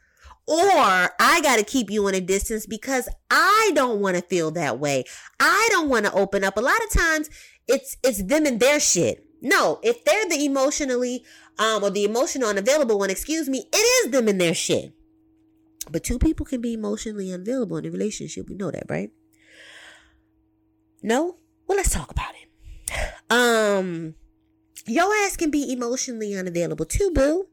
Or 0.46 0.58
I 0.58 1.40
got 1.42 1.58
to 1.58 1.64
keep 1.64 1.88
you 1.88 2.08
in 2.08 2.14
a 2.14 2.20
distance 2.20 2.66
because 2.66 3.08
I 3.30 3.70
don't 3.74 4.00
want 4.00 4.16
to 4.16 4.22
feel 4.22 4.50
that 4.52 4.78
way. 4.78 5.04
I 5.38 5.68
don't 5.70 5.88
want 5.88 6.04
to 6.04 6.12
open 6.12 6.42
up. 6.42 6.56
A 6.56 6.60
lot 6.60 6.82
of 6.84 6.90
times 6.90 7.30
it's 7.68 7.96
it's 8.02 8.22
them 8.22 8.46
and 8.46 8.60
their 8.60 8.80
shit. 8.80 9.24
No, 9.40 9.80
if 9.82 10.04
they're 10.04 10.28
the 10.28 10.44
emotionally 10.44 11.24
um 11.58 11.82
or 11.82 11.90
the 11.90 12.04
emotional 12.04 12.48
unavailable 12.48 12.98
one, 12.98 13.10
excuse 13.10 13.48
me, 13.48 13.68
it 13.72 13.76
is 13.76 14.12
them 14.12 14.28
and 14.28 14.40
their 14.40 14.54
shit. 14.54 14.92
But 15.90 16.04
two 16.04 16.18
people 16.18 16.46
can 16.46 16.60
be 16.60 16.74
emotionally 16.74 17.32
unavailable 17.32 17.76
in 17.78 17.86
a 17.86 17.90
relationship. 17.90 18.48
We 18.48 18.54
know 18.54 18.70
that, 18.70 18.84
right? 18.88 19.10
No? 21.02 21.38
Well, 21.66 21.76
let's 21.76 21.90
talk 21.90 22.10
about 22.10 22.34
it. 22.34 23.12
Um 23.30 24.14
your 24.86 25.12
ass 25.24 25.36
can 25.36 25.50
be 25.50 25.72
emotionally 25.72 26.34
unavailable 26.36 26.86
too, 26.86 27.10
boo. 27.12 27.46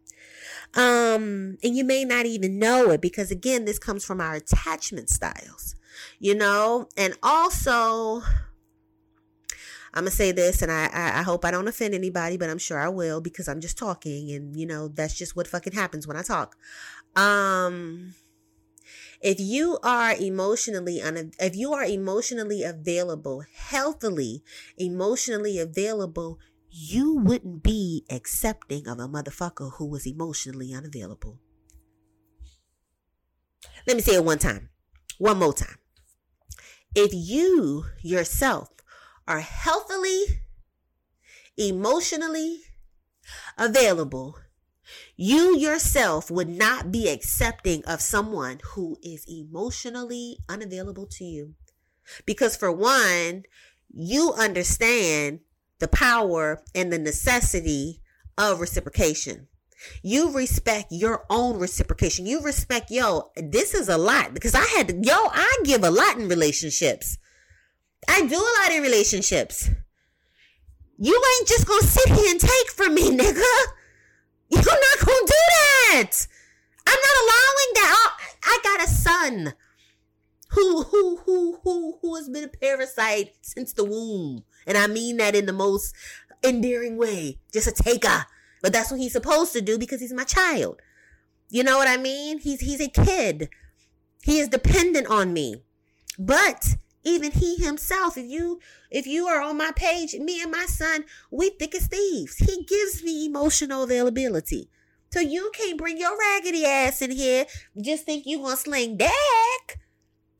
Um, 0.76 1.58
and 1.64 1.76
you 1.76 1.84
may 1.84 2.06
not 2.06 2.26
even 2.26 2.60
know 2.60 2.92
it 2.92 3.02
because 3.02 3.32
again, 3.32 3.66
this 3.66 3.80
comes 3.80 4.06
from 4.06 4.22
our 4.22 4.36
attachment 4.36 5.10
styles, 5.10 5.76
you 6.20 6.36
know, 6.36 6.88
and 6.96 7.16
also 7.24 8.22
I'm 9.94 10.04
gonna 10.04 10.12
say 10.12 10.32
this, 10.32 10.62
and 10.62 10.72
I, 10.72 10.86
I, 10.94 11.20
I 11.20 11.22
hope 11.24 11.44
I 11.44 11.52
don't 11.52 11.68
offend 11.68 11.94
anybody, 11.94 12.38
but 12.38 12.50
I'm 12.50 12.58
sure 12.58 12.80
I 12.80 12.90
will 12.90 13.22
because 13.22 13.48
I'm 13.48 13.60
just 13.60 13.78
talking, 13.78 14.32
and 14.32 14.56
you 14.60 14.66
know 14.66 14.88
that's 14.88 15.18
just 15.18 15.36
what 15.36 15.48
fucking 15.48 15.74
happens 15.74 16.08
when 16.08 16.18
I 16.18 16.22
talk. 16.22 16.56
Um, 17.16 18.14
if 19.22 19.40
you 19.40 19.80
are 19.84 20.14
emotionally 20.14 21.02
un- 21.02 21.32
if 21.40 21.56
you 21.56 21.74
are 21.74 21.84
emotionally 21.84 22.64
available, 22.64 23.44
healthily 23.54 24.44
emotionally 24.78 25.60
available, 25.60 26.40
you 26.70 27.18
wouldn't 27.18 27.64
be 27.64 28.06
accepting 28.10 28.88
of 28.88 29.00
a 29.00 29.08
motherfucker 29.08 29.74
who 29.74 29.88
was 29.88 30.06
emotionally 30.06 30.74
unavailable. 30.74 31.40
Let 33.88 33.96
me 33.96 34.02
say 34.02 34.16
it 34.16 34.24
one 34.24 34.40
time, 34.40 34.70
one 35.18 35.40
more 35.40 35.54
time. 35.54 35.78
If 36.96 37.12
you 37.14 37.86
yourself 38.02 38.70
are 39.30 39.42
healthily, 39.42 40.42
emotionally 41.56 42.62
available, 43.58 44.36
you 45.16 45.56
yourself 45.56 46.32
would 46.32 46.50
not 46.50 46.92
be 46.92 47.08
accepting 47.08 47.86
of 47.86 48.02
someone 48.02 48.60
who 48.74 48.98
is 49.04 49.24
emotionally 49.28 50.40
unavailable 50.50 51.06
to 51.06 51.24
you. 51.24 51.54
Because 52.26 52.56
for 52.56 52.72
one, 52.72 53.44
you 53.94 54.34
understand 54.34 55.42
the 55.78 55.88
power 55.88 56.64
and 56.74 56.92
the 56.92 56.98
necessity 56.98 58.02
of 58.36 58.60
reciprocation. 58.60 59.48
You 60.02 60.32
respect 60.32 60.88
your 60.92 61.26
own 61.30 61.60
reciprocation. 61.60 62.26
You 62.26 62.42
respect, 62.42 62.90
yo, 62.90 63.32
this 63.36 63.74
is 63.76 63.90
a 63.90 63.98
lot 63.98 64.34
because 64.34 64.56
I 64.56 64.66
had 64.76 64.88
to, 64.88 64.96
yo, 64.96 65.14
I 65.14 65.58
give 65.64 65.84
a 65.84 65.92
lot 65.92 66.18
in 66.18 66.28
relationships. 66.28 67.18
I 68.10 68.26
do 68.26 68.36
a 68.36 68.54
lot 68.62 68.72
in 68.72 68.82
relationships. 68.82 69.70
You 70.98 71.22
ain't 71.38 71.48
just 71.48 71.68
gonna 71.68 71.84
sit 71.84 72.10
here 72.10 72.32
and 72.32 72.40
take 72.40 72.72
from 72.72 72.96
me, 72.96 73.10
nigga. 73.10 73.66
You're 74.50 74.64
not 74.64 75.06
gonna 75.06 75.28
do 75.28 75.42
that. 75.52 76.28
I'm 76.88 77.00
not 77.00 77.18
allowing 77.24 77.72
that. 77.76 77.96
Oh, 77.96 78.12
I 78.44 78.60
got 78.64 78.84
a 78.84 78.90
son 78.90 79.54
who 80.50 80.84
who 80.84 81.18
who 81.18 81.60
who 81.64 82.00
who 82.02 82.16
has 82.16 82.28
been 82.28 82.46
a 82.46 82.48
parasite 82.48 83.34
since 83.42 83.74
the 83.74 83.86
womb. 83.86 84.44
And 84.66 84.78
I 84.78 84.88
mean 84.88 85.18
that 85.18 85.36
in 85.36 85.46
the 85.46 85.54
most 85.54 85.96
endearing 86.44 86.98
way. 86.98 87.38
Just 87.54 87.68
a 87.68 87.84
taker. 87.84 88.26
But 88.62 88.74
that's 88.74 88.92
what 88.92 89.00
he's 89.00 89.14
supposed 89.14 89.54
to 89.54 89.62
do 89.62 89.78
because 89.78 90.02
he's 90.02 90.14
my 90.14 90.24
child. 90.24 90.82
You 91.50 91.64
know 91.64 91.78
what 91.78 91.88
I 91.88 91.98
mean? 91.98 92.40
He's 92.40 92.60
he's 92.60 92.82
a 92.82 92.90
kid. 92.90 93.50
He 94.24 94.40
is 94.40 94.50
dependent 94.50 95.08
on 95.08 95.32
me. 95.32 95.64
But 96.18 96.76
even 97.10 97.32
he 97.32 97.58
himself, 97.58 98.18
if 98.18 98.26
you 98.26 98.60
if 98.90 99.06
you 99.06 99.28
are 99.28 99.42
on 99.42 99.58
my 99.58 99.72
page, 99.76 100.14
me 100.16 100.42
and 100.42 100.52
my 100.52 100.66
son, 100.66 101.06
we 101.32 101.50
thick 101.52 101.76
as 101.76 101.88
thieves. 101.88 102.38
He 102.38 102.64
gives 102.64 103.04
me 103.04 103.26
emotional 103.26 103.84
availability. 103.84 104.70
So 105.12 105.20
you 105.20 105.52
can't 105.54 105.78
bring 105.78 105.98
your 105.98 106.18
raggedy 106.18 106.66
ass 106.66 107.02
in 107.02 107.12
here. 107.12 107.46
Just 107.80 108.06
think 108.06 108.26
you 108.26 108.40
gonna 108.40 108.56
sling 108.56 108.98
deck. 108.98 109.80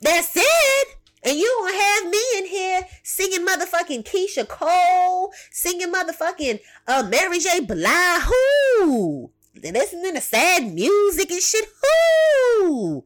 That's 0.02 0.36
it. 0.36 0.88
And 1.24 1.38
you 1.38 1.54
gonna 1.60 1.78
have 1.78 2.10
me 2.10 2.22
in 2.38 2.46
here 2.46 2.88
singing 3.04 3.46
motherfucking 3.46 4.06
Keyshia 4.06 4.48
Cole, 4.48 5.34
singing 5.52 5.92
motherfucking 5.92 6.60
uh, 6.88 7.08
Mary 7.10 7.40
J. 7.40 7.60
Blige, 7.62 8.22
who? 8.22 9.32
Listening 9.62 10.14
to 10.14 10.22
sad 10.22 10.74
music 10.74 11.32
and 11.32 11.42
shit, 11.42 11.68
who? 11.82 13.04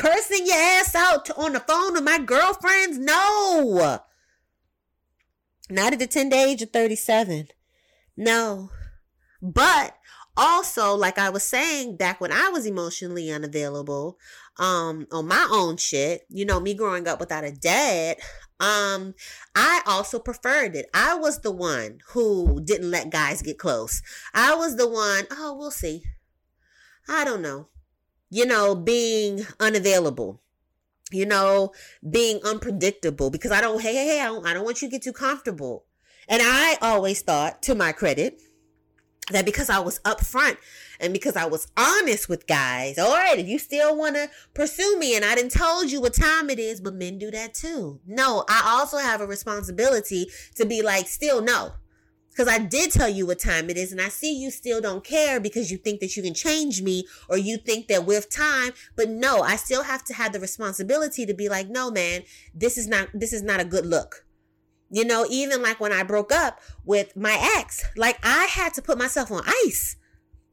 Cursing 0.00 0.46
your 0.46 0.56
ass 0.56 0.94
out 0.94 1.28
on 1.36 1.52
the 1.52 1.60
phone 1.60 1.94
to 1.94 2.00
my 2.00 2.18
girlfriends? 2.18 2.96
No. 2.96 4.00
Not 5.68 5.92
at 5.92 5.98
the 5.98 6.06
tender 6.06 6.36
age 6.36 6.62
of 6.62 6.70
37. 6.70 7.48
No. 8.16 8.70
But 9.42 9.94
also, 10.38 10.94
like 10.94 11.18
I 11.18 11.28
was 11.28 11.42
saying 11.42 11.98
back 11.98 12.18
when 12.18 12.32
I 12.32 12.48
was 12.48 12.64
emotionally 12.64 13.30
unavailable, 13.30 14.16
um, 14.58 15.06
on 15.12 15.28
my 15.28 15.46
own 15.52 15.76
shit, 15.76 16.22
you 16.30 16.46
know, 16.46 16.60
me 16.60 16.72
growing 16.72 17.06
up 17.06 17.20
without 17.20 17.44
a 17.44 17.52
dad, 17.52 18.16
um, 18.58 19.14
I 19.54 19.82
also 19.84 20.18
preferred 20.18 20.76
it. 20.76 20.86
I 20.94 21.14
was 21.14 21.40
the 21.40 21.52
one 21.52 21.98
who 22.12 22.62
didn't 22.64 22.90
let 22.90 23.10
guys 23.10 23.42
get 23.42 23.58
close. 23.58 24.00
I 24.32 24.54
was 24.54 24.76
the 24.76 24.88
one, 24.88 25.26
oh, 25.30 25.54
we'll 25.58 25.70
see. 25.70 26.04
I 27.06 27.26
don't 27.26 27.42
know. 27.42 27.68
You 28.30 28.46
know, 28.46 28.74
being 28.74 29.46
unavailable 29.58 30.40
you 31.12 31.26
know, 31.26 31.72
being 32.08 32.40
unpredictable 32.44 33.30
because 33.30 33.50
I 33.50 33.60
don't, 33.60 33.80
hey, 33.80 33.94
hey, 33.94 34.06
hey, 34.06 34.20
I 34.20 34.26
don't, 34.26 34.46
I 34.46 34.54
don't 34.54 34.64
want 34.64 34.80
you 34.80 34.88
to 34.88 34.92
get 34.92 35.02
too 35.02 35.12
comfortable. 35.12 35.84
And 36.28 36.40
I 36.44 36.76
always 36.80 37.22
thought, 37.22 37.62
to 37.62 37.74
my 37.74 37.92
credit, 37.92 38.40
that 39.32 39.44
because 39.44 39.70
I 39.70 39.80
was 39.80 39.98
upfront 40.00 40.56
and 41.00 41.12
because 41.12 41.36
I 41.36 41.46
was 41.46 41.68
honest 41.76 42.28
with 42.28 42.46
guys, 42.46 42.98
all 42.98 43.12
right, 43.12 43.38
if 43.38 43.46
you 43.46 43.58
still 43.58 43.96
want 43.96 44.16
to 44.16 44.28
pursue 44.54 44.98
me 44.98 45.16
and 45.16 45.24
I 45.24 45.34
didn't 45.34 45.52
told 45.52 45.90
you 45.90 46.00
what 46.00 46.14
time 46.14 46.50
it 46.50 46.58
is, 46.58 46.80
but 46.80 46.94
men 46.94 47.18
do 47.18 47.30
that 47.30 47.54
too. 47.54 48.00
No, 48.06 48.44
I 48.48 48.62
also 48.78 48.98
have 48.98 49.20
a 49.20 49.26
responsibility 49.26 50.28
to 50.56 50.64
be 50.64 50.82
like, 50.82 51.06
still 51.08 51.42
no. 51.42 51.72
Because 52.30 52.46
I 52.48 52.58
did 52.58 52.92
tell 52.92 53.08
you 53.08 53.26
what 53.26 53.40
time 53.40 53.68
it 53.70 53.76
is, 53.76 53.90
and 53.90 54.00
I 54.00 54.08
see 54.08 54.32
you 54.32 54.50
still 54.50 54.80
don't 54.80 55.04
care 55.04 55.40
because 55.40 55.70
you 55.70 55.76
think 55.76 56.00
that 56.00 56.16
you 56.16 56.22
can 56.22 56.32
change 56.32 56.80
me 56.80 57.06
or 57.28 57.36
you 57.36 57.56
think 57.56 57.88
that 57.88 58.06
with 58.06 58.30
time. 58.30 58.72
But 58.96 59.10
no, 59.10 59.40
I 59.40 59.56
still 59.56 59.82
have 59.82 60.04
to 60.04 60.14
have 60.14 60.32
the 60.32 60.40
responsibility 60.40 61.26
to 61.26 61.34
be 61.34 61.48
like, 61.48 61.68
no, 61.68 61.90
man, 61.90 62.22
this 62.54 62.78
is 62.78 62.86
not 62.86 63.08
this 63.12 63.32
is 63.32 63.42
not 63.42 63.60
a 63.60 63.64
good 63.64 63.84
look. 63.84 64.24
You 64.90 65.04
know, 65.04 65.26
even 65.28 65.62
like 65.62 65.80
when 65.80 65.92
I 65.92 66.02
broke 66.02 66.32
up 66.32 66.60
with 66.84 67.16
my 67.16 67.36
ex, 67.58 67.84
like 67.96 68.18
I 68.22 68.44
had 68.44 68.74
to 68.74 68.82
put 68.82 68.98
myself 68.98 69.30
on 69.30 69.42
ice. 69.66 69.96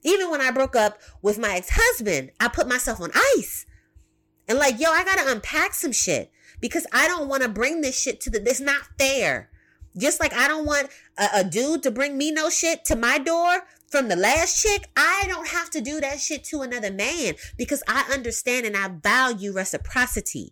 Even 0.04 0.30
when 0.30 0.42
I 0.42 0.52
broke 0.52 0.76
up 0.76 1.00
with 1.22 1.40
my 1.40 1.56
ex 1.56 1.70
husband, 1.72 2.32
I 2.40 2.48
put 2.48 2.68
myself 2.68 3.02
on 3.02 3.12
ice. 3.38 3.66
And 4.48 4.58
like, 4.58 4.80
yo, 4.80 4.90
I 4.90 5.04
gotta 5.04 5.32
unpack 5.32 5.74
some 5.74 5.92
shit 5.92 6.32
because 6.60 6.88
I 6.92 7.08
don't 7.08 7.28
want 7.28 7.44
to 7.44 7.50
bring 7.50 7.82
this 7.82 8.00
shit 8.00 8.22
to 8.22 8.30
the. 8.30 8.42
It's 8.48 8.60
not 8.60 8.82
fair. 8.98 9.50
Just 9.98 10.20
like 10.20 10.34
I 10.34 10.48
don't 10.48 10.66
want 10.66 10.90
a, 11.18 11.30
a, 11.36 11.44
dude 11.44 11.84
to 11.84 11.92
bring 11.92 12.18
me 12.18 12.32
no 12.32 12.50
shit 12.50 12.86
to 12.86 12.96
my 12.96 13.18
door 13.18 13.64
from 13.88 14.10
the 14.10 14.16
last 14.16 14.62
chick, 14.62 14.90
I 14.96 15.26
don't 15.28 15.48
have 15.48 15.70
to 15.72 15.82
do 15.82 16.00
that 16.02 16.20
shit 16.20 16.44
to 16.46 16.62
another 16.62 16.92
man 16.92 17.36
because 17.58 17.84
I 17.88 18.10
understand 18.14 18.66
and 18.66 18.76
I 18.76 18.90
value 18.90 19.54
reciprocity. 19.54 20.52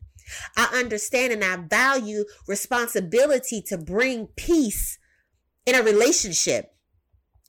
I 0.58 0.70
understand 0.74 1.34
and 1.34 1.44
I 1.44 1.58
value 1.58 2.26
responsibility 2.48 3.62
to 3.64 3.78
bring 3.78 4.28
peace 4.36 4.98
in 5.66 5.76
a 5.76 5.84
relationship. 5.84 6.74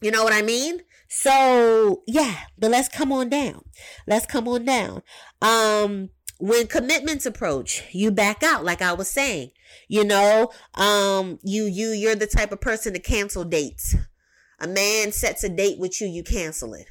You 0.02 0.10
know 0.10 0.24
what 0.24 0.32
I 0.32 0.42
mean? 0.42 0.80
So, 1.08 2.02
yeah, 2.06 2.36
but 2.58 2.70
let's 2.70 2.88
come 2.88 3.12
on 3.12 3.28
down. 3.28 3.64
Let's 4.06 4.26
come 4.26 4.48
on 4.48 4.64
down. 4.64 5.02
Um 5.40 6.10
when 6.38 6.66
commitments 6.66 7.26
approach, 7.26 7.82
you 7.92 8.10
back 8.10 8.42
out 8.42 8.64
like 8.64 8.82
I 8.82 8.92
was 8.92 9.08
saying. 9.08 9.50
You 9.88 10.04
know, 10.04 10.50
um 10.74 11.38
you 11.42 11.64
you 11.64 11.90
you're 11.90 12.14
the 12.14 12.26
type 12.26 12.52
of 12.52 12.60
person 12.60 12.92
to 12.92 12.98
cancel 12.98 13.44
dates. 13.44 13.94
A 14.58 14.66
man 14.66 15.12
sets 15.12 15.44
a 15.44 15.48
date 15.48 15.78
with 15.78 16.00
you, 16.00 16.06
you 16.06 16.22
cancel 16.22 16.74
it 16.74 16.86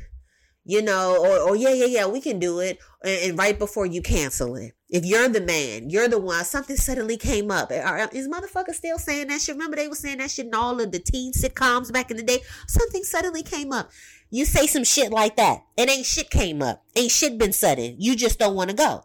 you 0.65 0.81
know, 0.81 1.15
or, 1.23 1.49
or 1.51 1.55
yeah, 1.55 1.73
yeah, 1.73 1.85
yeah, 1.85 2.07
we 2.07 2.19
can 2.19 2.39
do 2.39 2.59
it. 2.59 2.79
And, 3.03 3.29
and, 3.29 3.37
right 3.37 3.57
before 3.57 3.85
you 3.85 4.01
cancel 4.01 4.55
it. 4.55 4.73
If 4.89 5.05
you're 5.05 5.29
the 5.29 5.41
man, 5.41 5.91
you're 5.91 6.07
the 6.07 6.19
one, 6.19 6.43
something 6.43 6.75
suddenly 6.75 7.17
came 7.17 7.51
up. 7.51 7.71
Is 7.71 8.27
motherfucker 8.27 8.73
still 8.73 8.97
saying 8.97 9.27
that 9.27 9.41
shit? 9.41 9.55
Remember 9.55 9.77
they 9.77 9.87
were 9.87 9.95
saying 9.95 10.17
that 10.17 10.31
shit 10.31 10.47
in 10.47 10.55
all 10.55 10.81
of 10.81 10.91
the 10.91 10.99
teen 10.99 11.33
sitcoms 11.33 11.93
back 11.93 12.09
in 12.09 12.17
the 12.17 12.23
day? 12.23 12.39
Something 12.67 13.03
suddenly 13.03 13.43
came 13.43 13.71
up. 13.71 13.91
You 14.31 14.45
say 14.45 14.65
some 14.65 14.83
shit 14.83 15.11
like 15.11 15.35
that. 15.35 15.63
It 15.77 15.89
ain't 15.89 16.05
shit 16.05 16.31
came 16.31 16.63
up. 16.63 16.83
Ain't 16.95 17.11
shit 17.11 17.37
been 17.37 17.53
sudden. 17.53 17.95
You 17.99 18.15
just 18.15 18.39
don't 18.39 18.55
want 18.55 18.71
to 18.71 18.75
go. 18.75 19.03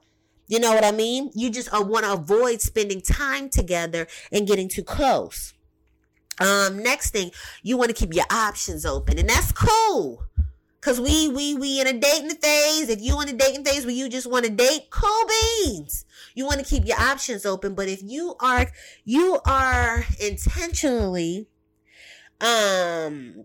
You 0.51 0.59
know 0.59 0.75
what 0.75 0.85
I 0.85 0.91
mean? 0.91 1.31
You 1.33 1.49
just 1.49 1.73
uh, 1.73 1.81
want 1.81 2.05
to 2.05 2.13
avoid 2.13 2.61
spending 2.61 3.01
time 3.01 3.49
together 3.51 4.09
and 4.33 4.49
getting 4.49 4.69
too 4.69 4.83
close. 4.83 5.55
Um, 6.41 6.83
next 6.83 7.13
thing, 7.13 7.31
you 7.63 7.77
want 7.77 7.91
to 7.91 7.95
keep 7.95 8.13
your 8.13 8.25
options 8.29 8.85
open, 8.85 9.17
and 9.17 9.29
that's 9.29 9.53
cool. 9.53 10.25
Cause 10.81 10.99
we 11.01 11.29
we 11.29 11.55
we 11.55 11.81
in 11.81 11.87
a 11.87 11.93
dating 11.93 12.31
phase. 12.31 12.89
If 12.89 13.01
you 13.01 13.21
in 13.21 13.29
a 13.29 13.33
dating 13.35 13.65
phase 13.65 13.85
where 13.85 13.95
you 13.95 14.09
just 14.09 14.29
want 14.29 14.45
to 14.47 14.51
date, 14.51 14.89
cool 14.91 15.25
beans. 15.29 16.05
You 16.35 16.47
want 16.47 16.59
to 16.59 16.65
keep 16.65 16.85
your 16.85 16.99
options 16.99 17.47
open. 17.47 17.75
But 17.75 17.89
if 17.89 18.03
you 18.03 18.35
are 18.41 18.73
you 19.05 19.39
are 19.47 20.05
intentionally 20.19 21.47
um 22.41 23.45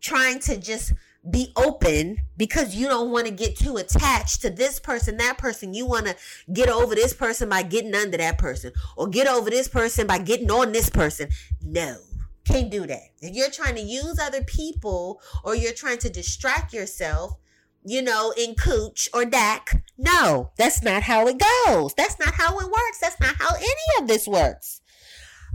trying 0.00 0.38
to 0.38 0.56
just 0.56 0.92
be 1.30 1.52
open 1.56 2.18
because 2.36 2.74
you 2.74 2.86
don't 2.88 3.10
want 3.10 3.26
to 3.26 3.32
get 3.32 3.56
too 3.56 3.76
attached 3.76 4.42
to 4.42 4.50
this 4.50 4.80
person, 4.80 5.16
that 5.18 5.38
person. 5.38 5.74
You 5.74 5.86
want 5.86 6.06
to 6.06 6.16
get 6.52 6.68
over 6.68 6.94
this 6.94 7.12
person 7.12 7.48
by 7.48 7.62
getting 7.62 7.94
under 7.94 8.16
that 8.16 8.38
person 8.38 8.72
or 8.96 9.08
get 9.08 9.26
over 9.26 9.50
this 9.50 9.68
person 9.68 10.06
by 10.06 10.18
getting 10.18 10.50
on 10.50 10.72
this 10.72 10.90
person. 10.90 11.28
No. 11.62 11.98
Can't 12.44 12.70
do 12.70 12.86
that. 12.86 13.10
If 13.20 13.34
you're 13.34 13.50
trying 13.50 13.74
to 13.74 13.82
use 13.82 14.18
other 14.18 14.42
people 14.42 15.20
or 15.44 15.54
you're 15.54 15.74
trying 15.74 15.98
to 15.98 16.08
distract 16.08 16.72
yourself, 16.72 17.36
you 17.84 18.00
know, 18.00 18.32
in 18.38 18.54
cooch 18.54 19.08
or 19.12 19.24
DAC, 19.24 19.82
no, 19.98 20.50
that's 20.56 20.82
not 20.82 21.02
how 21.02 21.26
it 21.26 21.38
goes. 21.38 21.92
That's 21.94 22.18
not 22.18 22.34
how 22.34 22.58
it 22.58 22.66
works. 22.66 23.00
That's 23.00 23.20
not 23.20 23.36
how 23.36 23.54
any 23.54 24.02
of 24.02 24.08
this 24.08 24.26
works. 24.26 24.80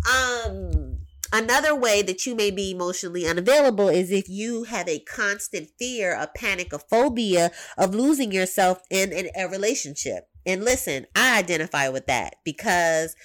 Um, 0.08 1.00
another 1.34 1.76
way 1.76 2.02
that 2.04 2.26
you 2.26 2.36
may 2.36 2.52
be 2.52 2.72
emotionally 2.72 3.28
unavailable 3.28 3.90
is 3.90 4.12
if 4.12 4.30
you 4.30 4.64
have 4.66 4.88
a 4.88 5.00
constant 5.00 5.70
fear, 5.80 6.14
a 6.14 6.28
panic, 6.28 6.72
a 6.72 6.80
phobia 6.80 7.52
of 7.78 7.96
losing 7.96 8.32
yourself 8.32 8.84
in, 8.90 9.12
in 9.12 9.30
a 9.36 9.48
relationship. 9.48 10.30
And 10.46 10.64
listen, 10.64 11.08
I 11.16 11.40
identify 11.40 11.90
with 11.90 12.06
that 12.06 12.36
because, 12.46 13.16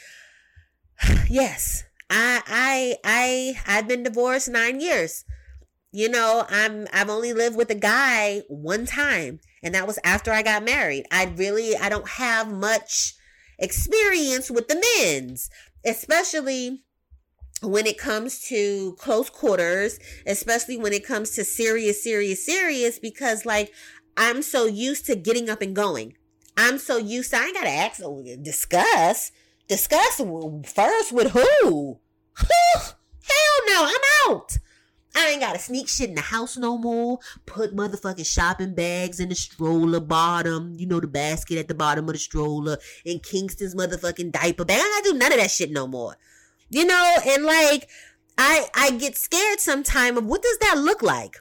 yes, 1.28 1.84
I 2.10 2.42
I 2.46 2.96
I 3.04 3.60
I've 3.66 3.86
been 3.86 4.02
divorced 4.02 4.48
9 4.48 4.80
years. 4.80 5.24
You 5.92 6.08
know, 6.08 6.46
I'm 6.48 6.86
I've 6.92 7.10
only 7.10 7.32
lived 7.32 7.56
with 7.56 7.70
a 7.70 7.74
guy 7.74 8.42
one 8.48 8.86
time 8.86 9.40
and 9.62 9.74
that 9.74 9.86
was 9.86 9.98
after 10.02 10.32
I 10.32 10.42
got 10.42 10.64
married. 10.64 11.04
I 11.10 11.26
really 11.36 11.76
I 11.76 11.88
don't 11.88 12.08
have 12.08 12.50
much 12.50 13.14
experience 13.58 14.50
with 14.50 14.68
the 14.68 14.82
men's, 14.98 15.50
especially 15.84 16.84
when 17.62 17.86
it 17.86 17.98
comes 17.98 18.40
to 18.48 18.94
close 18.98 19.30
quarters, 19.30 19.98
especially 20.26 20.76
when 20.76 20.92
it 20.92 21.04
comes 21.04 21.30
to 21.32 21.44
serious, 21.44 22.02
serious, 22.02 22.44
serious, 22.44 22.98
because 22.98 23.44
like 23.44 23.72
I'm 24.16 24.42
so 24.42 24.66
used 24.66 25.06
to 25.06 25.16
getting 25.16 25.48
up 25.48 25.62
and 25.62 25.74
going. 25.74 26.14
I'm 26.56 26.78
so 26.78 26.96
used 26.96 27.30
to, 27.30 27.38
I 27.38 27.44
ain't 27.44 27.54
gotta 27.54 27.70
ask, 27.70 28.00
oh, 28.04 28.24
discuss. 28.42 29.30
Discuss 29.68 30.20
first 30.66 31.12
with 31.12 31.32
who? 31.32 32.00
Hell 32.34 32.96
no, 33.68 33.84
I'm 33.86 34.32
out. 34.32 34.58
I 35.14 35.30
ain't 35.30 35.40
gotta 35.40 35.58
sneak 35.58 35.88
shit 35.88 36.08
in 36.08 36.14
the 36.14 36.20
house 36.20 36.56
no 36.56 36.78
more. 36.78 37.18
Put 37.44 37.76
motherfucking 37.76 38.26
shopping 38.26 38.74
bags 38.74 39.20
in 39.20 39.28
the 39.28 39.34
stroller 39.34 40.00
bottom. 40.00 40.74
You 40.78 40.86
know, 40.86 41.00
the 41.00 41.06
basket 41.06 41.58
at 41.58 41.68
the 41.68 41.74
bottom 41.74 42.08
of 42.08 42.12
the 42.12 42.18
stroller. 42.18 42.78
And 43.04 43.22
Kingston's 43.22 43.74
motherfucking 43.74 44.32
diaper 44.32 44.64
bag. 44.64 44.80
I 44.80 45.00
gotta 45.02 45.12
do 45.12 45.18
none 45.18 45.32
of 45.32 45.38
that 45.38 45.50
shit 45.50 45.70
no 45.70 45.86
more. 45.86 46.16
You 46.70 46.84
know, 46.84 47.16
and 47.26 47.44
like, 47.44 47.88
I, 48.36 48.68
I 48.74 48.90
get 48.92 49.16
scared 49.16 49.60
sometime 49.60 50.16
of 50.16 50.24
what 50.24 50.42
does 50.42 50.58
that 50.58 50.78
look 50.78 51.02
like? 51.02 51.36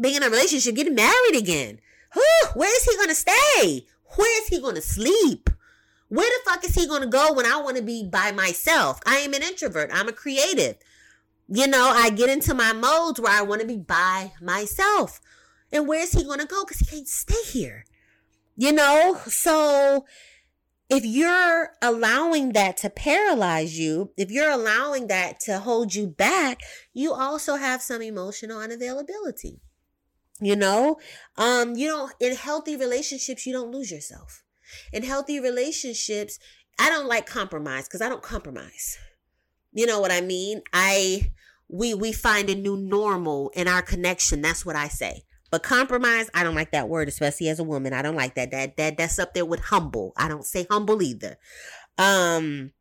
Being 0.00 0.16
in 0.16 0.22
a 0.22 0.30
relationship, 0.30 0.74
getting 0.74 0.94
married 0.94 1.36
again. 1.36 1.80
Whew, 2.14 2.48
where 2.54 2.74
is 2.74 2.84
he 2.84 2.96
gonna 2.96 3.14
stay? 3.14 3.86
Where 4.16 4.42
is 4.42 4.48
he 4.48 4.60
gonna 4.60 4.80
sleep? 4.80 5.50
Where 6.08 6.28
the 6.28 6.50
fuck 6.50 6.64
is 6.64 6.74
he 6.74 6.86
gonna 6.86 7.06
go 7.06 7.32
when 7.34 7.46
I 7.46 7.60
wanna 7.60 7.82
be 7.82 8.04
by 8.04 8.32
myself? 8.32 9.00
I 9.04 9.16
am 9.16 9.34
an 9.34 9.42
introvert. 9.42 9.90
I'm 9.92 10.08
a 10.08 10.12
creative 10.12 10.76
you 11.48 11.66
know, 11.66 11.90
I 11.94 12.10
get 12.10 12.28
into 12.28 12.54
my 12.54 12.72
modes 12.72 13.18
where 13.18 13.32
I 13.32 13.42
want 13.42 13.62
to 13.62 13.66
be 13.66 13.78
by 13.78 14.32
myself. 14.40 15.20
And 15.72 15.88
where's 15.88 16.12
he 16.12 16.22
going 16.24 16.40
to 16.40 16.46
go? 16.46 16.64
Because 16.64 16.80
he 16.80 16.96
can't 16.96 17.08
stay 17.08 17.42
here. 17.46 17.84
You 18.56 18.72
know, 18.72 19.18
so 19.26 20.04
if 20.90 21.04
you're 21.04 21.72
allowing 21.82 22.52
that 22.52 22.76
to 22.78 22.90
paralyze 22.90 23.78
you, 23.78 24.12
if 24.16 24.30
you're 24.30 24.50
allowing 24.50 25.06
that 25.08 25.38
to 25.40 25.58
hold 25.58 25.94
you 25.94 26.06
back, 26.06 26.60
you 26.94 27.12
also 27.12 27.56
have 27.56 27.82
some 27.82 28.00
emotional 28.00 28.58
unavailability. 28.58 29.60
You 30.40 30.56
know, 30.56 30.98
um, 31.36 31.74
you 31.76 31.88
don't, 31.88 32.12
in 32.20 32.36
healthy 32.36 32.76
relationships, 32.76 33.44
you 33.44 33.52
don't 33.52 33.72
lose 33.72 33.90
yourself. 33.90 34.44
In 34.92 35.02
healthy 35.02 35.40
relationships, 35.40 36.38
I 36.78 36.88
don't 36.90 37.08
like 37.08 37.26
compromise 37.26 37.84
because 37.84 38.00
I 38.00 38.08
don't 38.08 38.22
compromise. 38.22 38.98
You 39.72 39.86
know 39.86 40.00
what 40.00 40.12
I 40.12 40.20
mean? 40.20 40.62
I 40.72 41.32
we 41.68 41.92
we 41.92 42.12
find 42.12 42.48
a 42.48 42.54
new 42.54 42.76
normal 42.76 43.50
in 43.54 43.68
our 43.68 43.82
connection. 43.82 44.40
That's 44.40 44.64
what 44.64 44.76
I 44.76 44.88
say. 44.88 45.24
But 45.50 45.62
compromise, 45.62 46.30
I 46.34 46.44
don't 46.44 46.54
like 46.54 46.72
that 46.72 46.88
word, 46.88 47.08
especially 47.08 47.48
as 47.48 47.58
a 47.58 47.64
woman. 47.64 47.92
I 47.92 48.02
don't 48.02 48.16
like 48.16 48.34
that. 48.34 48.50
That 48.50 48.76
that 48.76 48.96
that's 48.96 49.18
up 49.18 49.34
there 49.34 49.46
with 49.46 49.60
humble. 49.60 50.12
I 50.16 50.28
don't 50.28 50.44
say 50.44 50.66
humble 50.70 51.02
either. 51.02 51.36
Um 51.96 52.72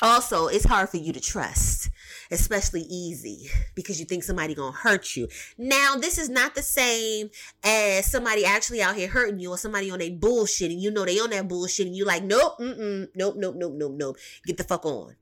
also, 0.00 0.46
it's 0.46 0.64
hard 0.64 0.88
for 0.88 0.98
you 0.98 1.12
to 1.12 1.20
trust, 1.20 1.90
especially 2.30 2.82
easy, 2.82 3.50
because 3.74 3.98
you 3.98 4.06
think 4.06 4.22
somebody 4.22 4.54
gonna 4.54 4.70
hurt 4.70 5.16
you. 5.16 5.26
Now, 5.56 5.96
this 5.96 6.18
is 6.18 6.28
not 6.28 6.54
the 6.54 6.62
same 6.62 7.30
as 7.64 8.08
somebody 8.08 8.44
actually 8.44 8.80
out 8.80 8.94
here 8.94 9.08
hurting 9.08 9.40
you 9.40 9.50
or 9.50 9.58
somebody 9.58 9.90
on 9.90 10.00
a 10.00 10.10
bullshit 10.10 10.70
and 10.70 10.80
you 10.80 10.92
know 10.92 11.04
they 11.04 11.18
on 11.18 11.30
that 11.30 11.48
bullshit 11.48 11.88
and 11.88 11.96
you 11.96 12.04
like, 12.04 12.22
nope, 12.22 12.58
mm-mm, 12.60 13.08
nope, 13.16 13.34
nope, 13.36 13.56
nope, 13.56 13.72
nope, 13.74 13.92
nope. 13.96 14.16
Get 14.46 14.56
the 14.56 14.62
fuck 14.62 14.86
on. 14.86 15.16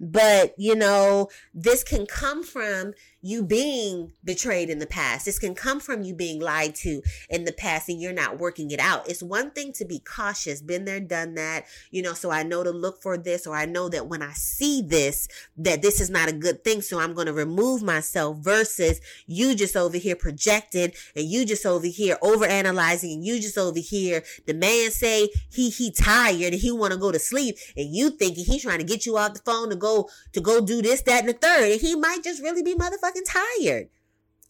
But, 0.00 0.54
you 0.56 0.74
know, 0.74 1.28
this 1.52 1.84
can 1.84 2.06
come 2.06 2.42
from 2.42 2.94
you 3.22 3.42
being 3.42 4.12
betrayed 4.24 4.70
in 4.70 4.78
the 4.78 4.86
past. 4.86 5.26
This 5.26 5.38
can 5.38 5.54
come 5.54 5.78
from 5.78 6.02
you 6.02 6.14
being 6.14 6.40
lied 6.40 6.74
to 6.76 7.02
in 7.28 7.44
the 7.44 7.52
past 7.52 7.88
and 7.88 8.00
you're 8.00 8.12
not 8.14 8.38
working 8.38 8.70
it 8.70 8.80
out. 8.80 9.08
It's 9.10 9.22
one 9.22 9.50
thing 9.50 9.72
to 9.74 9.84
be 9.84 9.98
cautious, 9.98 10.62
been 10.62 10.86
there, 10.86 11.00
done 11.00 11.34
that, 11.34 11.66
you 11.90 12.00
know, 12.00 12.14
so 12.14 12.30
I 12.30 12.42
know 12.42 12.64
to 12.64 12.70
look 12.70 13.02
for 13.02 13.18
this 13.18 13.46
or 13.46 13.54
I 13.54 13.66
know 13.66 13.90
that 13.90 14.06
when 14.06 14.22
I 14.22 14.32
see 14.32 14.80
this, 14.80 15.28
that 15.58 15.82
this 15.82 16.00
is 16.00 16.08
not 16.08 16.30
a 16.30 16.32
good 16.32 16.64
thing. 16.64 16.80
So 16.80 16.98
I'm 16.98 17.12
going 17.12 17.26
to 17.26 17.32
remove 17.34 17.82
myself 17.82 18.38
versus 18.38 19.00
you 19.26 19.54
just 19.54 19.76
over 19.76 19.98
here 19.98 20.16
projected 20.16 20.94
and 21.14 21.26
you 21.26 21.44
just 21.44 21.66
over 21.66 21.86
here 21.86 22.16
over 22.22 22.46
analyzing 22.46 23.12
and 23.12 23.24
you 23.24 23.38
just 23.38 23.58
over 23.58 23.78
here. 23.78 24.22
The 24.46 24.54
man 24.54 24.90
say 24.90 25.28
he, 25.50 25.68
he 25.68 25.92
tired 25.92 26.54
and 26.54 26.54
he 26.54 26.72
want 26.72 26.94
to 26.94 26.98
go 26.98 27.12
to 27.12 27.18
sleep 27.18 27.56
and 27.76 27.94
you 27.94 28.10
thinking 28.10 28.46
he's 28.46 28.62
trying 28.62 28.78
to 28.78 28.84
get 28.84 29.04
you 29.04 29.18
off 29.18 29.34
the 29.34 29.40
phone 29.40 29.68
to 29.68 29.76
go, 29.76 29.89
to 30.32 30.40
go 30.40 30.60
do 30.60 30.82
this, 30.82 31.02
that, 31.02 31.20
and 31.20 31.28
the 31.28 31.32
third. 31.32 31.72
And 31.72 31.80
he 31.80 31.94
might 31.96 32.22
just 32.22 32.42
really 32.42 32.62
be 32.62 32.74
motherfucking 32.74 33.26
tired. 33.26 33.88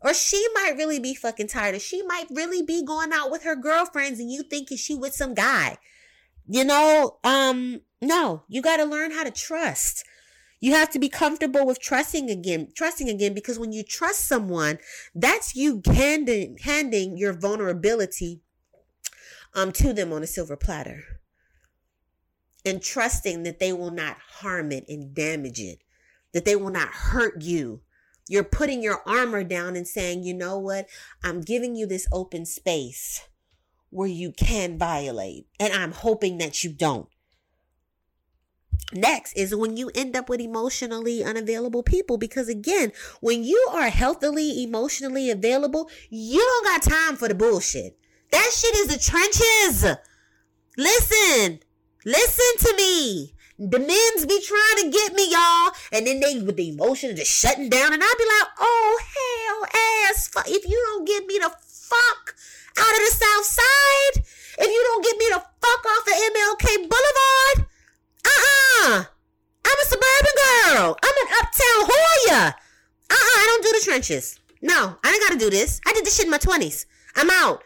Or 0.02 0.14
she 0.14 0.44
might 0.54 0.74
really 0.76 0.98
be 0.98 1.14
fucking 1.14 1.48
tired. 1.48 1.74
Or 1.74 1.78
she 1.78 2.02
might 2.02 2.26
really 2.30 2.62
be 2.62 2.84
going 2.84 3.12
out 3.12 3.30
with 3.30 3.42
her 3.44 3.56
girlfriends 3.56 4.18
and 4.18 4.30
you 4.30 4.42
thinking 4.42 4.76
she 4.76 4.94
with 4.94 5.14
some 5.14 5.34
guy. 5.34 5.76
You 6.48 6.64
know, 6.64 7.18
um, 7.22 7.82
no, 8.00 8.42
you 8.48 8.62
got 8.62 8.78
to 8.78 8.84
learn 8.84 9.12
how 9.12 9.24
to 9.24 9.30
trust. 9.30 10.04
You 10.60 10.72
have 10.72 10.90
to 10.90 10.98
be 10.98 11.08
comfortable 11.08 11.64
with 11.66 11.80
trusting 11.80 12.28
again, 12.28 12.68
trusting 12.76 13.08
again, 13.08 13.32
because 13.32 13.58
when 13.58 13.72
you 13.72 13.82
trust 13.82 14.26
someone, 14.26 14.78
that's 15.14 15.54
you 15.54 15.80
handing, 15.86 16.58
handing 16.62 17.16
your 17.16 17.32
vulnerability, 17.32 18.40
um, 19.54 19.72
to 19.72 19.92
them 19.92 20.12
on 20.12 20.22
a 20.22 20.26
silver 20.26 20.56
platter 20.56 21.19
and 22.64 22.82
trusting 22.82 23.42
that 23.44 23.58
they 23.58 23.72
will 23.72 23.90
not 23.90 24.16
harm 24.40 24.72
it 24.72 24.84
and 24.88 25.14
damage 25.14 25.60
it, 25.60 25.82
that 26.32 26.44
they 26.44 26.56
will 26.56 26.70
not 26.70 26.88
hurt 26.88 27.42
you, 27.42 27.80
you're 28.30 28.44
putting 28.44 28.80
your 28.80 29.02
armor 29.06 29.42
down 29.42 29.74
and 29.74 29.88
saying, 29.88 30.22
you 30.22 30.34
know 30.34 30.56
what? 30.56 30.86
I'm 31.24 31.40
giving 31.40 31.74
you 31.74 31.84
this 31.84 32.06
open 32.12 32.46
space 32.46 33.26
where 33.90 34.06
you 34.06 34.30
can 34.30 34.78
violate. 34.78 35.46
And 35.58 35.72
I'm 35.72 35.90
hoping 35.90 36.38
that 36.38 36.62
you 36.62 36.70
don't. 36.70 37.08
Next 38.92 39.32
is 39.32 39.52
when 39.54 39.76
you 39.76 39.90
end 39.96 40.16
up 40.16 40.28
with 40.28 40.40
emotionally 40.40 41.24
unavailable 41.24 41.82
people. 41.82 42.18
Because 42.18 42.48
again, 42.48 42.92
when 43.20 43.42
you 43.42 43.68
are 43.72 43.88
healthily 43.88 44.62
emotionally 44.62 45.28
available, 45.28 45.90
you 46.08 46.38
don't 46.38 46.64
got 46.64 46.82
time 46.82 47.16
for 47.16 47.26
the 47.26 47.34
bullshit. 47.34 47.98
That 48.30 48.50
shit 48.52 48.76
is 48.76 48.86
the 48.86 48.98
trenches. 48.98 49.96
Listen, 50.76 51.58
listen 52.04 52.52
to 52.58 52.76
me. 52.76 53.34
The 53.58 53.78
men's 53.78 54.24
be 54.24 54.40
trying 54.40 54.84
to 54.84 54.90
get 54.90 55.14
me, 55.14 55.30
y'all. 55.30 55.72
And 55.92 56.06
then 56.06 56.20
they, 56.20 56.40
with 56.40 56.56
the 56.56 56.70
emotion, 56.70 57.14
just 57.14 57.30
shutting 57.30 57.68
down. 57.68 57.92
And 57.92 58.02
I'd 58.02 58.14
be 58.18 58.24
like, 58.24 58.48
oh, 58.58 59.00
hell 59.14 59.68
ass. 60.08 60.30
If 60.46 60.64
you 60.64 60.82
don't 60.92 61.06
get 61.06 61.26
me 61.26 61.38
the 61.38 61.50
fuck 61.60 62.34
out 62.78 62.94
of 62.94 63.00
the 63.00 63.12
South 63.12 63.44
Side, 63.44 64.24
if 64.58 64.66
you 64.66 64.82
don't 64.88 65.04
get 65.04 65.18
me 65.18 65.26
the 65.28 65.42
fuck 65.60 65.84
off 65.84 66.06
of 66.06 66.14
MLK 66.14 66.88
Boulevard, 66.88 67.68
uh-uh. 68.24 69.04
I'm 69.66 69.78
a 69.78 69.84
suburban 69.84 70.36
girl. 70.40 70.96
I'm 71.02 71.26
an 71.26 71.32
uptown 71.40 71.80
Hoya. 71.90 72.54
Uh-uh, 73.10 73.40
I 73.40 73.44
don't 73.46 73.62
do 73.62 73.78
the 73.78 73.84
trenches. 73.84 74.40
No, 74.62 74.96
I 75.04 75.12
ain't 75.12 75.22
gotta 75.22 75.38
do 75.38 75.50
this. 75.50 75.80
I 75.86 75.92
did 75.92 76.04
this 76.04 76.16
shit 76.16 76.26
in 76.26 76.30
my 76.30 76.38
20s. 76.38 76.86
I'm 77.16 77.30
out. 77.30 77.62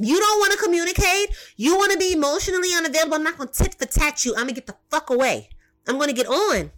You 0.00 0.18
don't 0.18 0.38
want 0.38 0.52
to 0.52 0.58
communicate. 0.58 1.30
You 1.56 1.76
want 1.76 1.92
to 1.92 1.98
be 1.98 2.12
emotionally 2.12 2.72
unavailable. 2.74 3.14
I'm 3.14 3.24
not 3.24 3.36
going 3.36 3.48
to 3.48 3.54
tit 3.54 3.74
for 3.74 3.86
tat 3.86 4.24
you. 4.24 4.32
I'm 4.32 4.44
going 4.44 4.54
to 4.54 4.60
get 4.60 4.66
the 4.66 4.76
fuck 4.90 5.10
away. 5.10 5.48
I'm 5.88 5.96
going 5.96 6.08
to 6.08 6.14
get 6.14 6.26
on. 6.26 6.70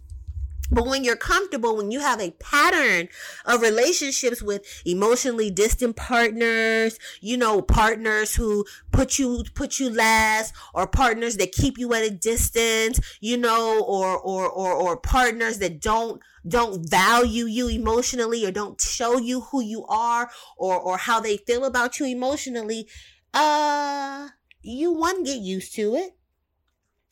But 0.71 0.87
when 0.87 1.03
you're 1.03 1.17
comfortable, 1.17 1.75
when 1.75 1.91
you 1.91 1.99
have 1.99 2.21
a 2.21 2.31
pattern 2.31 3.09
of 3.45 3.61
relationships 3.61 4.41
with 4.41 4.65
emotionally 4.85 5.51
distant 5.51 5.97
partners, 5.97 6.97
you 7.19 7.35
know, 7.37 7.61
partners 7.61 8.35
who 8.35 8.65
put 8.91 9.19
you, 9.19 9.43
put 9.53 9.79
you 9.79 9.89
last 9.89 10.53
or 10.73 10.87
partners 10.87 11.37
that 11.37 11.51
keep 11.51 11.77
you 11.77 11.93
at 11.93 12.03
a 12.03 12.09
distance, 12.09 12.99
you 13.19 13.37
know, 13.37 13.83
or, 13.83 14.17
or, 14.17 14.49
or, 14.49 14.73
or 14.73 14.97
partners 14.97 15.57
that 15.57 15.81
don't, 15.81 16.21
don't 16.47 16.89
value 16.89 17.45
you 17.45 17.67
emotionally 17.67 18.45
or 18.45 18.51
don't 18.51 18.79
show 18.79 19.17
you 19.17 19.41
who 19.41 19.61
you 19.61 19.85
are 19.87 20.31
or, 20.57 20.79
or 20.79 20.97
how 20.97 21.19
they 21.19 21.37
feel 21.37 21.65
about 21.65 21.99
you 21.99 22.05
emotionally, 22.05 22.87
uh, 23.33 24.29
you 24.61 24.91
one, 24.91 25.23
get 25.23 25.39
used 25.39 25.75
to 25.75 25.95
it, 25.95 26.15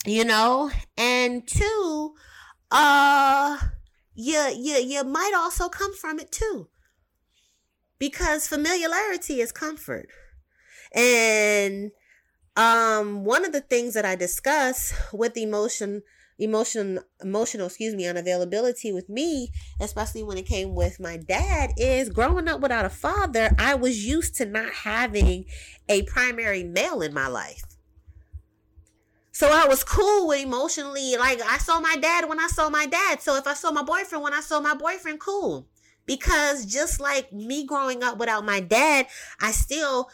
you 0.06 0.24
know, 0.24 0.72
and 0.98 1.48
two, 1.48 2.16
uh, 2.72 3.58
you, 4.14 4.40
you, 4.58 4.76
you 4.76 5.04
might 5.04 5.34
also 5.36 5.70
come 5.70 5.96
from 5.96 6.20
it 6.20 6.32
too. 6.32 6.68
Because 7.98 8.48
familiarity 8.48 9.42
is 9.42 9.52
comfort. 9.52 10.08
And, 10.94 11.92
um, 12.56 13.24
one 13.24 13.46
of 13.46 13.52
the 13.52 13.62
things 13.62 13.94
that 13.94 14.06
I 14.06 14.16
discuss 14.16 14.94
with 15.14 15.38
emotion, 15.38 16.04
emotion 16.40 17.00
emotional 17.22 17.68
excuse 17.68 17.94
me 17.94 18.06
unavailability 18.06 18.94
with 18.94 19.10
me 19.10 19.50
especially 19.82 20.24
when 20.24 20.38
it 20.38 20.46
came 20.46 20.74
with 20.74 21.00
my 21.00 21.18
dad 21.18 21.72
is 21.78 22.10
growing 22.10 22.48
up 22.48 22.62
without 22.62 22.86
a 22.86 22.90
father 22.90 23.54
i 23.60 23.76
was 23.76 24.06
used 24.06 24.36
to 24.36 24.46
not 24.46 24.72
having 24.72 25.44
a 25.90 26.02
primary 26.04 26.64
male 26.64 27.02
in 27.02 27.14
my 27.14 27.28
life 27.28 27.64
so 29.40 29.50
i 29.54 29.66
was 29.66 29.86
cool 29.86 30.32
emotionally 30.34 31.16
like 31.16 31.40
i 31.48 31.58
saw 31.58 31.80
my 31.80 31.96
dad 31.96 32.28
when 32.28 32.42
i 32.42 32.48
saw 32.48 32.70
my 32.70 32.86
dad 32.86 33.22
so 33.22 33.38
if 33.38 33.48
i 33.48 33.54
saw 33.54 33.72
my 33.72 33.82
boyfriend 33.82 34.22
when 34.22 34.34
i 34.34 34.42
saw 34.42 34.60
my 34.60 34.74
boyfriend 34.74 35.18
cool 35.18 35.66
because 36.06 36.66
just 36.66 37.00
like 37.00 37.32
me 37.32 37.66
growing 37.66 38.04
up 38.04 38.18
without 38.18 38.46
my 38.46 38.60
dad 38.60 39.08
i 39.40 39.50
still 39.50 40.10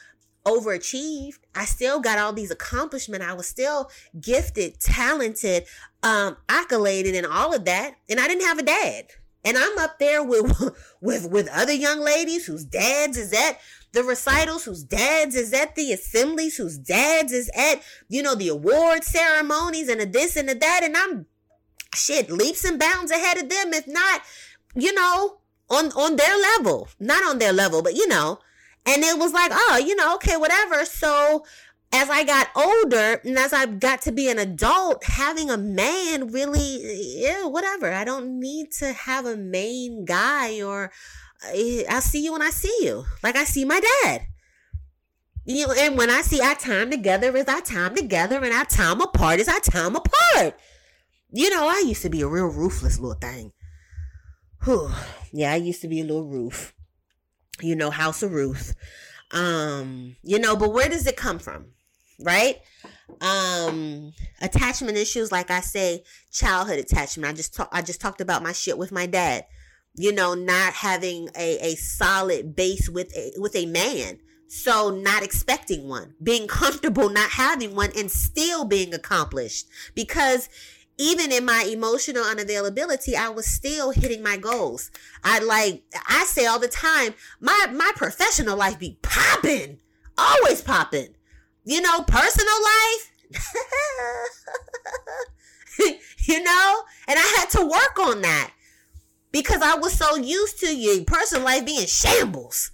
overachieved. 0.45 1.39
I 1.55 1.65
still 1.65 1.99
got 1.99 2.19
all 2.19 2.31
these 2.31 2.51
accomplishments. 2.51 3.25
I 3.25 3.33
was 3.33 3.47
still 3.47 3.89
gifted, 4.21 4.79
talented, 4.79 5.65
um, 6.03 6.37
accoladed 6.47 7.15
and 7.15 7.25
all 7.25 7.51
of 7.51 7.65
that. 7.65 7.95
And 8.07 8.19
I 8.19 8.27
didn't 8.27 8.45
have 8.45 8.59
a 8.59 8.63
dad. 8.63 9.07
And 9.43 9.57
I'm 9.57 9.77
up 9.79 9.97
there 9.97 10.23
with, 10.23 10.75
with, 11.01 11.31
with 11.31 11.49
other 11.51 11.73
young 11.73 11.99
ladies 11.99 12.45
whose 12.45 12.63
dads 12.63 13.17
is 13.17 13.33
at 13.33 13.59
the 13.95 14.03
recitals, 14.03 14.65
whose 14.65 14.83
dads 14.83 15.35
is 15.35 15.51
at 15.53 15.75
the 15.75 15.91
assemblies, 15.91 16.57
whose 16.57 16.77
dads 16.77 17.31
is 17.31 17.49
at, 17.55 17.81
you 18.07 18.21
know, 18.21 18.35
the 18.35 18.49
award 18.49 19.03
ceremonies 19.03 19.89
and 19.89 19.99
the 19.99 20.05
this 20.05 20.35
and 20.35 20.47
the 20.47 20.53
that. 20.55 20.81
And 20.83 20.95
I'm 20.95 21.25
shit 21.95 22.29
leaps 22.29 22.63
and 22.63 22.77
bounds 22.77 23.09
ahead 23.09 23.37
of 23.37 23.49
them, 23.49 23.73
if 23.73 23.87
not 23.87 24.21
you 24.75 24.93
know, 24.93 25.37
on 25.69 25.91
on 25.93 26.17
their 26.17 26.37
level, 26.37 26.89
not 26.99 27.23
on 27.23 27.39
their 27.39 27.53
level, 27.53 27.81
but 27.81 27.95
you 27.95 28.07
know, 28.07 28.39
and 28.85 29.03
it 29.03 29.17
was 29.17 29.33
like, 29.33 29.51
oh, 29.53 29.81
you 29.83 29.95
know, 29.95 30.15
okay, 30.15 30.37
whatever. 30.37 30.85
So 30.85 31.45
as 31.91 32.09
I 32.09 32.23
got 32.23 32.49
older 32.55 33.21
and 33.23 33.37
as 33.37 33.53
I 33.53 33.65
got 33.65 34.01
to 34.03 34.11
be 34.11 34.29
an 34.29 34.37
adult, 34.37 35.03
having 35.05 35.49
a 35.49 35.57
man 35.57 36.31
really, 36.31 37.21
yeah, 37.21 37.45
whatever. 37.45 37.91
I 37.91 38.03
don't 38.03 38.39
need 38.39 38.71
to 38.73 38.91
have 38.91 39.25
a 39.25 39.37
main 39.37 40.03
guy 40.05 40.61
or 40.61 40.91
I'll 41.89 42.01
see 42.01 42.23
you 42.23 42.33
when 42.33 42.41
I 42.41 42.49
see 42.49 42.75
you. 42.81 43.05
Like 43.23 43.35
I 43.35 43.43
see 43.43 43.65
my 43.65 43.81
dad. 44.03 44.21
You 45.45 45.67
know, 45.67 45.73
and 45.77 45.97
when 45.97 46.09
I 46.09 46.21
see 46.21 46.41
our 46.41 46.55
time 46.55 46.89
together 46.89 47.35
is 47.37 47.45
our 47.45 47.61
time 47.61 47.95
together 47.95 48.43
and 48.43 48.53
our 48.53 48.65
time 48.65 48.99
apart 48.99 49.39
is 49.39 49.47
our 49.47 49.59
time 49.59 49.95
apart. 49.95 50.59
You 51.31 51.49
know, 51.51 51.67
I 51.67 51.83
used 51.85 52.01
to 52.01 52.09
be 52.09 52.21
a 52.21 52.27
real 52.27 52.45
ruthless 52.47 52.99
little 52.99 53.17
thing. 53.17 53.51
Whew. 54.63 54.89
Yeah, 55.31 55.53
I 55.53 55.57
used 55.57 55.81
to 55.81 55.87
be 55.87 56.01
a 56.01 56.03
little 56.03 56.25
roof. 56.25 56.73
You 57.61 57.75
know, 57.75 57.91
House 57.91 58.23
of 58.23 58.33
Ruth. 58.33 58.75
Um, 59.31 60.15
you 60.23 60.39
know, 60.39 60.55
but 60.55 60.73
where 60.73 60.89
does 60.89 61.05
it 61.05 61.15
come 61.15 61.37
from? 61.37 61.67
Right? 62.19 62.61
Um, 63.21 64.13
attachment 64.41 64.97
issues, 64.97 65.31
like 65.31 65.51
I 65.51 65.59
say, 65.59 66.03
childhood 66.31 66.79
attachment. 66.79 67.31
I 67.31 67.35
just 67.35 67.53
talk, 67.53 67.69
I 67.71 67.81
just 67.81 68.01
talked 68.01 68.21
about 68.21 68.43
my 68.43 68.51
shit 68.51 68.77
with 68.77 68.91
my 68.91 69.05
dad. 69.05 69.45
You 69.95 70.11
know, 70.11 70.33
not 70.33 70.73
having 70.73 71.29
a, 71.37 71.71
a 71.71 71.75
solid 71.75 72.55
base 72.55 72.89
with 72.89 73.15
a 73.15 73.33
with 73.37 73.55
a 73.55 73.65
man. 73.65 74.19
So 74.47 74.89
not 74.91 75.23
expecting 75.23 75.87
one, 75.87 76.13
being 76.21 76.47
comfortable 76.61 77.09
not 77.09 77.31
having 77.31 77.75
one 77.75 77.91
and 77.97 78.11
still 78.11 78.65
being 78.65 78.93
accomplished 78.93 79.67
because 79.95 80.49
even 80.97 81.31
in 81.31 81.45
my 81.45 81.67
emotional 81.69 82.23
unavailability, 82.23 83.15
I 83.15 83.29
was 83.29 83.45
still 83.47 83.91
hitting 83.91 84.23
my 84.23 84.37
goals. 84.37 84.91
I 85.23 85.39
like, 85.39 85.83
I 86.07 86.23
say 86.25 86.45
all 86.45 86.59
the 86.59 86.67
time, 86.69 87.15
my, 87.41 87.67
my 87.73 87.91
professional 87.95 88.57
life 88.57 88.79
be 88.79 88.97
popping, 89.01 89.79
always 90.17 90.61
popping. 90.61 91.09
You 91.65 91.81
know, 91.81 92.03
personal 92.03 92.53
life, 92.63 93.11
you 96.19 96.43
know, 96.43 96.83
and 97.07 97.19
I 97.19 97.35
had 97.39 97.49
to 97.51 97.65
work 97.65 97.99
on 97.99 98.21
that 98.21 98.51
because 99.35 99.61
I 99.61 99.75
was 99.75 99.91
so 99.91 100.15
used 100.15 100.61
to 100.61 100.73
your 100.73 101.03
personal 101.03 101.43
life 101.43 101.65
being 101.65 101.87
shambles. 101.87 102.71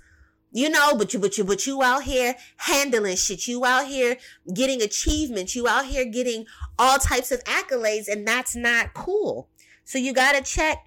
You 0.51 0.70
know, 0.70 0.95
but 0.95 1.12
you, 1.12 1.20
but 1.20 1.36
you, 1.36 1.43
but 1.43 1.66
you 1.66 1.82
out 1.82 2.03
here 2.03 2.36
handling 2.57 3.16
shit. 3.16 3.47
You 3.47 3.66
out 3.66 3.88
here 3.88 4.18
getting 4.53 4.80
achievements. 4.84 5.55
You 5.55 5.68
out 5.68 5.86
here 5.86 6.05
getting 6.05 6.45
all 6.78 6.99
types 6.99 7.32
of 7.32 7.43
accolades, 7.45 8.07
and 8.07 8.28
that's 8.28 8.55
not 8.55 8.93
cool. 8.93 9.49
So 9.86 9.97
you 9.97 10.14
gotta 10.14 10.43
check 10.43 10.86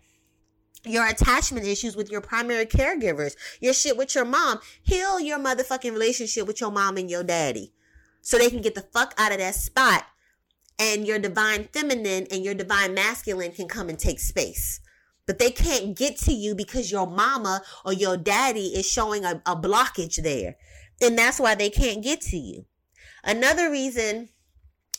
your 0.85 1.09
attachment 1.09 1.66
issues 1.66 1.97
with 1.97 2.09
your 2.09 2.20
primary 2.20 2.66
caregivers, 2.66 3.35
your 3.61 3.75
shit 3.75 3.97
with 3.97 4.14
your 4.14 4.27
mom. 4.27 4.61
Heal 4.81 5.18
your 5.18 5.41
motherfucking 5.41 5.91
relationship 5.91 6.47
with 6.47 6.61
your 6.61 6.70
mom 6.70 6.99
and 6.99 7.11
your 7.11 7.25
daddy 7.25 7.72
so 8.20 8.39
they 8.39 8.49
can 8.49 8.61
get 8.61 8.77
the 8.77 8.83
fuck 8.93 9.12
out 9.18 9.33
of 9.33 9.39
that 9.39 9.57
spot 9.57 10.05
and 10.79 11.05
your 11.05 11.18
divine 11.18 11.64
feminine 11.72 12.29
and 12.31 12.45
your 12.45 12.55
divine 12.55 12.95
masculine 12.95 13.51
can 13.51 13.66
come 13.66 13.89
and 13.89 13.99
take 13.99 14.20
space 14.20 14.81
but 15.27 15.39
they 15.39 15.51
can't 15.51 15.97
get 15.97 16.18
to 16.18 16.33
you 16.33 16.55
because 16.55 16.91
your 16.91 17.07
mama 17.07 17.62
or 17.85 17.93
your 17.93 18.16
daddy 18.16 18.66
is 18.66 18.91
showing 18.91 19.25
a, 19.25 19.43
a 19.47 19.57
blockage 19.57 20.22
there. 20.22 20.57
And 21.01 21.18
that's 21.18 21.41
why 21.41 21.55
they 21.55 21.70
can't 21.70 22.03
get 22.03 22.20
to 22.22 22.37
you. 22.37 22.66
Another 23.25 23.70
reason 23.70 24.29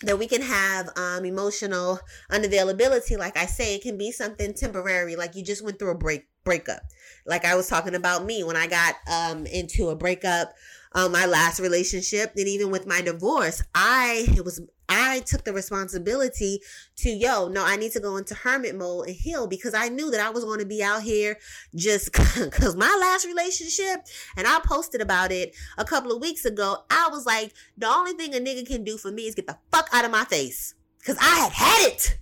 that 0.02 0.20
we 0.20 0.28
can 0.28 0.42
have 0.42 0.90
um, 0.98 1.26
emotional 1.26 2.00
unavailability, 2.32 3.18
like 3.18 3.38
I 3.38 3.46
say, 3.46 3.76
it 3.76 3.82
can 3.82 3.98
be 3.98 4.12
something 4.12 4.54
temporary, 4.54 5.16
like 5.16 5.36
you 5.36 5.44
just 5.44 5.64
went 5.64 5.80
through 5.80 5.92
a 5.92 5.98
break 5.98 6.28
breakup. 6.44 6.82
Like 7.26 7.46
I 7.46 7.56
was 7.56 7.68
talking 7.68 7.96
about 7.96 8.26
me 8.26 8.44
when 8.44 8.56
I 8.56 8.68
got 8.68 8.96
um, 9.12 9.46
into 9.48 9.90
a 9.90 9.96
breakup 9.96 10.54
um, 10.94 11.12
my 11.12 11.26
last 11.26 11.60
relationship 11.60 12.32
and 12.38 12.48
even 12.48 12.72
with 12.72 12.88
my 12.88 13.02
divorce, 13.02 13.62
I 13.74 14.28
it 14.36 14.46
was 14.46 14.62
I 14.90 15.22
took 15.22 15.44
the 15.44 15.54
responsibility 15.54 16.62
to 16.98 17.10
yo, 17.10 17.48
no, 17.48 17.64
I 17.64 17.76
need 17.76 17.92
to 17.94 18.00
go 18.00 18.18
into 18.18 18.36
hermit 18.36 18.76
mode 18.76 19.08
and 19.08 19.16
heal 19.16 19.48
because 19.48 19.74
I 19.74 19.90
knew 19.90 20.12
that 20.12 20.20
I 20.20 20.30
was 20.30 20.44
going 20.44 20.60
to 20.60 20.66
be 20.66 20.84
out 20.84 21.02
here 21.02 21.38
just 21.76 22.12
because 22.40 22.76
my 22.76 22.98
last 23.00 23.26
relationship, 23.26 24.06
and 24.38 24.48
I 24.48 24.60
posted 24.64 25.02
about 25.02 25.32
it 25.32 25.56
a 25.78 25.86
couple 25.86 26.12
of 26.12 26.22
weeks 26.22 26.46
ago. 26.46 26.78
I 26.90 27.10
was 27.12 27.26
like, 27.26 27.54
the 27.78 27.88
only 27.88 28.14
thing 28.14 28.36
a 28.36 28.40
nigga 28.40 28.66
can 28.66 28.84
do 28.84 28.98
for 28.98 29.12
me 29.12 29.24
is 29.24 29.36
get 29.36 29.48
the 29.48 29.58
fuck 29.72 29.90
out 29.92 30.06
of 30.06 30.12
my 30.12 30.26
face 30.26 30.76
because 31.00 31.18
I 31.20 31.40
had 31.40 31.52
had 31.52 31.88
it 31.92 32.18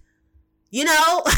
you 0.74 0.84
know? 0.84 1.24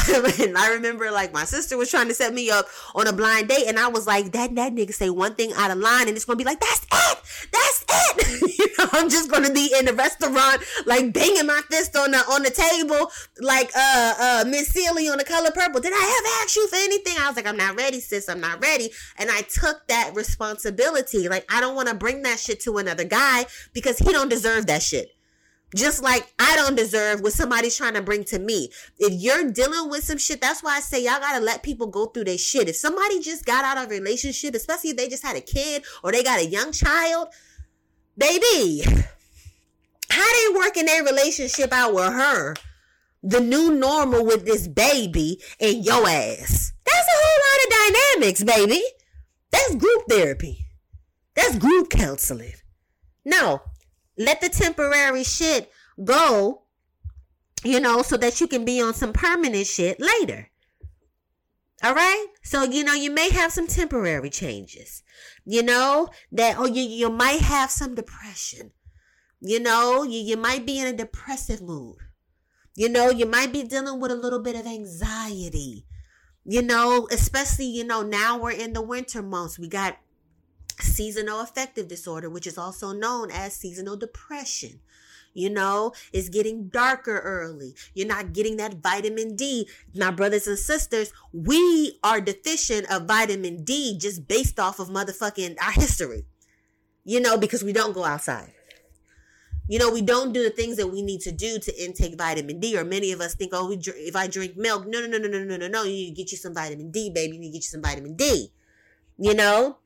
And 0.46 0.56
i 0.56 0.72
remember 0.72 1.10
like 1.10 1.32
my 1.32 1.44
sister 1.44 1.76
was 1.76 1.90
trying 1.90 2.08
to 2.08 2.14
set 2.14 2.32
me 2.32 2.50
up 2.50 2.66
on 2.94 3.06
a 3.06 3.12
blind 3.12 3.48
date 3.48 3.66
and 3.66 3.78
i 3.78 3.88
was 3.88 4.06
like 4.06 4.32
that 4.32 4.54
that 4.54 4.72
nigga 4.72 4.94
say 4.94 5.10
one 5.10 5.34
thing 5.34 5.52
out 5.54 5.70
of 5.70 5.78
line 5.78 6.08
and 6.08 6.16
it's 6.16 6.24
gonna 6.24 6.36
be 6.36 6.44
like 6.44 6.60
that's 6.60 6.86
it! 6.92 7.18
That's 7.52 7.84
it! 7.88 8.52
You 8.58 8.66
know 8.78 8.88
i'm 8.92 9.08
just 9.10 9.30
gonna 9.30 9.52
be 9.52 9.74
in 9.78 9.84
the 9.84 9.92
restaurant 9.92 10.62
like 10.86 11.12
banging 11.12 11.46
my 11.46 11.60
fist 11.70 11.96
on 11.96 12.12
the 12.12 12.18
on 12.18 12.42
the 12.42 12.50
table 12.50 13.10
like 13.40 13.70
uh 13.76 14.14
uh 14.18 14.44
miss 14.48 14.68
Celie 14.68 15.08
on 15.08 15.18
the 15.18 15.24
color 15.24 15.50
purple. 15.50 15.80
Did 15.80 15.92
i 15.94 16.18
ever 16.18 16.44
ask 16.44 16.56
you 16.56 16.66
for 16.68 16.76
anything? 16.76 17.14
I 17.18 17.28
was 17.28 17.36
like 17.36 17.46
i'm 17.46 17.56
not 17.56 17.76
ready 17.76 18.00
sis 18.00 18.28
i'm 18.28 18.40
not 18.40 18.60
ready. 18.62 18.90
And 19.18 19.30
i 19.30 19.42
took 19.42 19.86
that 19.88 20.12
responsibility. 20.14 21.28
Like 21.28 21.44
i 21.52 21.60
don't 21.60 21.74
want 21.74 21.88
to 21.88 21.94
bring 21.94 22.22
that 22.22 22.38
shit 22.38 22.60
to 22.60 22.78
another 22.78 23.04
guy 23.04 23.46
because 23.72 23.98
he 23.98 24.12
don't 24.12 24.30
deserve 24.30 24.66
that 24.66 24.82
shit 24.82 25.15
just 25.74 26.02
like 26.02 26.32
I 26.38 26.54
don't 26.56 26.76
deserve 26.76 27.20
what 27.20 27.32
somebody's 27.32 27.76
trying 27.76 27.94
to 27.94 28.02
bring 28.02 28.24
to 28.24 28.38
me. 28.38 28.70
If 28.98 29.12
you're 29.20 29.50
dealing 29.50 29.90
with 29.90 30.04
some 30.04 30.18
shit, 30.18 30.40
that's 30.40 30.62
why 30.62 30.76
I 30.76 30.80
say 30.80 31.04
y'all 31.04 31.20
gotta 31.20 31.44
let 31.44 31.62
people 31.62 31.88
go 31.88 32.06
through 32.06 32.24
their 32.24 32.38
shit. 32.38 32.68
If 32.68 32.76
somebody 32.76 33.20
just 33.20 33.44
got 33.44 33.64
out 33.64 33.78
of 33.78 33.90
a 33.90 33.94
relationship, 33.94 34.54
especially 34.54 34.90
if 34.90 34.96
they 34.96 35.08
just 35.08 35.24
had 35.24 35.36
a 35.36 35.40
kid 35.40 35.84
or 36.02 36.12
they 36.12 36.22
got 36.22 36.40
a 36.40 36.46
young 36.46 36.72
child, 36.72 37.28
baby, 38.16 38.82
how 40.08 40.24
they 40.24 40.58
working 40.58 40.86
their 40.86 41.04
relationship 41.04 41.72
out 41.72 41.94
with 41.94 42.12
her? 42.12 42.54
The 43.22 43.40
new 43.40 43.74
normal 43.74 44.24
with 44.24 44.46
this 44.46 44.68
baby 44.68 45.40
and 45.60 45.84
your 45.84 46.06
ass. 46.08 46.72
That's 46.84 47.08
a 47.08 47.18
whole 47.18 47.40
lot 47.42 47.64
of 47.64 48.20
dynamics, 48.20 48.44
baby. 48.44 48.82
That's 49.50 49.74
group 49.74 50.04
therapy. 50.08 50.66
That's 51.34 51.58
group 51.58 51.90
counseling. 51.90 52.54
No, 53.24 53.62
let 54.18 54.40
the 54.40 54.48
temporary 54.48 55.24
shit 55.24 55.70
go, 56.02 56.62
you 57.64 57.80
know, 57.80 58.02
so 58.02 58.16
that 58.16 58.40
you 58.40 58.46
can 58.46 58.64
be 58.64 58.80
on 58.80 58.94
some 58.94 59.12
permanent 59.12 59.66
shit 59.66 60.00
later. 60.00 60.50
All 61.82 61.94
right. 61.94 62.26
So, 62.42 62.64
you 62.64 62.84
know, 62.84 62.94
you 62.94 63.10
may 63.10 63.30
have 63.30 63.52
some 63.52 63.66
temporary 63.66 64.30
changes, 64.30 65.02
you 65.44 65.62
know, 65.62 66.08
that, 66.32 66.56
oh, 66.58 66.66
you, 66.66 66.82
you 66.82 67.10
might 67.10 67.40
have 67.40 67.70
some 67.70 67.94
depression. 67.94 68.72
You 69.40 69.60
know, 69.60 70.02
you, 70.02 70.18
you 70.18 70.36
might 70.36 70.64
be 70.64 70.78
in 70.78 70.86
a 70.86 70.92
depressive 70.92 71.60
mood. 71.60 71.98
You 72.74 72.88
know, 72.88 73.10
you 73.10 73.26
might 73.26 73.52
be 73.52 73.62
dealing 73.62 74.00
with 74.00 74.10
a 74.10 74.16
little 74.16 74.42
bit 74.42 74.56
of 74.56 74.66
anxiety. 74.66 75.84
You 76.44 76.62
know, 76.62 77.08
especially, 77.10 77.66
you 77.66 77.84
know, 77.84 78.02
now 78.02 78.38
we're 78.38 78.52
in 78.52 78.72
the 78.72 78.82
winter 78.82 79.22
months. 79.22 79.58
We 79.58 79.68
got 79.68 79.98
seasonal 80.80 81.40
affective 81.40 81.88
disorder, 81.88 82.28
which 82.28 82.46
is 82.46 82.58
also 82.58 82.92
known 82.92 83.30
as 83.30 83.54
seasonal 83.54 83.96
depression. 83.96 84.80
You 85.36 85.50
know, 85.50 85.92
it's 86.14 86.30
getting 86.30 86.68
darker 86.68 87.18
early. 87.18 87.74
You're 87.92 88.08
not 88.08 88.32
getting 88.32 88.56
that 88.56 88.76
vitamin 88.82 89.36
D. 89.36 89.68
Now, 89.94 90.10
brothers 90.10 90.46
and 90.46 90.58
sisters, 90.58 91.12
we 91.30 91.98
are 92.02 92.22
deficient 92.22 92.90
of 92.90 93.06
vitamin 93.06 93.62
D 93.62 93.98
just 93.98 94.26
based 94.26 94.58
off 94.58 94.78
of 94.78 94.88
motherfucking 94.88 95.56
our 95.62 95.72
history. 95.72 96.24
You 97.04 97.20
know, 97.20 97.36
because 97.36 97.62
we 97.62 97.74
don't 97.74 97.92
go 97.92 98.04
outside. 98.04 98.52
You 99.68 99.78
know, 99.78 99.90
we 99.90 100.00
don't 100.00 100.32
do 100.32 100.42
the 100.42 100.50
things 100.50 100.76
that 100.78 100.86
we 100.86 101.02
need 101.02 101.20
to 101.22 101.32
do 101.32 101.58
to 101.58 101.84
intake 101.84 102.16
vitamin 102.16 102.58
D. 102.58 102.78
Or 102.78 102.84
many 102.84 103.12
of 103.12 103.20
us 103.20 103.34
think, 103.34 103.50
oh, 103.52 103.68
we 103.68 103.76
if 103.76 104.16
I 104.16 104.28
drink 104.28 104.56
milk, 104.56 104.86
no, 104.86 105.00
no, 105.00 105.06
no, 105.06 105.18
no, 105.18 105.28
no, 105.28 105.44
no, 105.44 105.56
no, 105.58 105.68
no. 105.68 105.82
You 105.82 105.92
need 105.92 106.14
to 106.14 106.22
get 106.22 106.32
you 106.32 106.38
some 106.38 106.54
vitamin 106.54 106.90
D, 106.90 107.10
baby. 107.10 107.34
You 107.34 107.40
need 107.40 107.48
to 107.48 107.52
get 107.52 107.64
you 107.64 107.72
some 107.72 107.82
vitamin 107.82 108.16
D. 108.16 108.52
You 109.18 109.34
know, 109.34 109.78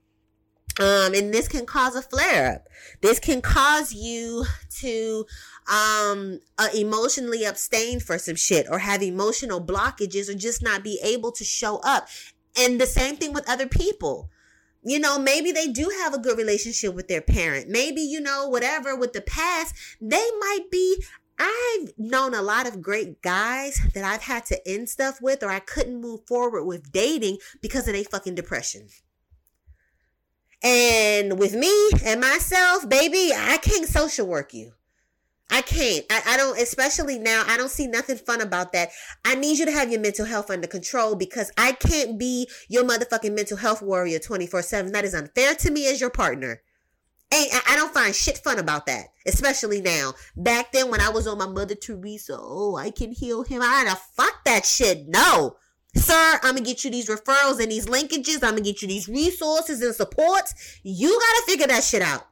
um, 0.78 1.14
and 1.14 1.32
this 1.32 1.48
can 1.48 1.66
cause 1.66 1.96
a 1.96 2.02
flare 2.02 2.54
up. 2.54 2.68
This 3.00 3.18
can 3.18 3.40
cause 3.40 3.92
you 3.92 4.44
to 4.80 5.26
um, 5.70 6.40
uh, 6.58 6.68
emotionally 6.74 7.44
abstain 7.44 8.00
for 8.00 8.18
some 8.18 8.36
shit 8.36 8.66
or 8.70 8.78
have 8.78 9.02
emotional 9.02 9.60
blockages 9.60 10.28
or 10.28 10.34
just 10.34 10.62
not 10.62 10.84
be 10.84 11.00
able 11.02 11.32
to 11.32 11.44
show 11.44 11.78
up. 11.82 12.08
And 12.58 12.80
the 12.80 12.86
same 12.86 13.16
thing 13.16 13.32
with 13.32 13.48
other 13.48 13.66
people. 13.66 14.30
You 14.82 14.98
know, 14.98 15.18
maybe 15.18 15.52
they 15.52 15.68
do 15.68 15.90
have 16.02 16.14
a 16.14 16.18
good 16.18 16.38
relationship 16.38 16.94
with 16.94 17.06
their 17.06 17.20
parent. 17.20 17.68
Maybe, 17.68 18.00
you 18.00 18.18
know, 18.18 18.48
whatever 18.48 18.96
with 18.96 19.12
the 19.12 19.20
past, 19.20 19.74
they 20.00 20.26
might 20.40 20.70
be 20.70 21.02
I've 21.38 21.92
known 21.96 22.34
a 22.34 22.42
lot 22.42 22.66
of 22.66 22.82
great 22.82 23.22
guys 23.22 23.80
that 23.94 24.04
I've 24.04 24.22
had 24.22 24.44
to 24.46 24.68
end 24.68 24.90
stuff 24.90 25.22
with 25.22 25.42
or 25.42 25.48
I 25.48 25.60
couldn't 25.60 26.00
move 26.00 26.20
forward 26.26 26.64
with 26.64 26.92
dating 26.92 27.38
because 27.62 27.88
of 27.88 27.94
their 27.94 28.04
fucking 28.04 28.34
depression. 28.34 28.88
And 30.62 31.38
with 31.38 31.54
me 31.54 31.90
and 32.04 32.20
myself, 32.20 32.88
baby, 32.88 33.32
I 33.34 33.58
can't 33.58 33.86
social 33.88 34.26
work 34.26 34.52
you. 34.52 34.72
I 35.50 35.62
can't. 35.62 36.04
I, 36.10 36.22
I 36.26 36.36
don't, 36.36 36.60
especially 36.60 37.18
now, 37.18 37.42
I 37.46 37.56
don't 37.56 37.70
see 37.70 37.86
nothing 37.86 38.16
fun 38.16 38.40
about 38.40 38.72
that. 38.72 38.90
I 39.24 39.34
need 39.34 39.58
you 39.58 39.64
to 39.66 39.72
have 39.72 39.90
your 39.90 40.00
mental 40.00 40.26
health 40.26 40.50
under 40.50 40.68
control 40.68 41.16
because 41.16 41.50
I 41.58 41.72
can't 41.72 42.18
be 42.18 42.48
your 42.68 42.84
motherfucking 42.84 43.34
mental 43.34 43.56
health 43.56 43.82
warrior 43.82 44.18
24 44.20 44.62
7. 44.62 44.92
That 44.92 45.04
is 45.04 45.14
unfair 45.14 45.54
to 45.56 45.70
me 45.70 45.88
as 45.88 46.00
your 46.00 46.10
partner. 46.10 46.62
Ain't, 47.32 47.52
I, 47.52 47.74
I 47.74 47.76
don't 47.76 47.94
find 47.94 48.14
shit 48.14 48.38
fun 48.38 48.58
about 48.58 48.86
that, 48.86 49.06
especially 49.26 49.80
now. 49.80 50.14
Back 50.36 50.72
then 50.72 50.90
when 50.90 51.00
I 51.00 51.10
was 51.10 51.26
on 51.26 51.38
my 51.38 51.46
Mother 51.46 51.74
Teresa, 51.74 52.36
oh, 52.38 52.76
I 52.76 52.90
can 52.90 53.10
heal 53.10 53.42
him. 53.42 53.62
I 53.62 53.66
had 53.66 53.90
to 53.90 54.00
fuck 54.16 54.44
that 54.44 54.64
shit. 54.64 55.08
No. 55.08 55.56
Sir, 55.96 56.38
I'm 56.42 56.54
gonna 56.54 56.60
get 56.60 56.84
you 56.84 56.90
these 56.90 57.08
referrals 57.08 57.60
and 57.60 57.70
these 57.70 57.86
linkages. 57.86 58.42
I'm 58.42 58.50
gonna 58.50 58.60
get 58.60 58.82
you 58.82 58.88
these 58.88 59.08
resources 59.08 59.82
and 59.82 59.94
supports. 59.94 60.78
You 60.82 61.08
gotta 61.08 61.46
figure 61.46 61.66
that 61.66 61.82
shit 61.82 62.02
out. 62.02 62.26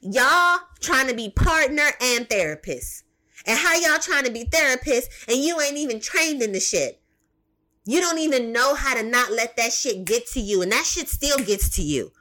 Y'all 0.00 0.60
trying 0.80 1.08
to 1.08 1.14
be 1.14 1.30
partner 1.30 1.90
and 2.00 2.28
therapist. 2.28 3.04
And 3.46 3.58
how 3.58 3.74
y'all 3.74 3.98
trying 3.98 4.24
to 4.24 4.30
be 4.30 4.44
therapist 4.44 5.10
and 5.28 5.38
you 5.38 5.60
ain't 5.60 5.76
even 5.76 6.00
trained 6.00 6.42
in 6.42 6.52
the 6.52 6.60
shit. 6.60 7.00
You 7.84 8.00
don't 8.00 8.18
even 8.18 8.52
know 8.52 8.74
how 8.74 8.94
to 8.94 9.02
not 9.02 9.32
let 9.32 9.56
that 9.56 9.72
shit 9.72 10.04
get 10.04 10.26
to 10.28 10.40
you. 10.40 10.62
And 10.62 10.70
that 10.72 10.84
shit 10.84 11.08
still 11.08 11.38
gets 11.38 11.70
to 11.76 11.82
you. 11.82 12.12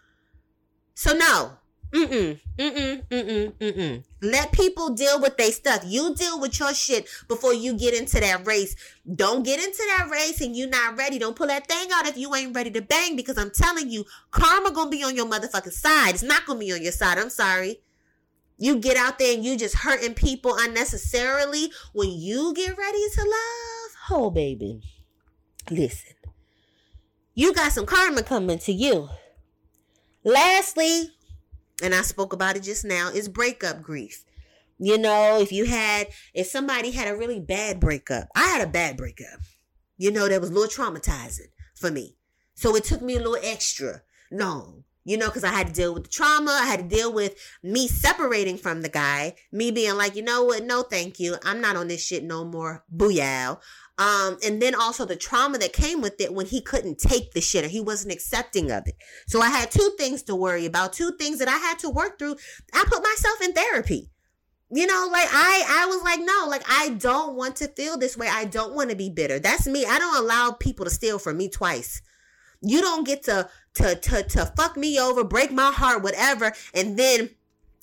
So 0.96 1.14
no, 1.14 1.58
Mm-mm, 1.98 2.40
mm-mm, 2.60 3.08
mm-mm, 3.08 3.54
mm-mm. 3.54 4.04
Let 4.22 4.52
people 4.52 4.92
deal 4.92 5.20
with 5.20 5.36
their 5.36 5.52
stuff. 5.52 5.82
You 5.84 6.14
deal 6.14 6.40
with 6.40 6.60
your 6.60 6.72
shit 6.76 7.08
before 7.28 7.56
you 7.56 7.74
get 7.74 7.96
into 7.96 8.20
that 8.20 8.46
race. 8.46 8.76
Don't 9.16 9.42
get 9.42 9.60
into 9.60 9.84
that 9.98 10.08
race 10.12 10.40
and 10.40 10.56
you 10.56 10.68
not 10.68 10.96
ready. 10.96 11.18
Don't 11.18 11.36
pull 11.36 11.48
that 11.48 11.68
thing 11.68 11.88
out 11.92 12.06
if 12.06 12.16
you 12.16 12.36
ain't 12.36 12.56
ready 12.56 12.70
to 12.70 12.84
bang 12.84 13.16
because 13.16 13.36
I'm 13.40 13.50
telling 13.50 13.90
you, 13.90 14.06
karma 14.30 14.72
gonna 14.72 14.92
be 14.92 15.04
on 15.04 15.16
your 15.16 15.26
motherfucking 15.26 15.72
side. 15.72 16.14
It's 16.14 16.22
not 16.22 16.46
gonna 16.46 16.60
be 16.60 16.72
on 16.72 16.84
your 16.84 16.92
side. 16.92 17.18
I'm 17.18 17.32
sorry. 17.32 17.80
You 18.60 18.78
get 18.78 18.96
out 18.96 19.18
there 19.18 19.34
and 19.34 19.44
you 19.44 19.58
just 19.58 19.78
hurting 19.78 20.14
people 20.14 20.56
unnecessarily 20.56 21.72
when 21.94 22.12
you 22.12 22.54
get 22.54 22.78
ready 22.78 23.04
to 23.16 23.22
love. 23.22 23.92
Oh, 24.12 24.30
baby. 24.30 24.82
Listen. 25.72 26.14
You 27.34 27.56
got 27.56 27.72
some 27.72 27.88
karma 27.88 28.22
coming 28.22 28.60
to 28.60 28.72
you. 28.72 29.10
Lastly, 30.24 31.17
and 31.82 31.94
I 31.94 32.02
spoke 32.02 32.34
about 32.34 32.56
it 32.56 32.64
just 32.64 32.86
now, 32.86 33.10
is 33.10 33.30
breakup 33.30 33.82
grief. 33.82 34.24
You 34.80 34.98
know, 34.98 35.40
if 35.40 35.52
you 35.52 35.66
had, 35.66 36.08
if 36.34 36.48
somebody 36.48 36.92
had 36.92 37.08
a 37.08 37.18
really 37.18 37.40
bad 37.40 37.80
breakup, 37.80 38.28
I 38.36 38.48
had 38.48 38.62
a 38.62 38.72
bad 38.72 38.96
breakup, 38.98 39.40
you 39.98 40.12
know, 40.12 40.28
that 40.28 40.40
was 40.40 40.52
a 40.52 40.54
little 40.54 40.70
traumatizing 40.70 41.52
for 41.76 41.90
me. 41.90 42.16
So 42.54 42.76
it 42.76 42.84
took 42.84 43.02
me 43.02 43.16
a 43.16 43.20
little 43.20 43.38
extra 43.42 44.02
long, 44.32 44.84
you 45.04 45.18
know, 45.18 45.28
because 45.28 45.44
I 45.44 45.50
had 45.50 45.68
to 45.68 45.74
deal 45.74 45.94
with 45.94 46.04
the 46.04 46.10
trauma. 46.10 46.52
I 46.52 46.66
had 46.66 46.90
to 46.90 46.96
deal 46.96 47.12
with 47.12 47.36
me 47.64 47.88
separating 47.88 48.58
from 48.58 48.82
the 48.82 48.90
guy, 48.90 49.36
me 49.52 49.72
being 49.72 49.96
like, 49.96 50.16
you 50.16 50.24
know 50.24 50.44
what? 50.44 50.64
No, 50.64 50.84
thank 50.84 51.20
you. 51.20 51.38
I'm 51.44 51.62
not 51.62 51.76
on 51.76 51.88
this 51.88 52.04
shit 52.04 52.24
no 52.24 52.44
more. 52.46 52.84
Booyah. 52.96 53.60
Um, 53.98 54.38
and 54.46 54.62
then 54.62 54.76
also 54.76 55.06
the 55.06 55.16
trauma 55.16 55.58
that 55.58 55.74
came 55.74 56.02
with 56.02 56.22
it 56.22 56.34
when 56.34 56.46
he 56.46 56.62
couldn't 56.62 57.00
take 57.00 57.32
the 57.32 57.42
shit 57.42 57.66
or 57.66 57.68
he 57.68 57.82
wasn't 57.82 58.14
accepting 58.14 58.70
of 58.72 58.88
it. 58.88 58.96
So 59.26 59.42
I 59.42 59.50
had 59.50 59.72
two 59.72 59.96
things 59.98 60.22
to 60.24 60.36
worry 60.36 60.66
about, 60.68 60.94
two 60.94 61.14
things 61.18 61.40
that 61.40 61.48
I 61.48 61.58
had 61.58 61.80
to 61.80 61.90
work 61.90 62.20
through. 62.20 62.36
I 62.74 62.86
put 62.88 63.02
myself 63.02 63.42
in 63.42 63.54
therapy. 63.54 64.12
You 64.70 64.86
know, 64.86 65.10
like 65.12 65.30
I, 65.32 65.64
I 65.68 65.86
was 65.88 66.04
like, 66.04 66.20
no, 66.20 66.46
like 66.48 66.64
I 66.70 66.90
don't 66.90 67.36
want 67.36 67.56
to 67.58 67.70
feel 67.70 67.98
this 67.98 68.18
way. 68.18 68.28
I 68.30 68.46
don't 68.46 68.76
want 68.76 68.90
to 68.90 68.96
be 68.96 69.10
bitter. 69.10 69.40
That's 69.40 69.66
me. 69.66 69.86
I 69.86 69.98
don't 69.98 70.24
allow 70.24 70.52
people 70.52 70.86
to 70.86 70.92
steal 70.92 71.20
from 71.20 71.38
me 71.38 71.50
twice. 71.50 72.02
You 72.62 72.82
don't 72.82 73.06
get 73.06 73.24
to, 73.24 73.50
to, 73.76 73.96
to, 73.96 74.24
to 74.24 74.46
fuck 74.58 74.76
me 74.76 75.00
over, 75.00 75.24
break 75.24 75.52
my 75.52 75.72
heart, 75.72 76.04
whatever, 76.04 76.52
and 76.74 76.98
then 76.98 77.30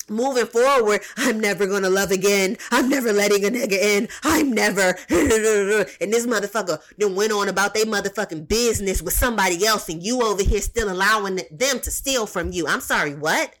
moving 0.09 0.45
forward, 0.45 1.01
I'm 1.17 1.39
never 1.39 1.65
gonna 1.67 1.89
love 1.89 2.11
again. 2.11 2.57
I'm 2.71 2.89
never 2.89 3.11
letting 3.11 3.45
a 3.45 3.49
nigga 3.49 3.73
in. 3.73 4.07
I'm 4.23 4.51
never. 4.51 4.95
And 6.01 6.11
this 6.11 6.25
motherfucker 6.25 6.79
then 6.97 7.15
went 7.15 7.31
on 7.31 7.49
about 7.49 7.73
their 7.73 7.85
motherfucking 7.85 8.47
business 8.47 9.01
with 9.01 9.13
somebody 9.13 9.65
else, 9.65 9.89
and 9.89 10.01
you 10.01 10.21
over 10.21 10.43
here 10.43 10.61
still 10.61 10.91
allowing 10.91 11.39
them 11.51 11.79
to 11.79 11.91
steal 11.91 12.25
from 12.25 12.51
you. 12.51 12.67
I'm 12.67 12.81
sorry, 12.81 13.15
what? 13.15 13.53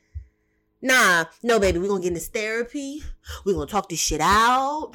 Nah, 0.81 1.25
no, 1.41 1.59
baby, 1.59 1.79
we're 1.79 1.87
gonna 1.87 2.01
get 2.01 2.09
in 2.09 2.13
this 2.13 2.27
therapy. 2.27 3.03
We're 3.43 3.53
gonna 3.53 3.65
talk 3.65 3.89
this 3.89 3.99
shit 3.99 4.21
out. 4.21 4.91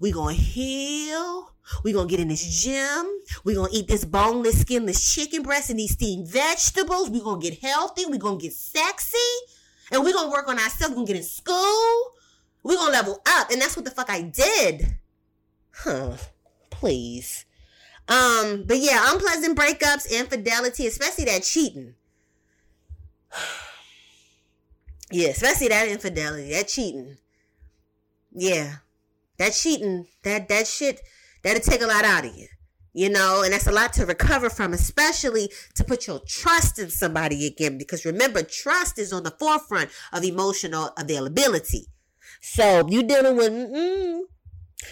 We're 0.00 0.14
gonna 0.14 0.34
heal. 0.34 1.52
We're 1.82 1.94
gonna 1.94 2.08
get 2.08 2.20
in 2.20 2.28
this 2.28 2.62
gym. 2.62 3.06
We're 3.44 3.56
gonna 3.56 3.72
eat 3.72 3.88
this 3.88 4.04
boneless, 4.04 4.60
skinless 4.60 5.14
chicken 5.14 5.42
breast 5.42 5.70
and 5.70 5.78
these 5.78 5.92
steamed 5.92 6.28
vegetables. 6.28 7.10
We're 7.10 7.24
gonna 7.24 7.40
get 7.40 7.58
healthy. 7.60 8.06
We're 8.06 8.18
gonna 8.18 8.38
get 8.38 8.52
sexy 8.52 9.18
and 9.90 10.02
we're 10.02 10.12
gonna 10.12 10.30
work 10.30 10.48
on 10.48 10.58
ourselves. 10.58 10.90
We're 10.90 10.96
gonna 10.96 11.06
get 11.06 11.16
in 11.16 11.22
school. 11.22 12.12
We're 12.62 12.76
gonna 12.76 12.92
level 12.92 13.20
up. 13.26 13.50
And 13.50 13.60
that's 13.60 13.76
what 13.76 13.84
the 13.84 13.90
fuck 13.90 14.10
I 14.10 14.22
did. 14.22 14.98
Huh. 15.72 16.16
Please. 16.70 17.44
Um, 18.08 18.64
but 18.66 18.78
yeah, 18.78 19.12
unpleasant 19.12 19.58
breakups, 19.58 20.10
infidelity, 20.10 20.86
especially 20.86 21.24
that 21.26 21.42
cheating. 21.42 21.94
yeah, 25.10 25.28
especially 25.28 25.68
that 25.68 25.88
infidelity, 25.88 26.50
that 26.50 26.68
cheating. 26.68 27.16
Yeah. 28.32 28.76
That 29.38 29.52
cheating, 29.52 30.06
that 30.22 30.48
that 30.48 30.66
shit, 30.66 31.00
that'll 31.42 31.60
take 31.60 31.82
a 31.82 31.86
lot 31.86 32.04
out 32.04 32.24
of 32.24 32.36
you 32.36 32.46
you 32.94 33.10
know, 33.10 33.42
and 33.42 33.52
that's 33.52 33.66
a 33.66 33.72
lot 33.72 33.92
to 33.94 34.06
recover 34.06 34.48
from, 34.48 34.72
especially 34.72 35.50
to 35.74 35.82
put 35.82 36.06
your 36.06 36.20
trust 36.20 36.78
in 36.78 36.88
somebody 36.90 37.44
again. 37.44 37.76
Because 37.76 38.04
remember, 38.04 38.42
trust 38.42 39.00
is 39.00 39.12
on 39.12 39.24
the 39.24 39.32
forefront 39.32 39.90
of 40.12 40.22
emotional 40.22 40.92
availability. 40.96 41.88
So 42.40 42.86
you 42.88 43.02
dealing 43.02 43.36
with, 43.36 43.50
mm, 43.50 44.20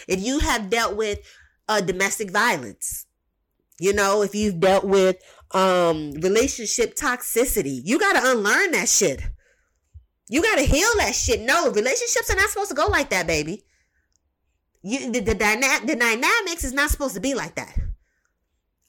if 0.09 0.20
you 0.20 0.40
have 0.40 0.68
dealt 0.68 0.96
with 0.96 1.20
uh, 1.68 1.80
domestic 1.80 2.32
violence, 2.32 3.07
you 3.78 3.92
know, 3.92 4.22
if 4.22 4.34
you've 4.34 4.59
dealt 4.59 4.84
with 4.84 5.16
um, 5.53 6.11
relationship 6.14 6.96
toxicity, 6.96 7.82
you 7.84 8.00
got 8.00 8.20
to 8.20 8.32
unlearn 8.32 8.72
that 8.72 8.88
shit. 8.88 9.22
You 10.28 10.42
got 10.42 10.57
to 10.57 10.64
heal 10.64 10.88
that 10.96 11.14
shit. 11.14 11.40
No, 11.40 11.70
relationships 11.70 12.30
are 12.30 12.36
not 12.36 12.50
supposed 12.50 12.70
to 12.70 12.76
go 12.76 12.86
like 12.86 13.11
that, 13.11 13.28
baby. 13.28 13.62
You, 14.82 15.12
the, 15.12 15.20
the, 15.20 15.34
dyna- 15.34 15.86
the 15.86 15.94
dynamics 15.94 16.64
is 16.64 16.72
not 16.72 16.90
supposed 16.90 17.14
to 17.14 17.20
be 17.20 17.34
like 17.34 17.55
that 17.55 17.81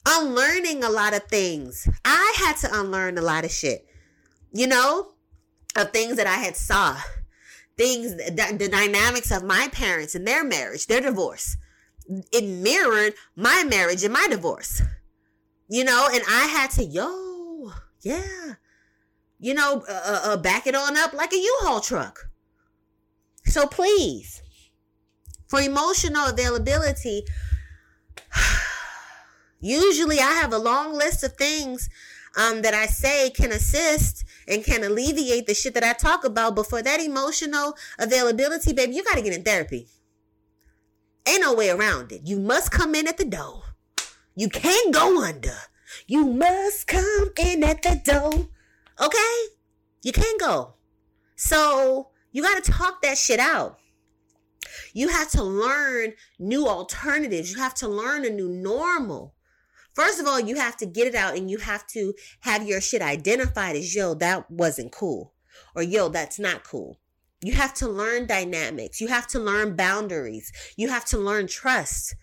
unlearning 0.06 0.84
a 0.84 0.90
lot 0.90 1.14
of 1.14 1.24
things. 1.24 1.88
I 2.04 2.34
had 2.38 2.56
to 2.58 2.80
unlearn 2.80 3.18
a 3.18 3.22
lot 3.22 3.44
of 3.44 3.50
shit, 3.50 3.86
you 4.52 4.66
know, 4.66 5.12
of 5.76 5.90
things 5.92 6.16
that 6.16 6.26
I 6.26 6.36
had 6.36 6.56
saw, 6.56 6.96
things, 7.76 8.14
the, 8.16 8.56
the 8.58 8.68
dynamics 8.68 9.30
of 9.30 9.44
my 9.44 9.68
parents 9.72 10.14
and 10.14 10.26
their 10.26 10.44
marriage, 10.44 10.86
their 10.86 11.00
divorce. 11.00 11.56
It 12.32 12.44
mirrored 12.44 13.14
my 13.34 13.64
marriage 13.64 14.04
and 14.04 14.12
my 14.12 14.26
divorce, 14.28 14.82
you 15.68 15.84
know, 15.84 16.08
and 16.12 16.22
I 16.28 16.46
had 16.46 16.70
to, 16.72 16.84
yo, 16.84 17.72
yeah, 18.02 18.54
you 19.38 19.54
know, 19.54 19.84
uh, 19.88 20.02
uh, 20.04 20.20
uh 20.24 20.36
back 20.36 20.66
it 20.66 20.74
on 20.74 20.96
up 20.96 21.14
like 21.14 21.32
a 21.32 21.36
U-Haul 21.36 21.80
truck. 21.80 22.28
So 23.46 23.66
please, 23.66 24.42
for 25.48 25.60
emotional 25.60 26.26
availability, 26.26 27.24
Usually 29.64 30.20
I 30.20 30.32
have 30.32 30.52
a 30.52 30.58
long 30.58 30.92
list 30.92 31.24
of 31.24 31.36
things 31.36 31.88
um, 32.36 32.60
that 32.60 32.74
I 32.74 32.84
say 32.84 33.30
can 33.30 33.50
assist 33.50 34.22
and 34.46 34.62
can 34.62 34.84
alleviate 34.84 35.46
the 35.46 35.54
shit 35.54 35.72
that 35.72 35.82
I 35.82 35.94
talk 35.94 36.22
about. 36.22 36.54
But 36.54 36.66
for 36.66 36.82
that 36.82 37.00
emotional 37.00 37.74
availability, 37.98 38.74
baby, 38.74 38.94
you 38.94 39.02
got 39.02 39.14
to 39.14 39.22
get 39.22 39.32
in 39.32 39.42
therapy. 39.42 39.88
Ain't 41.26 41.40
no 41.40 41.54
way 41.54 41.70
around 41.70 42.12
it. 42.12 42.20
You 42.26 42.38
must 42.38 42.72
come 42.72 42.94
in 42.94 43.08
at 43.08 43.16
the 43.16 43.24
door. 43.24 43.62
You 44.36 44.50
can't 44.50 44.92
go 44.92 45.24
under. 45.24 45.56
You 46.06 46.26
must 46.26 46.86
come 46.86 47.30
in 47.38 47.64
at 47.64 47.80
the 47.80 48.02
door. 48.04 48.48
Okay? 49.00 49.36
You 50.02 50.12
can't 50.12 50.38
go. 50.38 50.74
So 51.36 52.10
you 52.32 52.42
got 52.42 52.62
to 52.62 52.70
talk 52.70 53.00
that 53.00 53.16
shit 53.16 53.40
out. 53.40 53.78
You 54.92 55.08
have 55.08 55.30
to 55.30 55.42
learn 55.42 56.12
new 56.38 56.68
alternatives. 56.68 57.50
You 57.50 57.60
have 57.60 57.74
to 57.76 57.88
learn 57.88 58.26
a 58.26 58.30
new 58.30 58.50
normal. 58.50 59.34
First 59.94 60.20
of 60.20 60.26
all, 60.26 60.40
you 60.40 60.56
have 60.56 60.76
to 60.78 60.86
get 60.86 61.06
it 61.06 61.14
out 61.14 61.36
and 61.36 61.50
you 61.50 61.58
have 61.58 61.86
to 61.88 62.14
have 62.40 62.66
your 62.66 62.80
shit 62.80 63.00
identified 63.00 63.76
as 63.76 63.94
yo, 63.94 64.14
that 64.14 64.50
wasn't 64.50 64.92
cool. 64.92 65.32
Or 65.74 65.82
yo, 65.82 66.08
that's 66.08 66.38
not 66.38 66.64
cool. 66.64 66.98
You 67.42 67.52
have 67.52 67.74
to 67.74 67.88
learn 67.88 68.26
dynamics. 68.26 69.00
You 69.00 69.08
have 69.08 69.26
to 69.28 69.38
learn 69.38 69.76
boundaries. 69.76 70.52
You 70.76 70.88
have 70.88 71.04
to 71.06 71.18
learn 71.18 71.46
trust. 71.46 72.16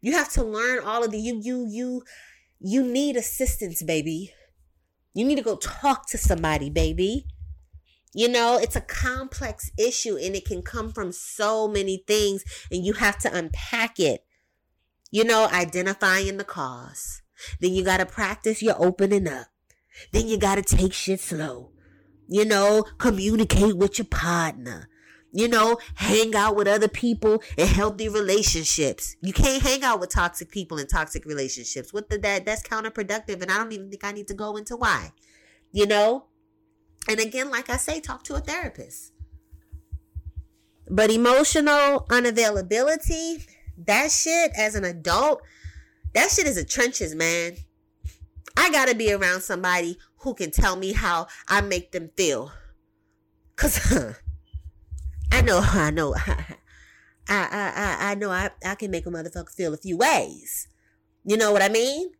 You 0.00 0.12
have 0.12 0.30
to 0.32 0.42
learn 0.42 0.84
all 0.84 1.02
of 1.02 1.12
the 1.12 1.18
you 1.18 1.40
you 1.42 1.66
you 1.66 2.02
you 2.60 2.82
need 2.82 3.16
assistance, 3.16 3.82
baby. 3.82 4.32
You 5.14 5.24
need 5.24 5.36
to 5.36 5.42
go 5.42 5.56
talk 5.56 6.08
to 6.08 6.18
somebody, 6.18 6.68
baby. 6.68 7.26
You 8.12 8.28
know, 8.28 8.58
it's 8.58 8.76
a 8.76 8.80
complex 8.80 9.70
issue 9.78 10.16
and 10.16 10.36
it 10.36 10.44
can 10.44 10.62
come 10.62 10.92
from 10.92 11.10
so 11.12 11.68
many 11.68 12.04
things 12.06 12.44
and 12.70 12.84
you 12.84 12.94
have 12.94 13.18
to 13.18 13.34
unpack 13.34 13.98
it 13.98 14.23
you 15.14 15.22
know, 15.22 15.46
identifying 15.52 16.38
the 16.38 16.44
cause. 16.44 17.22
Then 17.60 17.72
you 17.72 17.84
got 17.84 17.98
to 17.98 18.06
practice 18.06 18.60
your 18.60 18.74
opening 18.84 19.28
up. 19.28 19.46
Then 20.10 20.26
you 20.26 20.36
got 20.36 20.56
to 20.56 20.62
take 20.62 20.92
shit 20.92 21.20
slow. 21.20 21.70
You 22.26 22.44
know, 22.44 22.82
communicate 22.98 23.76
with 23.76 23.96
your 23.96 24.06
partner. 24.06 24.88
you 25.36 25.48
know, 25.48 25.78
hang 25.96 26.34
out 26.36 26.54
with 26.54 26.68
other 26.68 26.86
people 26.86 27.42
in 27.58 27.66
healthy 27.66 28.08
relationships. 28.08 29.16
You 29.20 29.32
can't 29.32 29.60
hang 29.62 29.82
out 29.82 29.98
with 29.98 30.10
toxic 30.10 30.48
people 30.48 30.78
in 30.78 30.86
toxic 30.86 31.24
relationships. 31.26 31.92
What 31.92 32.08
the 32.08 32.18
that 32.18 32.46
that's 32.46 32.62
counterproductive 32.62 33.42
and 33.42 33.50
I 33.50 33.58
don't 33.58 33.72
even 33.72 33.90
think 33.90 34.04
I 34.04 34.12
need 34.12 34.28
to 34.28 34.34
go 34.34 34.56
into 34.56 34.76
why. 34.76 35.10
You 35.72 35.86
know? 35.86 36.26
And 37.08 37.18
again, 37.18 37.50
like 37.50 37.68
I 37.68 37.76
say, 37.76 38.00
talk 38.00 38.22
to 38.24 38.36
a 38.36 38.40
therapist. 38.40 39.12
But 40.88 41.10
emotional 41.10 42.06
unavailability, 42.10 43.44
that 43.86 44.10
shit 44.10 44.52
as 44.56 44.74
an 44.74 44.84
adult, 44.84 45.42
that 46.14 46.30
shit 46.30 46.46
is 46.46 46.56
a 46.56 46.64
trenches, 46.64 47.14
man. 47.14 47.56
I 48.56 48.70
gotta 48.70 48.94
be 48.94 49.12
around 49.12 49.42
somebody 49.42 49.98
who 50.18 50.34
can 50.34 50.50
tell 50.50 50.76
me 50.76 50.92
how 50.92 51.26
I 51.48 51.60
make 51.60 51.92
them 51.92 52.10
feel. 52.16 52.52
Cause 53.56 53.92
I 55.32 55.42
know, 55.42 55.60
I 55.62 55.90
know, 55.90 56.14
I, 56.26 56.56
I, 57.28 57.72
I, 57.74 58.10
I 58.10 58.14
know 58.14 58.30
I, 58.30 58.50
I 58.64 58.74
can 58.74 58.90
make 58.90 59.06
a 59.06 59.10
motherfucker 59.10 59.50
feel 59.50 59.74
a 59.74 59.78
few 59.78 59.96
ways. 59.96 60.68
You 61.24 61.36
know 61.36 61.52
what 61.52 61.62
I 61.62 61.68
mean? 61.68 62.12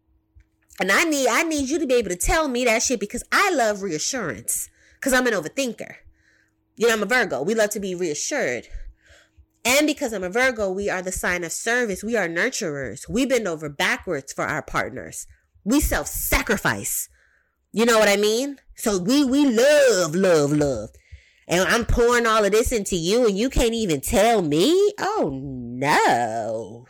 And 0.81 0.91
I 0.91 1.05
need, 1.05 1.29
I 1.29 1.45
need 1.45 1.69
you 1.69 1.79
to 1.79 1.87
be 1.87 1.95
able 1.95 2.11
to 2.11 2.17
tell 2.17 2.49
me 2.49 2.65
that 2.65 2.83
shit 2.83 2.99
because 2.99 3.23
I 3.31 3.51
love 3.51 3.83
reassurance. 3.83 4.69
Cause 5.01 5.13
I'm 5.13 5.27
an 5.27 5.35
overthinker. 5.35 5.97
You 6.77 6.89
know, 6.89 6.95
I'm 6.95 7.03
a 7.03 7.07
Virgo. 7.07 7.43
We 7.43 7.55
love 7.55 7.71
to 7.71 7.81
be 7.81 7.95
reassured. 7.95 8.67
And 9.65 9.87
because 9.87 10.13
I'm 10.13 10.25
a 10.25 10.31
Virgo, 10.31 10.71
we 10.71 10.91
are 10.91 11.03
the 11.03 11.13
sign 11.13 11.43
of 11.43 11.53
service. 11.53 12.05
We 12.05 12.17
are 12.17 12.29
nurturers. 12.29 13.09
We 13.09 13.25
bend 13.25 13.49
over 13.49 13.69
backwards 13.69 14.33
for 14.33 14.45
our 14.45 14.63
partners. 14.63 15.27
We 15.65 15.81
self 15.81 16.07
sacrifice. 16.07 17.09
You 17.73 17.87
know 17.87 17.99
what 17.99 18.09
I 18.09 18.17
mean? 18.17 18.59
So 18.77 18.99
we, 18.99 19.25
we 19.25 19.47
love, 19.47 20.15
love, 20.15 20.53
love 20.53 20.91
and 21.47 21.69
I'm 21.69 21.85
pouring 21.85 22.27
all 22.27 22.45
of 22.45 22.53
this 22.53 22.73
into 22.73 22.97
you 22.97 23.27
and 23.27 23.37
you 23.37 23.51
can't 23.51 23.75
even 23.75 24.01
tell 24.01 24.43
me? 24.43 24.93
Oh 24.99 25.31
no. 25.43 26.87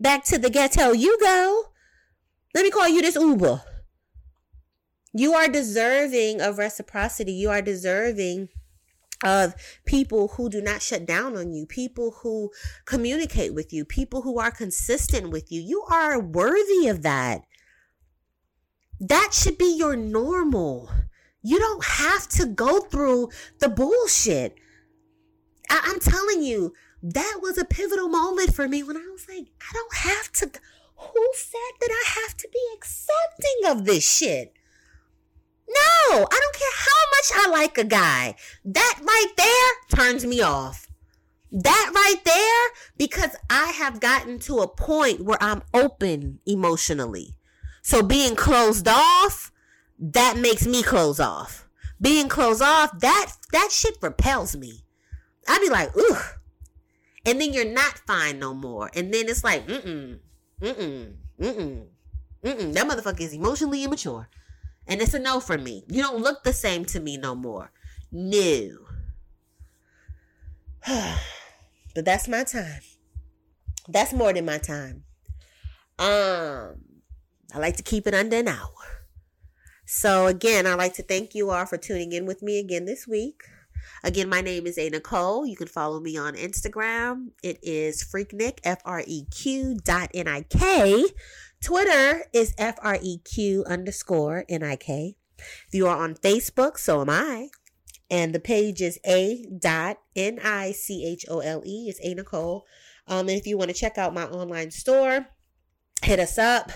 Back 0.00 0.24
to 0.24 0.38
the 0.38 0.50
ghetto 0.50 0.92
you 0.92 1.18
go. 1.20 1.64
Let 2.54 2.64
me 2.64 2.70
call 2.70 2.88
you 2.88 3.02
this 3.02 3.16
Uber. 3.16 3.62
You 5.12 5.34
are 5.34 5.48
deserving 5.48 6.40
of 6.40 6.58
reciprocity. 6.58 7.32
You 7.32 7.50
are 7.50 7.62
deserving 7.62 8.50
of 9.24 9.54
people 9.84 10.28
who 10.28 10.48
do 10.48 10.60
not 10.60 10.82
shut 10.82 11.06
down 11.06 11.36
on 11.36 11.52
you, 11.52 11.66
people 11.66 12.16
who 12.22 12.50
communicate 12.84 13.54
with 13.54 13.72
you, 13.72 13.84
people 13.84 14.22
who 14.22 14.38
are 14.38 14.50
consistent 14.50 15.30
with 15.30 15.50
you. 15.50 15.60
You 15.60 15.82
are 15.90 16.20
worthy 16.20 16.88
of 16.88 17.02
that. 17.02 17.42
That 19.00 19.30
should 19.32 19.58
be 19.58 19.76
your 19.76 19.96
normal. 19.96 20.90
You 21.42 21.58
don't 21.58 21.84
have 21.84 22.28
to 22.30 22.46
go 22.46 22.80
through 22.80 23.30
the 23.60 23.68
bullshit. 23.68 24.56
I- 25.70 25.82
I'm 25.84 26.00
telling 26.00 26.42
you, 26.42 26.74
that 27.02 27.38
was 27.40 27.58
a 27.58 27.64
pivotal 27.64 28.08
moment 28.08 28.54
for 28.54 28.66
me 28.68 28.82
when 28.82 28.96
I 28.96 29.06
was 29.12 29.28
like, 29.28 29.46
I 29.60 29.72
don't 29.72 29.94
have 29.94 30.32
to. 30.32 30.50
Who 30.96 31.32
said 31.34 31.74
that 31.80 31.90
I 31.92 32.20
have 32.22 32.36
to 32.38 32.48
be 32.52 32.58
accepting 32.74 33.70
of 33.70 33.84
this 33.84 34.08
shit? 34.08 34.52
No, 35.68 36.26
I 36.30 36.40
don't 36.40 36.56
care 36.56 36.74
how 36.74 37.02
much 37.16 37.46
I 37.46 37.50
like 37.50 37.78
a 37.78 37.84
guy. 37.84 38.34
That 38.64 38.98
right 39.02 39.32
there 39.36 39.98
turns 39.98 40.24
me 40.24 40.40
off. 40.40 40.88
That 41.50 41.90
right 41.94 42.24
there, 42.24 42.70
because 42.96 43.36
I 43.50 43.72
have 43.72 44.00
gotten 44.00 44.38
to 44.40 44.58
a 44.58 44.68
point 44.68 45.24
where 45.24 45.38
I'm 45.42 45.62
open 45.72 46.40
emotionally. 46.46 47.36
So 47.82 48.02
being 48.02 48.36
closed 48.36 48.86
off, 48.88 49.50
that 49.98 50.36
makes 50.36 50.66
me 50.66 50.82
close 50.82 51.20
off. 51.20 51.68
Being 52.00 52.28
closed 52.28 52.62
off, 52.62 52.98
that 53.00 53.32
that 53.52 53.70
shit 53.72 53.96
repels 54.00 54.56
me. 54.56 54.84
I'd 55.48 55.60
be 55.60 55.70
like, 55.70 55.96
ooh. 55.96 56.16
And 57.26 57.40
then 57.40 57.52
you're 57.52 57.64
not 57.64 57.98
fine 58.06 58.38
no 58.38 58.54
more. 58.54 58.90
And 58.94 59.12
then 59.12 59.28
it's 59.28 59.42
like, 59.42 59.66
mm-mm, 59.66 60.18
mm-mm, 60.62 61.14
mm-mm, 61.40 61.86
mm-mm. 62.44 62.72
That 62.74 62.86
motherfucker 62.86 63.20
is 63.20 63.32
emotionally 63.32 63.84
immature. 63.84 64.28
And 64.88 65.02
it's 65.02 65.14
a 65.14 65.18
no 65.18 65.38
for 65.38 65.58
me. 65.58 65.84
You 65.88 66.02
don't 66.02 66.22
look 66.22 66.42
the 66.42 66.52
same 66.52 66.84
to 66.86 67.00
me 67.00 67.18
no 67.18 67.34
more. 67.34 67.70
No. 68.10 68.70
but 71.94 72.04
that's 72.04 72.26
my 72.26 72.44
time. 72.44 72.80
That's 73.86 74.12
more 74.12 74.32
than 74.32 74.46
my 74.46 74.58
time. 74.58 75.04
Um, 75.98 76.76
I 77.54 77.58
like 77.58 77.76
to 77.76 77.82
keep 77.82 78.06
it 78.06 78.14
under 78.14 78.36
an 78.36 78.48
hour. 78.48 78.68
So 79.84 80.26
again, 80.26 80.66
I'd 80.66 80.74
like 80.74 80.94
to 80.94 81.02
thank 81.02 81.34
you 81.34 81.50
all 81.50 81.66
for 81.66 81.76
tuning 81.76 82.12
in 82.12 82.26
with 82.26 82.42
me 82.42 82.58
again 82.58 82.84
this 82.84 83.06
week. 83.06 83.42
Again, 84.04 84.28
my 84.28 84.40
name 84.40 84.66
is 84.66 84.78
A 84.78 84.90
Nichole. 84.90 85.48
You 85.48 85.56
can 85.56 85.66
follow 85.66 85.98
me 86.00 86.16
on 86.16 86.34
Instagram. 86.34 87.30
It 87.42 87.58
is 87.62 88.04
Freqnik, 88.04 88.58
F 88.64 88.80
R 88.84 89.02
E 89.06 89.24
Q 89.30 89.76
dot 89.82 90.10
N 90.14 90.28
I 90.28 90.42
K. 90.42 91.04
Twitter 91.62 92.24
is 92.32 92.54
F 92.56 92.76
R 92.82 92.98
E 93.02 93.18
Q 93.18 93.64
underscore 93.66 94.44
N 94.48 94.62
I 94.62 94.76
K. 94.76 95.16
If 95.38 95.74
you 95.74 95.86
are 95.86 96.02
on 96.02 96.14
Facebook, 96.14 96.78
so 96.78 97.00
am 97.00 97.10
I. 97.10 97.48
And 98.10 98.34
the 98.34 98.40
page 98.40 98.80
is 98.80 98.98
A 99.06 99.44
dot 99.58 99.98
N 100.16 100.38
I 100.42 100.72
C 100.72 101.04
H 101.04 101.26
O 101.28 101.40
L 101.40 101.62
E. 101.64 101.88
It's 101.88 102.00
A 102.02 102.14
Nichole. 102.14 102.62
Um, 103.06 103.28
and 103.28 103.38
if 103.38 103.46
you 103.46 103.58
want 103.58 103.70
to 103.70 103.76
check 103.76 103.98
out 103.98 104.14
my 104.14 104.24
online 104.24 104.70
store, 104.70 105.26
hit 106.02 106.20
us 106.20 106.38
up. 106.38 106.70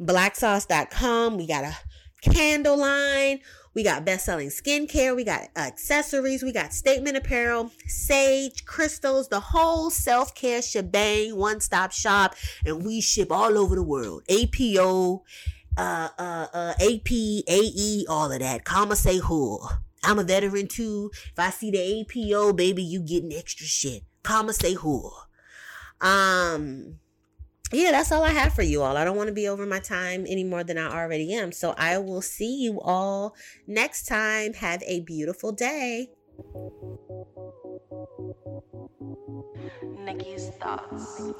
Blacksauce.com. 0.00 1.36
We 1.36 1.46
got 1.46 1.64
a 1.64 1.76
candle 2.22 2.76
line. 2.76 3.40
We 3.74 3.82
got 3.82 4.04
best 4.04 4.24
selling 4.24 4.48
skincare. 4.48 5.14
We 5.14 5.24
got 5.24 5.48
accessories. 5.56 6.42
We 6.42 6.52
got 6.52 6.72
statement 6.72 7.16
apparel, 7.16 7.70
sage, 7.86 8.64
crystals, 8.64 9.28
the 9.28 9.40
whole 9.40 9.90
self 9.90 10.34
care 10.34 10.62
shebang, 10.62 11.36
one 11.36 11.60
stop 11.60 11.92
shop. 11.92 12.34
And 12.64 12.84
we 12.84 13.00
ship 13.00 13.30
all 13.30 13.56
over 13.56 13.74
the 13.74 13.82
world. 13.82 14.22
APO, 14.28 15.22
uh, 15.76 16.08
uh, 16.18 16.46
uh, 16.52 16.74
AP, 16.80 17.10
AE, 17.10 18.04
all 18.08 18.32
of 18.32 18.40
that. 18.40 18.64
Comma 18.64 18.96
say 18.96 19.18
who. 19.18 19.60
I'm 20.04 20.18
a 20.18 20.24
veteran 20.24 20.68
too. 20.68 21.10
If 21.14 21.38
I 21.38 21.50
see 21.50 21.70
the 21.70 22.00
APO, 22.00 22.52
baby, 22.54 22.82
you 22.82 23.00
getting 23.00 23.32
extra 23.32 23.66
shit. 23.66 24.02
Comma 24.22 24.52
say 24.52 24.74
who. 24.74 25.10
Um, 26.00 26.98
yeah, 27.72 27.90
that's 27.90 28.10
all 28.12 28.24
I 28.24 28.30
have 28.30 28.54
for 28.54 28.62
you 28.62 28.82
all. 28.82 28.96
I 28.96 29.04
don't 29.04 29.16
want 29.16 29.28
to 29.28 29.34
be 29.34 29.48
over 29.48 29.66
my 29.66 29.78
time 29.78 30.24
any 30.28 30.44
more 30.44 30.64
than 30.64 30.78
I 30.78 30.90
already 30.90 31.34
am. 31.34 31.52
So 31.52 31.74
I 31.76 31.98
will 31.98 32.22
see 32.22 32.62
you 32.62 32.80
all 32.80 33.34
next 33.66 34.06
time. 34.06 34.54
Have 34.54 34.82
a 34.84 35.00
beautiful 35.00 35.52
day. 35.52 36.10
Nikki's 40.04 40.48
thoughts. 40.60 41.32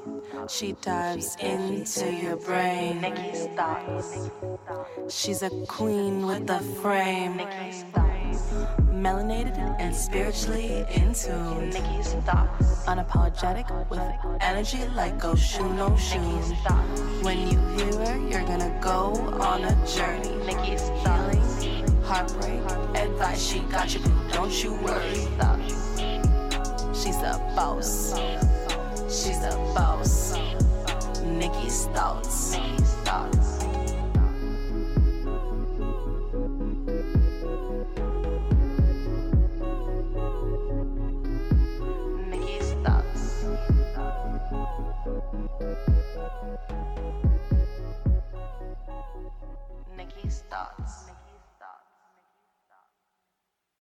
She 0.49 0.73
dives 0.83 1.37
into 1.41 2.13
your 2.13 2.37
brain. 2.37 3.01
Nikki's 3.01 3.47
thoughts. 3.57 4.31
She's 5.09 5.43
a 5.43 5.51
queen 5.67 6.27
with 6.27 6.51
a 6.51 6.61
frame. 6.83 7.37
Nikki's 7.37 7.85
thoughts. 7.95 8.53
Melanated 8.93 9.59
and 9.79 9.95
spiritually 9.95 10.85
in 10.91 11.15
tune. 11.15 11.71
Nikki's 11.71 12.15
thoughts. 12.27 12.85
Unapologetic 12.87 13.69
with 13.91 14.01
energy 14.43 14.81
like 14.95 15.19
go 15.19 15.35
shoe 15.35 15.69
no 15.75 15.97
shoe. 15.97 16.19
When 17.23 17.39
you 17.49 17.59
hear 17.77 17.93
her, 18.07 18.19
you're 18.29 18.47
gonna 18.47 18.79
go 18.83 19.13
on 19.41 19.65
a 19.65 19.75
journey. 19.87 20.35
Nikki's 20.47 20.83
thoughts. 21.05 21.63
healing, 21.63 22.03
heartbreak, 22.03 22.61
advice. 22.97 23.43
She 23.43 23.61
got 23.61 23.95
you, 23.95 24.01
don't 24.33 24.63
you 24.63 24.75
worry. 24.83 25.29
She's 27.09 27.23
a 27.23 27.39
boss. 27.57 28.13
She's 29.09 29.43
a 29.43 29.57
boss. 29.75 30.35
Nikki's 31.25 31.87
thoughts. 31.87 32.55
thoughts. 33.03 33.65
Nikki's 42.29 42.73
thoughts. 42.85 43.45
Nikki's 49.97 50.45
thoughts. 50.51 51.08